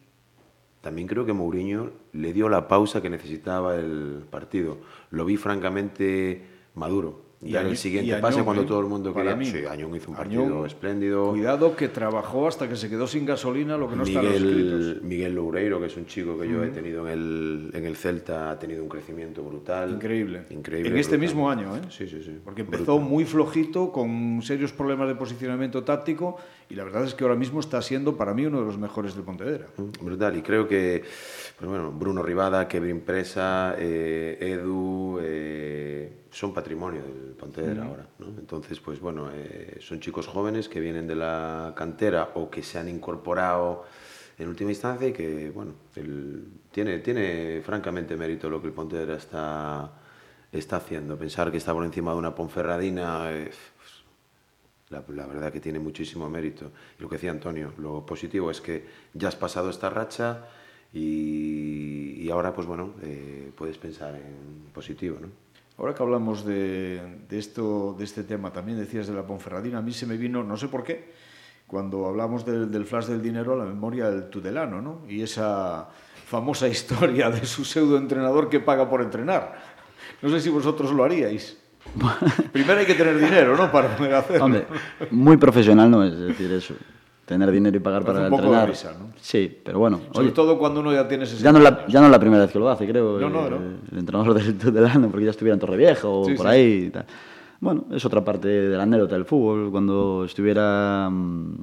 también 0.82 1.08
creo 1.08 1.26
que 1.26 1.34
Mourinho 1.34 1.92
le 2.14 2.32
dio 2.32 2.48
la 2.48 2.68
pausa 2.68 3.02
que 3.02 3.10
necesitaba 3.10 3.76
el 3.76 4.24
partido. 4.30 4.78
Lo 5.12 5.26
vi 5.26 5.36
francamente 5.36 6.46
maduro. 6.76 7.29
Y 7.42 7.56
en 7.56 7.68
el 7.68 7.78
siguiente 7.78 8.12
Añón, 8.12 8.22
pase, 8.22 8.44
cuando 8.44 8.66
todo 8.66 8.82
el 8.82 8.88
mundo 8.88 9.14
quería... 9.14 9.34
Mí, 9.34 9.46
sí, 9.46 9.60
Añón 9.66 9.96
hizo 9.96 10.12
un 10.12 10.18
partido 10.18 10.44
Añón, 10.44 10.66
espléndido. 10.66 11.30
Cuidado 11.30 11.74
que 11.74 11.88
trabajó 11.88 12.50
hasta 12.50 12.68
que 12.68 12.76
se 12.76 12.90
quedó 12.90 13.08
sin 13.08 13.26
gasolina, 13.26 13.78
lo 13.78 13.90
que 13.90 13.96
no 13.96 14.04
Miguel, 14.04 14.26
está 14.26 14.40
los 14.40 14.52
escritos. 14.52 15.04
Miguel 15.04 15.36
Loureiro, 15.36 15.80
que 15.80 15.86
es 15.86 15.96
un 15.96 16.06
chico 16.06 16.38
que 16.38 16.50
yo 16.50 16.62
he 16.64 16.68
tenido 16.68 17.08
en 17.08 17.14
el, 17.14 17.72
en 17.74 17.86
el 17.86 17.96
Celta, 17.96 18.52
ha 18.52 18.60
tenido 18.60 18.84
un 18.84 18.90
crecimiento 18.90 19.42
brutal. 19.42 19.92
Increíble. 19.92 20.44
Increíble 20.50 20.90
en 20.90 20.98
este 20.98 21.16
brutal. 21.16 21.28
mismo 21.30 21.50
año, 21.50 21.78
¿eh? 21.78 21.82
Sí, 21.90 22.10
sí, 22.10 22.22
sí. 22.22 22.38
Porque 22.44 22.62
empezó 22.62 22.96
brutal. 22.96 23.10
muy 23.10 23.24
flojito, 23.24 23.92
con 23.92 24.42
serios 24.42 24.74
problemas 24.74 25.08
de 25.08 25.16
posicionamiento 25.16 25.84
táctico, 25.86 26.36
y 26.70 26.76
la 26.76 26.84
verdad 26.84 27.04
es 27.04 27.16
que 27.16 27.24
ahora 27.24 27.36
mismo 27.36 27.60
está 27.60 27.82
siendo 27.82 28.16
para 28.16 28.34
mí 28.34 28.46
uno 28.46 28.60
de 28.60 28.66
los 28.66 28.78
mejores 28.78 29.16
del 29.16 29.24
Pontevedra. 29.24 29.68
Mm, 29.78 30.06
brutal, 30.06 30.38
y 30.38 30.42
creo 30.42 30.68
que 30.68 31.04
pues 31.58 31.70
bueno, 31.70 31.92
Bruno 31.92 32.22
Rivada, 32.24 32.68
Kevin 32.68 33.02
Presa, 33.02 33.76
eh, 33.78 34.38
Edu... 34.40 35.20
Eh, 35.22 36.20
son 36.32 36.54
patrimonio 36.54 37.02
del 37.02 37.34
Pontevedra 37.34 37.86
ahora. 37.86 38.08
¿no? 38.20 38.28
Entonces, 38.28 38.80
pues 38.80 39.00
bueno, 39.00 39.30
eh, 39.34 39.78
son 39.80 40.00
chicos 40.00 40.28
jóvenes 40.28 40.70
que 40.70 40.80
vienen 40.80 41.08
de 41.08 41.16
la 41.16 41.74
cantera 41.76 42.32
o 42.36 42.50
que 42.50 42.62
se 42.62 42.78
han 42.78 42.88
incorporado 42.88 43.86
en 44.38 44.48
última 44.48 44.70
instancia 44.70 45.08
y 45.08 45.14
que, 45.14 45.50
bueno, 45.50 45.74
el, 45.96 46.48
tiene, 46.72 47.00
tiene 47.00 47.62
francamente 47.64 48.16
mérito 48.16 48.50
lo 48.50 48.62
que 48.62 48.68
el 48.68 48.74
Pontevedra 48.74 49.16
está, 49.16 49.92
está 50.52 50.78
haciendo. 50.78 51.18
Pensar 51.18 51.52
que 51.52 51.58
está 51.58 51.74
por 51.74 51.84
encima 51.84 52.12
de 52.12 52.18
una 52.18 52.36
Ponferradina, 52.36 53.32
la, 54.90 55.04
la, 55.10 55.26
verdad 55.26 55.52
que 55.52 55.60
tiene 55.60 55.80
muchísimo 55.80 56.30
mérito. 56.30 56.72
Y 56.98 57.02
lo 57.02 57.10
que 57.10 57.16
decía 57.16 57.32
Antonio, 57.32 57.74
lo 57.78 58.06
positivo 58.06 58.52
es 58.52 58.62
que 58.62 58.86
ya 59.14 59.28
has 59.28 59.36
pasado 59.36 59.70
esta 59.70 59.90
racha 59.90 60.48
y, 60.92 62.30
ahora, 62.32 62.54
pues 62.54 62.68
bueno, 62.68 62.94
eh, 63.04 63.52
puedes 63.56 63.78
pensar 63.78 64.16
en 64.16 64.72
positivo, 64.74 65.18
¿no? 65.22 65.28
Ahora 65.78 65.94
que 65.94 66.04
hablamos 66.04 66.44
de, 66.46 67.26
esto, 67.30 67.96
de 67.98 68.04
este 68.04 68.24
tema, 68.24 68.52
también 68.52 68.78
decías 68.78 69.08
de 69.08 69.14
la 69.14 69.26
Ponferradina, 69.26 69.78
a 69.78 69.82
mí 69.82 69.94
se 69.94 70.06
me 70.06 70.18
vino, 70.18 70.44
no 70.44 70.58
sé 70.58 70.68
por 70.68 70.84
qué, 70.84 71.14
cuando 71.68 72.06
hablamos 72.06 72.46
del, 72.46 72.70
del 72.70 72.86
flash 72.86 73.06
del 73.06 73.22
dinero, 73.22 73.54
a 73.54 73.58
la 73.58 73.66
memoria 73.66 74.10
del 74.10 74.30
Tudelano, 74.30 74.82
¿no? 74.82 75.04
Y 75.08 75.22
esa 75.22 75.88
famosa 76.26 76.68
historia 76.76 77.30
de 77.30 77.46
su 77.46 77.64
pseudo 77.64 77.98
entrenador 77.98 78.50
que 78.50 78.60
paga 78.60 78.90
por 78.90 79.02
entrenar. 79.02 79.58
No 80.22 80.30
sé 80.30 80.42
si 80.42 80.50
vosotros 80.50 80.92
lo 80.92 81.04
haríais. 81.04 81.59
Primero 82.52 82.80
hay 82.80 82.86
que 82.86 82.96
tener 82.96 83.18
dinero, 83.18 83.56
¿no? 83.58 83.72
Para 83.72 83.96
poder 83.96 84.16
hacerlo. 84.16 84.46
Hombre, 84.46 84.66
muy 85.12 85.38
profesional 85.38 85.90
no 85.90 86.04
es 86.04 86.18
decir 86.18 86.52
eso. 86.52 86.74
Tener 87.26 87.52
dinero 87.52 87.78
y 87.78 87.80
pagar 87.80 88.04
para 88.04 88.22
un 88.22 88.30
poco 88.30 88.42
entrenar. 88.44 88.66
de 88.66 88.72
risa, 88.72 88.94
¿no? 88.98 89.10
Sí, 89.20 89.56
pero 89.64 89.78
bueno. 89.80 90.00
Sobre 90.12 90.28
oye, 90.28 90.32
todo 90.32 90.58
cuando 90.58 90.80
uno 90.80 90.92
ya 90.92 91.08
tiene 91.08 91.26
60 91.28 91.44
ya 91.44 91.52
no, 91.52 91.60
la, 91.60 91.86
ya 91.88 92.00
no 92.00 92.08
es 92.08 92.12
la 92.12 92.20
primera 92.20 92.42
vez 92.44 92.52
que 92.52 92.58
lo 92.58 92.68
hace, 92.70 92.88
creo. 92.88 93.20
No, 93.20 93.30
no, 93.30 93.46
eh, 93.46 93.50
no. 93.52 93.58
El 93.92 94.00
entrenador 94.00 94.34
del 94.34 94.58
Tudelano, 94.58 95.10
porque 95.10 95.26
ya 95.26 95.32
estuviera 95.32 95.54
en 95.54 95.60
Torreviejo 95.60 96.22
o 96.22 96.26
Sí, 96.26 96.34
por 96.34 96.48
sí. 96.48 96.52
ahí. 96.52 96.84
y 96.88 96.90
tal. 96.90 97.06
Bueno, 97.60 97.86
es 97.92 98.04
otra 98.04 98.24
parte 98.24 98.48
de 98.48 98.76
la 98.76 98.84
anécdota 98.84 99.14
del 99.16 99.26
fútbol. 99.26 99.70
Cuando 99.70 100.24
estuviera 100.26 101.08
mm, 101.12 101.56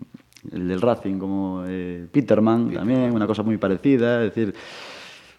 el 0.52 0.68
del 0.68 0.80
Racing 0.80 1.18
como 1.18 1.64
eh, 1.66 2.06
Peterman, 2.12 2.70
también, 2.70 3.12
una 3.12 3.26
cosa 3.26 3.42
muy 3.42 3.56
parecida. 3.56 4.22
Es 4.24 4.34
decir, 4.34 4.54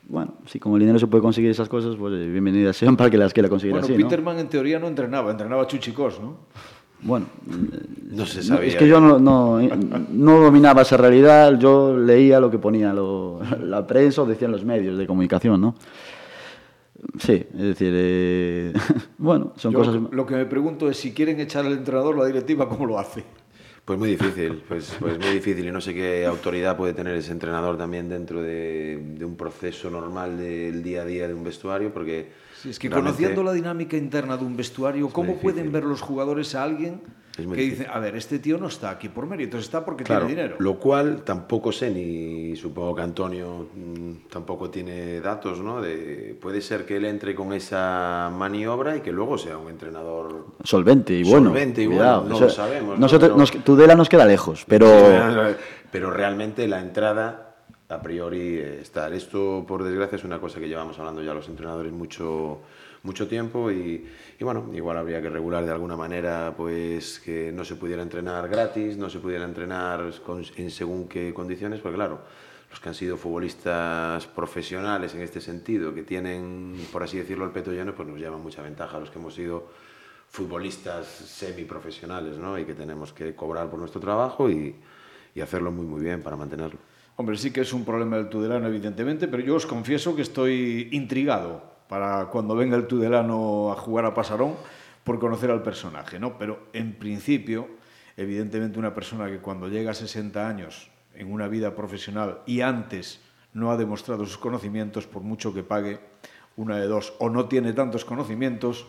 bueno, 0.09 0.35
si 0.45 0.59
con 0.59 0.73
el 0.73 0.79
dinero 0.79 0.99
se 0.99 1.07
puede 1.07 1.21
conseguir 1.21 1.51
esas 1.51 1.67
cosas, 1.69 1.95
pues 1.97 2.13
eh, 2.13 2.27
bienvenidas 2.29 2.77
sean 2.77 2.95
para 2.95 3.09
que 3.09 3.17
las 3.17 3.33
quiera 3.33 3.49
conseguir 3.49 3.73
Bueno, 3.73 3.85
así, 3.85 3.97
¿no? 3.97 4.07
Peterman 4.07 4.39
en 4.39 4.47
teoría 4.47 4.79
no 4.79 4.87
entrenaba, 4.87 5.31
entrenaba 5.31 5.63
a 5.63 5.67
Chuchicos, 5.67 6.19
¿no? 6.19 6.37
Bueno, 7.01 7.27
No 8.11 8.25
se 8.25 8.37
no, 8.39 8.43
sabía. 8.43 8.69
es 8.69 8.75
que 8.75 8.87
yo 8.87 8.99
no, 8.99 9.19
no, 9.19 9.59
no 10.09 10.39
dominaba 10.41 10.81
esa 10.81 10.97
realidad, 10.97 11.59
yo 11.59 11.95
leía 11.95 12.39
lo 12.39 12.49
que 12.49 12.57
ponía 12.57 12.91
lo- 12.93 13.39
la 13.61 13.85
prensa 13.85 14.23
o 14.23 14.25
decían 14.25 14.51
los 14.51 14.65
medios 14.65 14.97
de 14.97 15.05
comunicación, 15.05 15.61
¿no? 15.61 15.75
Sí, 17.19 17.33
es 17.53 17.61
decir, 17.61 17.91
eh, 17.93 18.73
bueno, 19.19 19.53
son 19.57 19.73
Yo 19.73 19.79
cosas... 19.79 19.95
Lo 20.11 20.25
que 20.25 20.35
me 20.35 20.45
pregunto 20.47 20.89
es 20.89 20.97
si 20.97 21.13
quieren 21.13 21.39
echar 21.39 21.65
al 21.67 21.73
entrenador, 21.73 22.17
la 22.17 22.25
directiva, 22.25 22.67
¿cómo 22.67 22.87
lo 22.87 22.97
hace? 22.97 23.23
Pues 23.87 23.97
muy 23.97 24.09
difícil, 24.09 24.61
pues, 24.67 24.97
pues 24.99 25.17
muy 25.17 25.29
difícil. 25.29 25.65
Y 25.65 25.71
no 25.71 25.79
sé 25.79 25.93
qué 25.93 26.25
autoridad 26.25 26.75
puede 26.75 26.93
tener 26.93 27.15
ese 27.15 27.31
entrenador 27.31 27.77
también 27.77 28.09
dentro 28.09 28.41
de, 28.41 29.01
de 29.01 29.23
un 29.23 29.37
proceso 29.37 29.89
normal 29.89 30.37
del 30.37 30.83
día 30.83 31.03
a 31.03 31.05
día 31.05 31.25
de 31.25 31.33
un 31.33 31.45
vestuario 31.45 31.93
porque 31.93 32.27
Sí, 32.61 32.71
es 32.71 32.79
que 32.79 32.89
realmente 32.89 33.15
conociendo 33.15 33.43
la 33.43 33.53
dinámica 33.53 33.95
interna 33.95 34.35
de 34.35 34.43
un 34.43 34.57
vestuario, 34.57 35.07
¿cómo 35.07 35.37
pueden 35.37 35.71
ver 35.71 35.85
los 35.85 36.01
jugadores 36.01 36.53
a 36.53 36.63
alguien 36.63 36.99
Es 37.37 37.45
que 37.47 37.61
dice, 37.61 37.87
a 37.91 37.99
ver, 37.99 38.15
este 38.15 38.39
tío 38.39 38.57
no 38.57 38.67
está 38.67 38.89
aquí 38.89 39.09
por 39.09 39.27
mérito, 39.27 39.57
está 39.57 39.85
porque 39.85 40.03
Claro, 40.03 40.25
tiene 40.25 40.41
dinero? 40.41 40.55
lo 40.59 40.79
cual 40.79 41.21
tampoco 41.23 41.71
sé 41.71 41.91
ni 41.91 42.55
supongo 42.55 42.95
que 42.95 43.01
Antonio 43.03 43.67
mm, 43.75 44.27
tampoco 44.29 44.69
tiene 44.69 45.19
datos, 45.21 45.59
¿no? 45.59 45.79
De, 45.81 46.35
puede 46.41 46.61
ser 46.61 46.85
que 46.85 46.97
él 46.97 47.05
entre 47.05 47.35
con 47.35 47.53
esa 47.53 48.31
maniobra 48.35 48.97
y 48.97 49.01
que 49.01 49.11
luego 49.11 49.37
sea 49.37 49.57
un 49.57 49.69
entrenador 49.69 50.47
Solvente 50.63 51.13
y 51.13 51.23
bueno. 51.23 51.49
Solvente 51.49 51.83
y 51.83 51.87
cuidado. 51.87 52.21
bueno, 52.21 52.29
no 52.29 52.35
O 52.35 52.37
sea, 52.39 52.47
lo 52.47 52.53
sabemos, 52.53 52.99
nosotros- 52.99 53.31
¿no? 53.31 53.37
nos- 53.37 53.51
Tudela 53.63 53.93
nos 53.95 54.09
queda 54.09 54.25
lejos, 54.25 54.65
pero... 54.67 54.87
Pero 55.91 56.11
realmente 56.11 56.67
la 56.67 56.81
entrada, 56.81 57.55
a 57.87 58.01
priori, 58.01 58.57
eh, 58.57 58.79
estar. 58.81 59.13
Esto, 59.13 59.63
por 59.67 59.83
desgracia, 59.83 60.17
es 60.17 60.23
una 60.25 60.39
cosa 60.39 60.59
que 60.59 60.67
llevamos 60.67 60.99
hablando 60.99 61.23
ya 61.23 61.33
los 61.33 61.47
entrenadores 61.47 61.93
mucho, 61.93 62.59
mucho 63.07 63.27
tiempo 63.27 63.71
y, 63.71 64.05
y, 64.39 64.43
bueno, 64.43 64.69
igual 64.73 64.97
habría 64.97 65.19
que 65.21 65.29
regular 65.29 65.65
de 65.65 65.71
alguna 65.71 65.95
manera 65.95 66.53
pues 66.55 67.19
que 67.25 67.51
no 67.51 67.63
se 67.63 67.75
pudiera 67.75 68.03
entrenar 68.03 68.47
gratis, 68.49 68.97
no 68.97 69.09
se 69.09 69.19
pudiera 69.19 69.45
entrenar 69.45 70.13
con- 70.25 70.45
en 70.57 70.69
según 70.69 71.07
qué 71.07 71.33
condiciones, 71.33 71.79
porque 71.79 71.95
claro, 71.95 72.19
los 72.69 72.79
que 72.81 72.89
han 72.89 72.95
sido 72.95 73.15
futbolistas 73.17 74.27
profesionales 74.27 75.15
en 75.15 75.21
este 75.21 75.39
sentido, 75.39 75.93
que 75.95 76.03
tienen, 76.03 76.75
por 76.91 77.01
así 77.01 77.17
decirlo, 77.17 77.45
el 77.45 77.51
peto 77.51 77.71
lleno, 77.71 77.95
pues 77.95 78.07
nos 78.09 78.19
llevan 78.19 78.41
mucha 78.43 78.61
ventaja. 78.61 78.99
Los 78.99 79.09
que 79.09 79.19
hemos 79.19 79.33
sido 79.33 79.67
futbolistas 80.29 81.07
semiprofesionales, 81.07 82.37
¿no? 82.37 82.59
Y 82.59 82.65
que 82.65 82.73
tenemos 82.73 83.13
que 83.13 83.33
cobrar 83.35 83.69
por 83.69 83.79
nuestro 83.79 84.01
trabajo 84.01 84.49
y, 84.49 84.75
y 85.33 85.39
hacerlo 85.41 85.71
muy, 85.71 85.85
muy 85.85 86.01
bien 86.01 86.21
para 86.21 86.35
mantenerlo. 86.35 86.77
Hombre, 87.15 87.37
sí 87.37 87.51
que 87.51 87.61
es 87.61 87.71
un 87.73 87.85
problema 87.85 88.17
del 88.17 88.27
Tudelano, 88.29 88.67
evidentemente, 88.67 89.27
pero 89.29 89.41
yo 89.41 89.55
os 89.55 89.65
confieso 89.65 90.13
que 90.15 90.21
estoy 90.21 90.89
intrigado 90.91 91.76
para 91.87 92.25
cuando 92.27 92.55
venga 92.55 92.75
el 92.75 92.87
Tudelano 92.87 93.71
a 93.71 93.75
jugar 93.75 94.05
a 94.05 94.13
Pasarón 94.13 94.55
por 95.03 95.19
conocer 95.19 95.51
al 95.51 95.63
personaje, 95.63 96.19
¿no? 96.19 96.37
Pero 96.37 96.67
en 96.73 96.93
principio, 96.93 97.67
evidentemente 98.17 98.77
una 98.77 98.93
persona 98.93 99.27
que 99.27 99.39
cuando 99.39 99.69
llega 99.69 99.91
a 99.91 99.93
60 99.93 100.47
años 100.47 100.89
en 101.15 101.31
una 101.31 101.47
vida 101.47 101.75
profesional 101.75 102.39
y 102.45 102.61
antes 102.61 103.21
no 103.53 103.71
ha 103.71 103.77
demostrado 103.77 104.25
sus 104.25 104.37
conocimientos, 104.37 105.07
por 105.07 105.23
mucho 105.23 105.53
que 105.53 105.63
pague 105.63 105.99
una 106.57 106.77
de 106.77 106.87
dos, 106.87 107.13
o 107.19 107.29
no 107.29 107.45
tiene 107.45 107.73
tantos 107.73 108.03
conocimientos, 108.03 108.85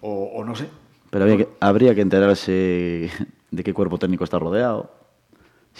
o, 0.00 0.42
no 0.44 0.54
sé. 0.54 0.68
Pero 1.10 1.26
que, 1.36 1.48
habría 1.60 1.94
que 1.94 2.00
enterarse 2.00 3.10
de 3.50 3.64
qué 3.64 3.74
cuerpo 3.74 3.98
técnico 3.98 4.24
está 4.24 4.38
rodeado, 4.38 4.99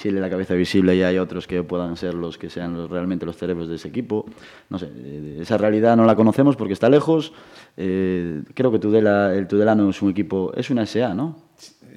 es 0.08 0.14
la 0.14 0.30
cabeza 0.30 0.54
visible 0.54 0.94
y 0.96 1.02
hay 1.02 1.18
otros 1.18 1.46
que 1.46 1.62
puedan 1.62 1.96
ser 1.96 2.14
los 2.14 2.38
que 2.38 2.50
sean 2.50 2.88
realmente 2.88 3.26
los 3.26 3.36
cerebros 3.36 3.68
de 3.68 3.76
ese 3.76 3.88
equipo. 3.88 4.26
No 4.68 4.78
sé, 4.78 4.90
eh, 4.94 5.38
esa 5.40 5.58
realidad 5.58 5.96
no 5.96 6.04
la 6.04 6.16
conocemos 6.16 6.56
porque 6.56 6.72
está 6.72 6.88
lejos. 6.88 7.32
Eh, 7.76 8.42
creo 8.54 8.70
que 8.72 8.78
Tudela, 8.78 9.34
el 9.34 9.46
Tudelano 9.46 9.90
es 9.90 10.00
un 10.02 10.10
equipo, 10.10 10.52
es 10.54 10.70
una 10.70 10.86
SA, 10.86 11.14
¿no? 11.14 11.36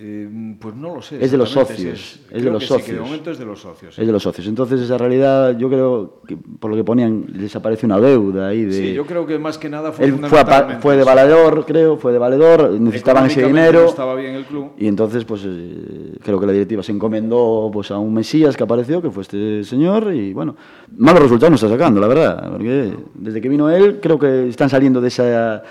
Eh, 0.06 0.56
pues 0.60 0.76
no 0.76 0.96
lo 0.96 1.02
sé. 1.02 1.24
Es 1.24 1.32
de 1.32 1.38
los 1.38 1.50
socios, 1.50 1.78
sí, 2.20 2.26
es 2.30 2.44
de 2.44 2.52
los 2.52 2.62
sí, 2.62 2.74
de 2.74 2.80
socios. 2.82 3.00
momento 3.00 3.32
es 3.32 3.40
de 3.40 3.46
los 3.46 3.62
socios. 3.62 3.98
Es 3.98 4.06
de 4.06 4.12
los 4.12 4.22
socios. 4.22 4.46
Entonces 4.48 4.82
esa 4.82 4.98
realidad, 4.98 5.58
yo 5.58 5.70
creo, 5.70 6.20
que 6.28 6.36
por 6.36 6.72
lo 6.72 6.76
que 6.76 6.84
ponían, 6.84 7.26
les 7.34 7.56
aparece 7.56 7.86
una 7.86 8.02
deuda 8.02 8.50
ahí 8.50 8.66
de... 8.66 8.74
Sí, 8.74 8.94
yo 8.94 9.06
creo 9.06 9.26
que 9.26 9.40
más 9.40 9.58
que 9.58 9.70
nada 9.70 9.94
fue 9.94 10.06
Él 10.06 10.20
fue, 10.26 10.42
a 10.42 10.80
fue 10.82 10.98
de 10.98 11.06
valedor, 11.06 11.66
creo, 11.66 11.96
fue 11.96 12.12
de 12.12 12.18
valedor, 12.18 12.72
necesitaban 12.82 13.28
ese 13.28 13.46
dinero. 13.46 13.84
no 13.84 13.90
estaba 13.90 14.14
bien 14.16 14.36
el 14.36 14.44
club. 14.44 14.72
Y 14.78 14.88
entonces, 14.88 15.24
pues 15.24 15.44
eh, 15.46 16.18
creo 16.22 16.38
que 16.38 16.48
la 16.48 16.52
directiva 16.52 16.84
se 16.84 16.92
encomendó 16.92 17.70
pues, 17.72 17.90
a 17.92 17.98
un 17.98 18.14
Mesías 18.14 18.58
que 18.58 18.64
apareció, 18.64 19.02
que 19.02 19.10
fue 19.10 19.24
este 19.24 19.64
señor, 19.64 20.14
y 20.14 20.34
bueno, 20.34 20.58
malos 20.98 21.24
resultados 21.24 21.52
nos 21.52 21.64
está 21.64 21.78
sacando, 21.78 22.02
la 22.02 22.08
verdad, 22.08 22.52
porque 22.52 22.94
desde 23.14 23.40
que 23.40 23.48
vino 23.48 23.70
él, 23.70 24.02
creo 24.02 24.20
que 24.20 24.50
están 24.50 24.70
saliendo 24.70 25.00
de 25.00 25.08
esa. 25.08 25.64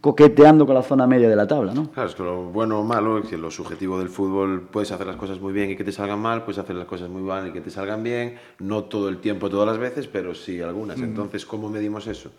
Coqueteando 0.00 0.66
con 0.66 0.74
la 0.74 0.82
zona 0.82 1.06
media 1.06 1.28
de 1.28 1.36
la 1.36 1.46
tabla, 1.46 1.74
¿no? 1.74 1.90
Claro, 1.90 2.08
es 2.08 2.14
que 2.14 2.22
lo 2.22 2.44
bueno 2.44 2.80
o 2.80 2.84
malo, 2.84 3.18
es 3.18 3.28
que 3.28 3.36
lo 3.36 3.50
subjetivo 3.50 3.98
del 3.98 4.08
fútbol, 4.08 4.62
puedes 4.62 4.92
hacer 4.92 5.06
las 5.06 5.16
cosas 5.16 5.40
muy 5.40 5.52
bien 5.52 5.70
y 5.70 5.76
que 5.76 5.84
te 5.84 5.92
salgan 5.92 6.20
mal, 6.20 6.44
puedes 6.44 6.58
hacer 6.58 6.76
las 6.76 6.86
cosas 6.86 7.10
muy 7.10 7.22
mal 7.22 7.48
y 7.48 7.52
que 7.52 7.60
te 7.60 7.70
salgan 7.70 8.02
bien, 8.02 8.36
no 8.58 8.84
todo 8.84 9.08
el 9.08 9.18
tiempo, 9.18 9.50
todas 9.50 9.66
las 9.66 9.78
veces, 9.78 10.06
pero 10.08 10.34
sí 10.34 10.60
algunas. 10.60 11.00
Entonces, 11.00 11.44
¿cómo 11.44 11.68
medimos 11.68 12.06
eso? 12.06 12.30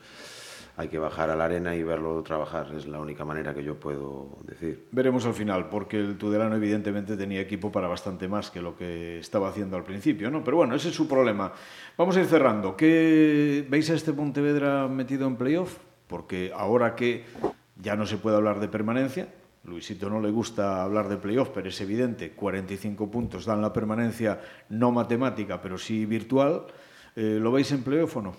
Hay 0.76 0.88
que 0.88 0.98
bajar 0.98 1.30
a 1.30 1.36
la 1.36 1.46
arena 1.46 1.76
y 1.76 1.84
verlo 1.84 2.24
trabajar, 2.24 2.74
es 2.76 2.88
la 2.88 3.00
única 3.00 3.24
manera 3.24 3.54
que 3.54 3.64
yo 3.64 3.76
puedo 3.76 4.40
decir. 4.44 4.88
Veremos 4.92 5.24
al 5.28 5.36
final, 5.36 5.70
porque 5.70 6.00
el 6.00 6.18
Tudelano 6.18 6.56
evidentemente 6.56 7.16
tenía 7.16 7.42
equipo 7.42 7.72
para 7.72 7.88
bastante 7.88 8.28
más 8.28 8.50
que 8.50 8.60
lo 8.60 8.76
que 8.76 9.20
estaba 9.20 9.50
haciendo 9.50 9.78
al 9.78 9.84
principio, 9.84 10.32
¿no? 10.32 10.44
Pero 10.44 10.58
bueno, 10.58 10.74
ese 10.74 10.90
es 10.90 10.96
su 10.96 11.08
problema. 11.08 11.54
Vamos 11.96 12.18
a 12.18 12.22
ir 12.22 12.26
cerrando. 12.26 12.76
¿Qué 12.76 13.68
veis 13.70 13.92
a 13.92 13.94
este 13.94 14.14
Pontevedra 14.14 14.88
metido 14.88 15.28
en 15.28 15.36
playoff? 15.36 15.78
Porque 16.14 16.52
ahora 16.56 16.94
que 16.94 17.26
ya 17.82 17.96
no 17.96 18.06
se 18.06 18.18
puede 18.18 18.36
hablar 18.36 18.60
de 18.60 18.68
permanencia, 18.68 19.34
Luisito 19.64 20.12
no 20.12 20.22
le 20.22 20.30
gusta 20.30 20.84
hablar 20.84 21.10
de 21.10 21.18
playoff, 21.18 21.50
pero 21.52 21.70
es 21.70 21.82
evidente, 21.82 22.34
45 22.34 23.10
puntos 23.10 23.46
dan 23.46 23.64
la 23.64 23.74
permanencia 23.74 24.40
no 24.70 24.92
matemática, 24.92 25.60
pero 25.60 25.76
sí 25.76 26.06
virtual. 26.06 26.68
Eh, 27.16 27.40
¿Lo 27.42 27.52
veis 27.52 27.72
en 27.72 27.82
playoff 27.82 28.18
o 28.18 28.22
no? 28.22 28.34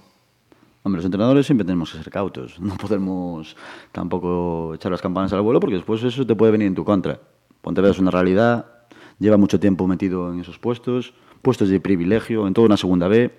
Hombre, 0.85 0.99
los 0.99 1.05
entrenadores 1.05 1.47
siempre 1.47 1.65
tenemos 1.65 1.91
que 1.91 1.99
ser 1.99 2.13
cautos. 2.13 2.61
No 2.61 2.77
podemos 2.77 3.57
tampoco 3.91 4.75
echar 4.77 4.93
las 4.93 5.03
campanas 5.03 5.33
al 5.33 5.43
vuelo 5.43 5.59
porque 5.59 5.75
después 5.75 6.01
eso 6.05 6.25
te 6.25 6.37
puede 6.37 6.53
venir 6.53 6.69
en 6.69 6.77
tu 6.77 6.85
contra. 6.85 7.19
Pontevedra 7.61 7.91
es 7.91 7.99
una 7.99 8.13
realidad, 8.13 8.87
lleva 9.19 9.37
mucho 9.37 9.59
tiempo 9.59 9.89
metido 9.89 10.33
en 10.33 10.39
esos 10.39 10.61
puestos, 10.61 11.13
puestos 11.43 11.71
de 11.71 11.81
privilegio, 11.81 12.47
en 12.47 12.55
toda 12.55 12.67
una 12.67 12.77
segunda 12.77 13.09
B, 13.09 13.37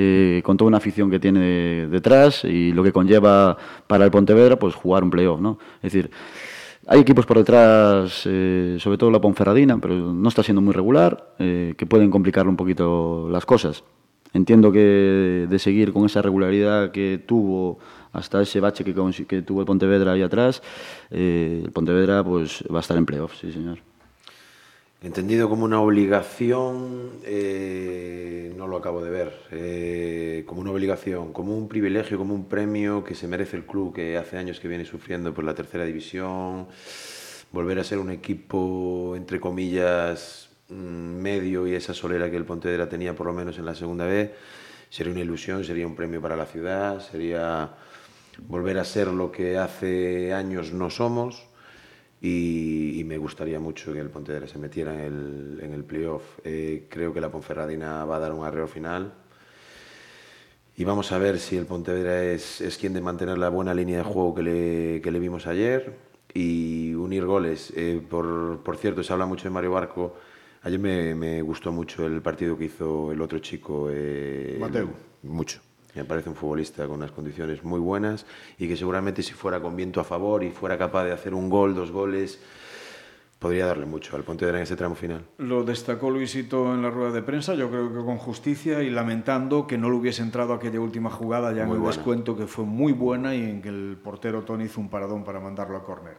eh, 0.00 0.42
con 0.44 0.56
toda 0.56 0.68
una 0.68 0.76
afición 0.76 1.10
que 1.10 1.18
tiene 1.18 1.88
detrás 1.88 2.44
y 2.44 2.70
lo 2.70 2.84
que 2.84 2.92
conlleva 2.92 3.56
para 3.88 4.04
el 4.04 4.12
Pontevedra, 4.12 4.56
pues 4.56 4.76
jugar 4.76 5.02
un 5.02 5.10
playoff, 5.10 5.40
¿no? 5.40 5.58
Es 5.78 5.92
decir, 5.92 6.08
hay 6.86 7.00
equipos 7.00 7.26
por 7.26 7.36
detrás, 7.36 8.22
eh, 8.24 8.76
sobre 8.78 8.96
todo 8.96 9.10
la 9.10 9.20
Ponferradina, 9.20 9.76
pero 9.78 9.96
no 9.96 10.28
está 10.28 10.44
siendo 10.44 10.60
muy 10.60 10.72
regular, 10.72 11.34
eh, 11.40 11.74
que 11.76 11.84
pueden 11.84 12.12
complicarle 12.12 12.48
un 12.48 12.56
poquito 12.56 13.28
las 13.28 13.44
cosas. 13.44 13.82
Entiendo 14.32 14.70
que 14.70 15.48
de 15.50 15.58
seguir 15.58 15.92
con 15.92 16.06
esa 16.06 16.22
regularidad 16.22 16.92
que 16.92 17.20
tuvo 17.26 17.80
hasta 18.12 18.40
ese 18.40 18.60
bache 18.60 18.84
que, 18.84 18.94
que 19.26 19.42
tuvo 19.42 19.60
el 19.60 19.66
Pontevedra 19.66 20.12
ahí 20.12 20.22
atrás, 20.22 20.62
el 21.10 21.72
Pontevedra 21.72 22.22
pues 22.22 22.62
va 22.72 22.76
a 22.78 22.82
estar 22.82 22.96
en 22.96 23.04
playoffs, 23.04 23.38
sí 23.38 23.50
señor. 23.50 23.78
Entendido 25.00 25.48
como 25.48 25.64
una 25.64 25.80
obligación, 25.80 27.20
eh, 27.24 28.52
no 28.56 28.66
lo 28.66 28.78
acabo 28.78 29.00
de 29.00 29.10
ver. 29.10 29.32
Eh, 29.52 30.42
como 30.44 30.60
una 30.60 30.72
obligación, 30.72 31.32
como 31.32 31.56
un 31.56 31.68
privilegio, 31.68 32.18
como 32.18 32.34
un 32.34 32.48
premio 32.48 33.04
que 33.04 33.14
se 33.14 33.28
merece 33.28 33.56
el 33.56 33.64
club 33.64 33.94
que 33.94 34.18
hace 34.18 34.38
años 34.38 34.58
que 34.58 34.66
viene 34.66 34.84
sufriendo 34.84 35.32
por 35.32 35.44
la 35.44 35.54
tercera 35.54 35.84
división. 35.84 36.66
Volver 37.52 37.78
a 37.78 37.84
ser 37.84 37.98
un 37.98 38.10
equipo, 38.10 39.14
entre 39.16 39.38
comillas, 39.38 40.50
mm, 40.68 40.74
medio 40.74 41.68
y 41.68 41.74
esa 41.74 41.94
solera 41.94 42.28
que 42.28 42.36
el 42.36 42.44
Pontevedra 42.44 42.88
tenía 42.88 43.14
por 43.14 43.28
lo 43.28 43.32
menos 43.32 43.56
en 43.58 43.66
la 43.66 43.76
segunda 43.76 44.04
vez. 44.04 44.32
Sería 44.90 45.12
una 45.12 45.22
ilusión, 45.22 45.64
sería 45.64 45.86
un 45.86 45.94
premio 45.94 46.20
para 46.20 46.34
la 46.36 46.46
ciudad, 46.46 47.00
sería 47.00 47.70
volver 48.48 48.78
a 48.78 48.84
ser 48.84 49.08
lo 49.08 49.30
que 49.30 49.58
hace 49.58 50.32
años 50.32 50.72
no 50.72 50.90
somos 50.90 51.47
y, 52.20 53.02
me 53.04 53.16
gustaría 53.16 53.58
mucho 53.58 53.92
que 53.92 54.00
el 54.00 54.10
Pontevedra 54.10 54.46
se 54.46 54.58
metiera 54.58 54.92
en 54.92 55.00
el, 55.00 55.60
en 55.62 55.72
el 55.72 55.84
playoff. 55.84 56.22
Eh, 56.44 56.86
creo 56.90 57.14
que 57.14 57.20
la 57.20 57.30
Ponferradina 57.30 58.04
va 58.04 58.16
a 58.16 58.18
dar 58.18 58.32
un 58.32 58.44
arreo 58.44 58.66
final 58.66 59.14
y 60.76 60.84
vamos 60.84 61.10
a 61.10 61.18
ver 61.18 61.38
si 61.38 61.56
el 61.56 61.66
Pontevedra 61.66 62.22
es, 62.22 62.60
es 62.60 62.76
quien 62.76 62.92
de 62.92 63.00
mantener 63.00 63.38
la 63.38 63.48
buena 63.48 63.74
línea 63.74 63.98
de 63.98 64.04
juego 64.04 64.34
que 64.34 64.42
le, 64.42 65.00
que 65.00 65.10
le 65.10 65.18
vimos 65.18 65.46
ayer 65.46 65.96
y 66.34 66.94
unir 66.94 67.24
goles. 67.24 67.72
Eh, 67.76 68.00
por, 68.08 68.62
por, 68.62 68.76
cierto, 68.76 69.02
se 69.02 69.12
habla 69.12 69.26
mucho 69.26 69.44
de 69.44 69.50
Mario 69.50 69.72
Barco. 69.72 70.16
Ayer 70.62 70.78
me, 70.78 71.14
me, 71.14 71.42
gustó 71.42 71.72
mucho 71.72 72.06
el 72.06 72.22
partido 72.22 72.56
que 72.56 72.66
hizo 72.66 73.10
el 73.10 73.20
otro 73.20 73.38
chico. 73.38 73.88
Eh, 73.90 74.56
Mateo. 74.60 74.90
Mucho. 75.22 75.60
Me 75.98 76.04
parece 76.04 76.28
un 76.28 76.36
futbolista 76.36 76.86
con 76.86 76.96
unas 76.96 77.10
condiciones 77.10 77.64
muy 77.64 77.80
buenas 77.80 78.24
y 78.56 78.68
que 78.68 78.76
seguramente 78.76 79.20
si 79.22 79.32
fuera 79.32 79.60
con 79.60 79.74
viento 79.74 80.00
a 80.00 80.04
favor 80.04 80.44
y 80.44 80.50
fuera 80.50 80.78
capaz 80.78 81.04
de 81.04 81.12
hacer 81.12 81.34
un 81.34 81.50
gol, 81.50 81.74
dos 81.74 81.90
goles, 81.90 82.40
podría 83.40 83.66
darle 83.66 83.84
mucho 83.84 84.14
al 84.14 84.22
Pontevedra 84.22 84.58
en 84.58 84.62
ese 84.62 84.76
tramo 84.76 84.94
final. 84.94 85.24
Lo 85.38 85.64
destacó 85.64 86.10
Luisito 86.10 86.72
en 86.72 86.82
la 86.82 86.90
rueda 86.90 87.10
de 87.10 87.22
prensa, 87.22 87.54
yo 87.54 87.68
creo 87.68 87.92
que 87.92 88.04
con 88.04 88.16
justicia 88.16 88.80
y 88.82 88.90
lamentando 88.90 89.66
que 89.66 89.76
no 89.76 89.90
le 89.90 89.96
hubiese 89.96 90.22
entrado 90.22 90.54
aquella 90.54 90.80
última 90.80 91.10
jugada 91.10 91.52
ya 91.52 91.64
en 91.64 91.70
el 91.70 91.82
descuento 91.82 92.36
que 92.36 92.46
fue 92.46 92.64
muy 92.64 92.92
buena 92.92 93.34
y 93.34 93.42
en 93.42 93.60
que 93.60 93.68
el 93.68 93.98
portero 94.02 94.42
Tony 94.42 94.64
hizo 94.64 94.80
un 94.80 94.90
paradón 94.90 95.24
para 95.24 95.40
mandarlo 95.40 95.76
a 95.76 95.84
córner. 95.84 96.16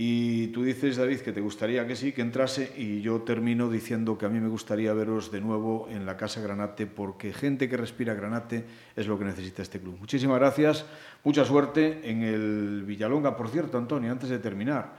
Y 0.00 0.46
tú 0.52 0.62
dices, 0.62 0.96
David, 0.96 1.22
que 1.22 1.32
te 1.32 1.40
gustaría 1.40 1.84
que 1.84 1.96
sí, 1.96 2.12
que 2.12 2.22
entrase, 2.22 2.72
y 2.76 3.00
yo 3.00 3.22
termino 3.22 3.68
diciendo 3.68 4.16
que 4.16 4.26
a 4.26 4.28
mí 4.28 4.38
me 4.38 4.46
gustaría 4.46 4.92
veros 4.92 5.32
de 5.32 5.40
nuevo 5.40 5.88
en 5.90 6.06
la 6.06 6.16
Casa 6.16 6.40
Granate, 6.40 6.86
porque 6.86 7.32
gente 7.32 7.68
que 7.68 7.76
respira 7.76 8.14
Granate 8.14 8.64
es 8.94 9.08
lo 9.08 9.18
que 9.18 9.24
necesita 9.24 9.60
este 9.60 9.80
club. 9.80 9.96
Muchísimas 9.98 10.38
gracias, 10.38 10.86
mucha 11.24 11.44
suerte 11.44 12.08
en 12.08 12.22
el 12.22 12.84
Villalonga. 12.86 13.36
Por 13.36 13.48
cierto, 13.48 13.76
Antonio, 13.76 14.12
antes 14.12 14.30
de 14.30 14.38
terminar, 14.38 14.94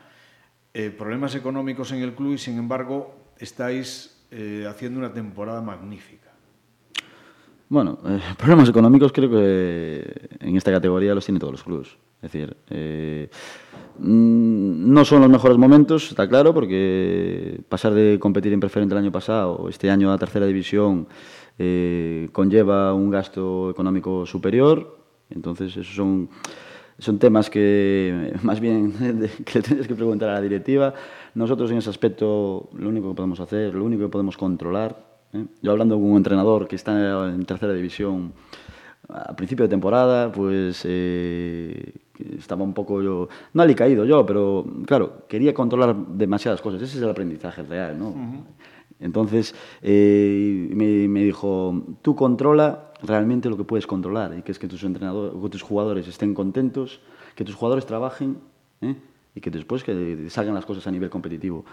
eh, 0.73 0.89
problemas 0.89 1.33
económicos 1.33 1.93
en 1.93 2.01
el 2.01 2.13
club 2.13 2.33
y, 2.33 2.37
sin 2.37 2.57
embargo, 2.57 3.15
estáis 3.37 4.27
eh, 4.31 4.65
haciendo 4.69 4.99
una 4.99 5.13
temporada 5.13 5.61
magnífica. 5.61 6.29
Bueno, 7.69 7.99
eh, 8.05 8.19
problemas 8.37 8.67
económicos 8.67 9.13
creo 9.13 9.29
que 9.29 10.27
en 10.41 10.57
esta 10.57 10.73
categoría 10.73 11.15
los 11.15 11.23
tiene 11.23 11.39
todos 11.39 11.53
los 11.53 11.63
clubes. 11.63 11.87
Es 12.21 12.33
decir, 12.33 12.57
eh, 12.69 13.29
mm, 13.97 14.93
no 14.93 15.05
son 15.05 15.21
los 15.21 15.29
mejores 15.29 15.57
momentos, 15.57 16.09
está 16.09 16.27
claro, 16.27 16.53
porque 16.53 17.61
pasar 17.69 17.93
de 17.93 18.19
competir 18.19 18.51
en 18.51 18.59
preferente 18.59 18.93
el 18.93 18.99
año 18.99 19.11
pasado, 19.11 19.67
este 19.69 19.89
año 19.89 20.11
a 20.11 20.17
tercera 20.17 20.45
división, 20.45 21.07
eh, 21.57 22.27
conlleva 22.33 22.93
un 22.93 23.09
gasto 23.09 23.69
económico 23.69 24.25
superior. 24.25 24.97
Entonces, 25.29 25.77
esos 25.77 25.95
son, 25.95 26.29
son 26.97 27.19
temas 27.19 27.49
que 27.49 28.33
más 28.43 28.59
bien 28.59 28.91
que 29.45 29.59
le 29.59 29.61
tienes 29.61 29.87
que 29.87 29.95
preguntar 29.95 30.29
a 30.29 30.33
la 30.33 30.41
directiva. 30.41 30.93
Nosotros 31.35 31.71
en 31.71 31.77
ese 31.77 31.89
aspecto 31.89 32.69
lo 32.73 32.89
único 32.89 33.09
que 33.09 33.15
podemos 33.15 33.39
hacer, 33.39 33.73
lo 33.75 33.85
único 33.85 34.03
que 34.03 34.09
podemos 34.09 34.35
controlar. 34.35 35.05
¿eh? 35.31 35.45
Yo 35.61 35.71
hablando 35.71 35.95
con 35.95 36.03
un 36.03 36.17
entrenador 36.17 36.67
que 36.67 36.75
está 36.75 37.29
en 37.29 37.45
tercera 37.45 37.71
división, 37.71 38.33
a 39.07 39.35
principio 39.35 39.63
de 39.63 39.69
temporada, 39.69 40.31
pues 40.31 40.81
eh, 40.85 41.93
estaba 42.37 42.63
un 42.63 42.73
poco 42.73 43.01
yo, 43.01 43.29
no 43.53 43.75
caído 43.75 44.05
yo, 44.05 44.25
pero 44.25 44.65
claro, 44.85 45.23
quería 45.27 45.53
controlar 45.53 45.95
demasiadas 45.95 46.61
cosas. 46.61 46.81
Ese 46.81 46.97
es 46.97 47.03
el 47.03 47.09
aprendizaje 47.09 47.63
real, 47.63 47.97
¿no? 47.97 48.13
Entonces 48.99 49.55
eh, 49.81 50.69
me, 50.73 51.07
me, 51.07 51.23
dijo, 51.23 51.97
tú 52.01 52.15
controla 52.15 52.91
realmente 53.01 53.49
lo 53.49 53.55
que 53.55 53.63
puedes 53.63 53.87
controlar 53.87 54.37
y 54.37 54.41
que 54.41 54.51
es 54.51 54.59
que 54.59 54.67
tus 54.67 54.83
entrenadores, 54.83 55.33
que 55.41 55.49
tus 55.49 55.61
jugadores 55.61 56.07
estén 56.07 56.33
contentos, 56.33 56.99
que 57.35 57.45
tus 57.45 57.55
jugadores 57.55 57.85
trabajen. 57.85 58.37
¿eh? 58.81 58.95
y 59.35 59.41
que 59.41 59.51
después 59.51 59.83
que 59.83 60.27
salgan 60.29 60.55
las 60.55 60.65
cosas 60.65 60.85
a 60.87 60.91
nivel 60.91 61.09
competitivo. 61.09 61.63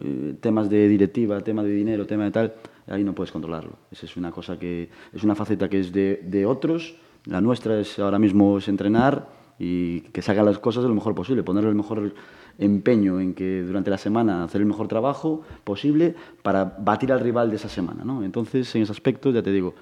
Eh, 0.00 0.34
temas 0.40 0.68
de 0.68 0.88
directiva, 0.88 1.40
tema 1.40 1.62
de 1.62 1.70
dinero, 1.70 2.06
tema 2.06 2.24
de 2.24 2.30
tal, 2.30 2.54
ahí 2.88 3.04
no 3.04 3.14
puedes 3.14 3.30
controlarlo. 3.30 3.78
Esa 3.90 4.06
es 4.06 4.16
una 4.16 4.30
cosa 4.30 4.58
que 4.58 4.90
es 5.12 5.22
una 5.22 5.34
faceta 5.34 5.68
que 5.68 5.80
es 5.80 5.92
de, 5.92 6.20
de 6.24 6.44
otros. 6.44 6.96
La 7.26 7.40
nuestra 7.40 7.78
es 7.80 7.98
ahora 7.98 8.18
mismo 8.18 8.58
es 8.58 8.68
entrenar 8.68 9.28
y 9.58 10.00
que 10.00 10.22
salgan 10.22 10.46
las 10.46 10.58
cosas 10.58 10.84
lo 10.84 10.94
mejor 10.94 11.14
posible, 11.14 11.42
poner 11.42 11.64
el 11.64 11.74
mejor 11.74 12.14
empeño 12.58 13.20
en 13.20 13.34
que 13.34 13.62
durante 13.62 13.90
la 13.90 13.98
semana 13.98 14.44
hacer 14.44 14.60
el 14.60 14.66
mejor 14.66 14.88
trabajo 14.88 15.42
posible 15.64 16.14
para 16.42 16.64
batir 16.64 17.12
al 17.12 17.20
rival 17.20 17.50
de 17.50 17.56
esa 17.56 17.68
semana. 17.68 18.04
¿no? 18.04 18.24
Entonces, 18.24 18.74
en 18.74 18.82
ese 18.82 18.92
aspecto, 18.92 19.30
ya 19.30 19.42
te 19.42 19.50
digo, 19.50 19.74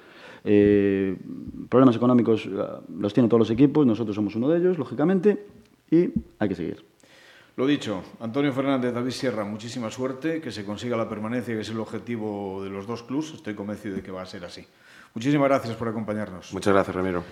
eh, 0.43 1.17
problemas 1.69 1.95
económicos 1.95 2.49
ah, 2.57 2.81
los 2.97 3.13
tienen 3.13 3.29
todos 3.29 3.39
los 3.39 3.49
equipos, 3.49 3.85
nosotros 3.85 4.15
somos 4.15 4.35
uno 4.35 4.49
de 4.49 4.59
ellos, 4.59 4.77
lógicamente, 4.77 5.45
y 5.89 6.09
hay 6.39 6.49
que 6.49 6.55
seguir. 6.55 6.85
Lo 7.55 7.67
dicho, 7.67 8.01
Antonio 8.19 8.51
Fernández, 8.51 8.93
David 8.93 9.11
Sierra, 9.11 9.45
muchísima 9.45 9.91
suerte, 9.91 10.41
que 10.41 10.51
se 10.51 10.65
consiga 10.65 10.97
la 10.97 11.07
permanencia, 11.07 11.53
que 11.53 11.61
es 11.61 11.69
el 11.69 11.79
objetivo 11.79 12.63
de 12.63 12.71
los 12.71 12.87
dos 12.87 13.03
clubes. 13.03 13.31
Estoy 13.35 13.53
convencido 13.53 13.95
de 13.95 14.01
que 14.01 14.11
va 14.11 14.23
a 14.23 14.25
ser 14.25 14.43
así. 14.43 14.65
Muchísimas 15.13 15.47
gracias 15.49 15.75
por 15.75 15.87
acompañarnos. 15.87 16.51
Muchas 16.51 16.73
gracias, 16.73 16.95
Ramiro. 16.95 17.23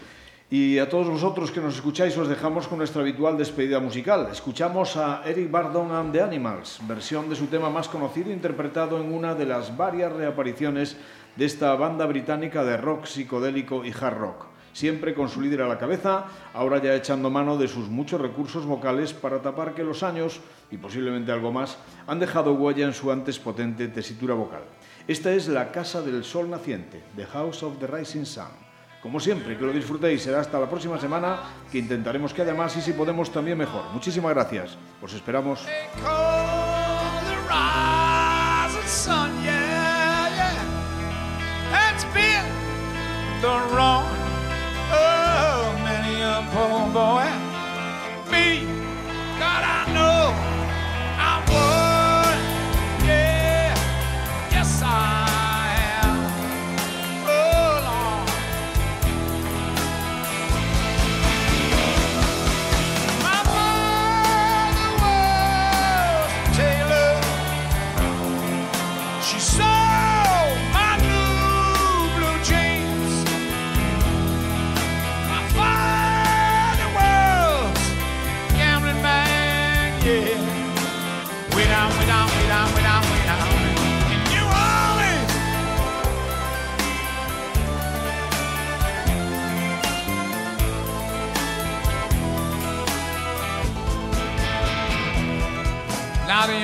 Y 0.54 0.80
a 0.80 0.90
todos 0.90 1.08
vosotros 1.08 1.50
que 1.50 1.62
nos 1.62 1.76
escucháis, 1.76 2.18
os 2.18 2.28
dejamos 2.28 2.68
con 2.68 2.78
nuestra 2.78 3.00
habitual 3.00 3.38
despedida 3.38 3.80
musical. 3.80 4.28
Escuchamos 4.30 4.98
a 4.98 5.24
Eric 5.24 5.50
Bardon 5.50 5.96
and 5.96 6.12
the 6.12 6.22
Animals, 6.22 6.82
versión 6.86 7.30
de 7.30 7.38
su 7.38 7.48
tema 7.48 7.70
más 7.70 7.88
conocido, 7.88 8.34
interpretado 8.34 9.00
en 9.00 9.14
una 9.14 9.34
de 9.34 9.46
las 9.46 9.78
varias 9.78 10.12
reapariciones 10.12 10.98
de 11.38 11.46
esta 11.46 11.74
banda 11.76 12.06
británica 12.06 12.66
de 12.66 12.76
rock 12.76 13.06
psicodélico 13.06 13.86
y 13.86 13.92
hard 13.92 14.18
rock 14.18 14.46
siempre 14.74 15.14
con 15.14 15.30
su 15.30 15.42
líder 15.42 15.62
a 15.62 15.68
la 15.68 15.78
cabeza, 15.78 16.26
ahora 16.54 16.82
ya 16.82 16.96
echando 16.96 17.30
mano 17.30 17.58
de 17.58 17.68
sus 17.68 17.90
muchos 17.90 18.22
recursos 18.22 18.66
vocales 18.66 19.14
para 19.14 19.42
tapar 19.42 19.74
que 19.74 19.84
los 19.84 20.02
años, 20.02 20.40
y 20.70 20.78
posiblemente 20.78 21.32
algo 21.32 21.52
más, 21.52 21.78
han 22.08 22.20
dejado 22.20 22.54
huella 22.54 22.86
en 22.86 22.94
su 22.94 23.12
antes 23.12 23.38
potente 23.38 23.90
tesitura 23.90 24.34
vocal. 24.34 24.64
Esta 25.10 25.34
es 25.34 25.50
la 25.50 25.72
Casa 25.72 26.02
del 26.02 26.24
Sol 26.24 26.50
Naciente, 26.50 27.04
The 27.18 27.26
House 27.26 27.64
of 27.64 27.80
the 27.80 27.88
Rising 27.88 28.26
Sun. 28.26 28.71
Como 29.02 29.20
siempre, 29.20 29.58
que 29.58 29.66
lo 29.66 29.74
disfrutéis. 29.74 30.22
Será 30.22 30.42
hasta 30.42 30.60
la 30.60 30.70
próxima 30.70 31.00
semana, 31.00 31.40
que 31.72 31.80
intentaremos 31.80 32.34
que 32.34 32.44
además, 32.44 32.76
y 32.78 32.82
si 32.82 32.94
podemos, 32.94 33.32
también 33.32 33.58
mejor. 33.58 33.84
Muchísimas 33.94 34.34
gracias. 34.34 34.78
Os 35.02 35.14
esperamos. 35.14 35.66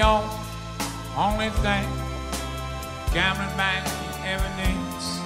The 0.07 0.13
only, 1.17 1.49
thing 1.49 1.85
gambling 3.11 3.57
man 3.57 3.83
ever 4.23 4.47
needs 4.55 5.19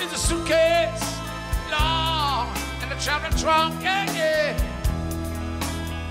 is 0.00 0.12
a 0.12 0.16
suitcase, 0.16 1.18
Lord, 1.68 2.46
and 2.80 2.92
a 2.92 2.98
traveling 3.02 3.36
trunk, 3.36 3.74
yeah, 3.82 4.06
yeah. 4.14 4.54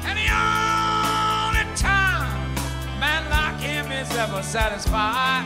And 0.04 0.18
the 0.20 0.28
only 0.36 1.76
time 1.78 2.58
a 2.58 3.00
man 3.00 3.30
like 3.30 3.62
him 3.62 3.90
is 3.90 4.12
ever 4.18 4.44
satisfied 4.44 5.46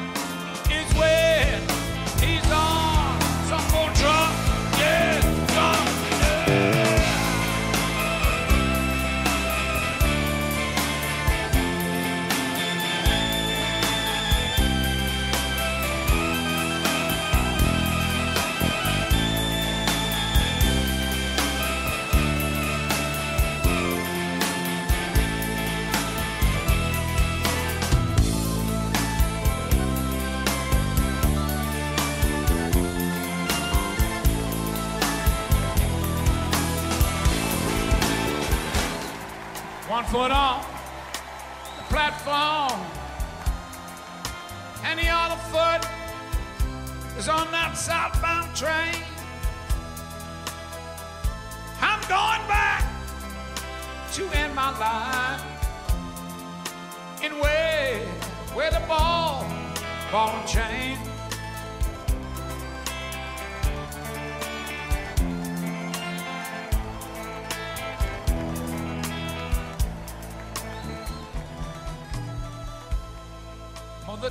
is 0.71 0.91
when 0.95 1.86
foot 40.11 40.31
on 40.31 40.63
the 41.77 41.83
platform, 41.89 42.79
and 44.85 44.97
the 44.97 45.07
other 45.09 45.35
foot 45.51 45.85
is 47.17 47.27
on 47.27 47.51
that 47.51 47.73
southbound 47.77 48.55
train. 48.55 49.03
I'm 51.81 51.99
going 52.07 52.47
back 52.47 52.85
to 54.13 54.29
end 54.37 54.55
my 54.55 54.71
life 54.79 55.43
in 57.21 57.37
way 57.39 58.07
where 58.53 58.71
the 58.71 58.79
ball, 58.87 59.45
ball 60.11 60.29
and 60.29 60.47
chain. 60.47 61.06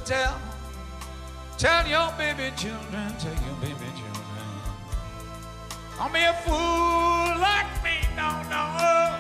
Tell, 0.06 0.40
tell 1.58 1.84
your 1.88 2.12
baby 2.16 2.54
children, 2.56 3.12
tell 3.18 3.34
your 3.44 3.56
baby 3.60 3.90
children. 3.98 4.46
Don't 5.98 6.12
be 6.12 6.20
a 6.20 6.32
fool 6.44 7.40
like 7.42 7.66
me, 7.82 7.98
no, 8.14 8.40
no. 8.48 9.18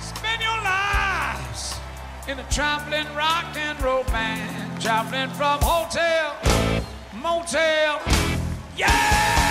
Spend 0.00 0.40
your 0.40 0.62
lives 0.64 1.78
in 2.26 2.38
a 2.38 2.44
traveling 2.48 3.14
rock 3.14 3.54
and 3.54 3.78
roll 3.82 4.04
band, 4.04 4.80
traveling 4.80 5.28
from 5.36 5.60
hotel, 5.60 6.34
motel, 7.20 8.00
yeah. 8.78 9.41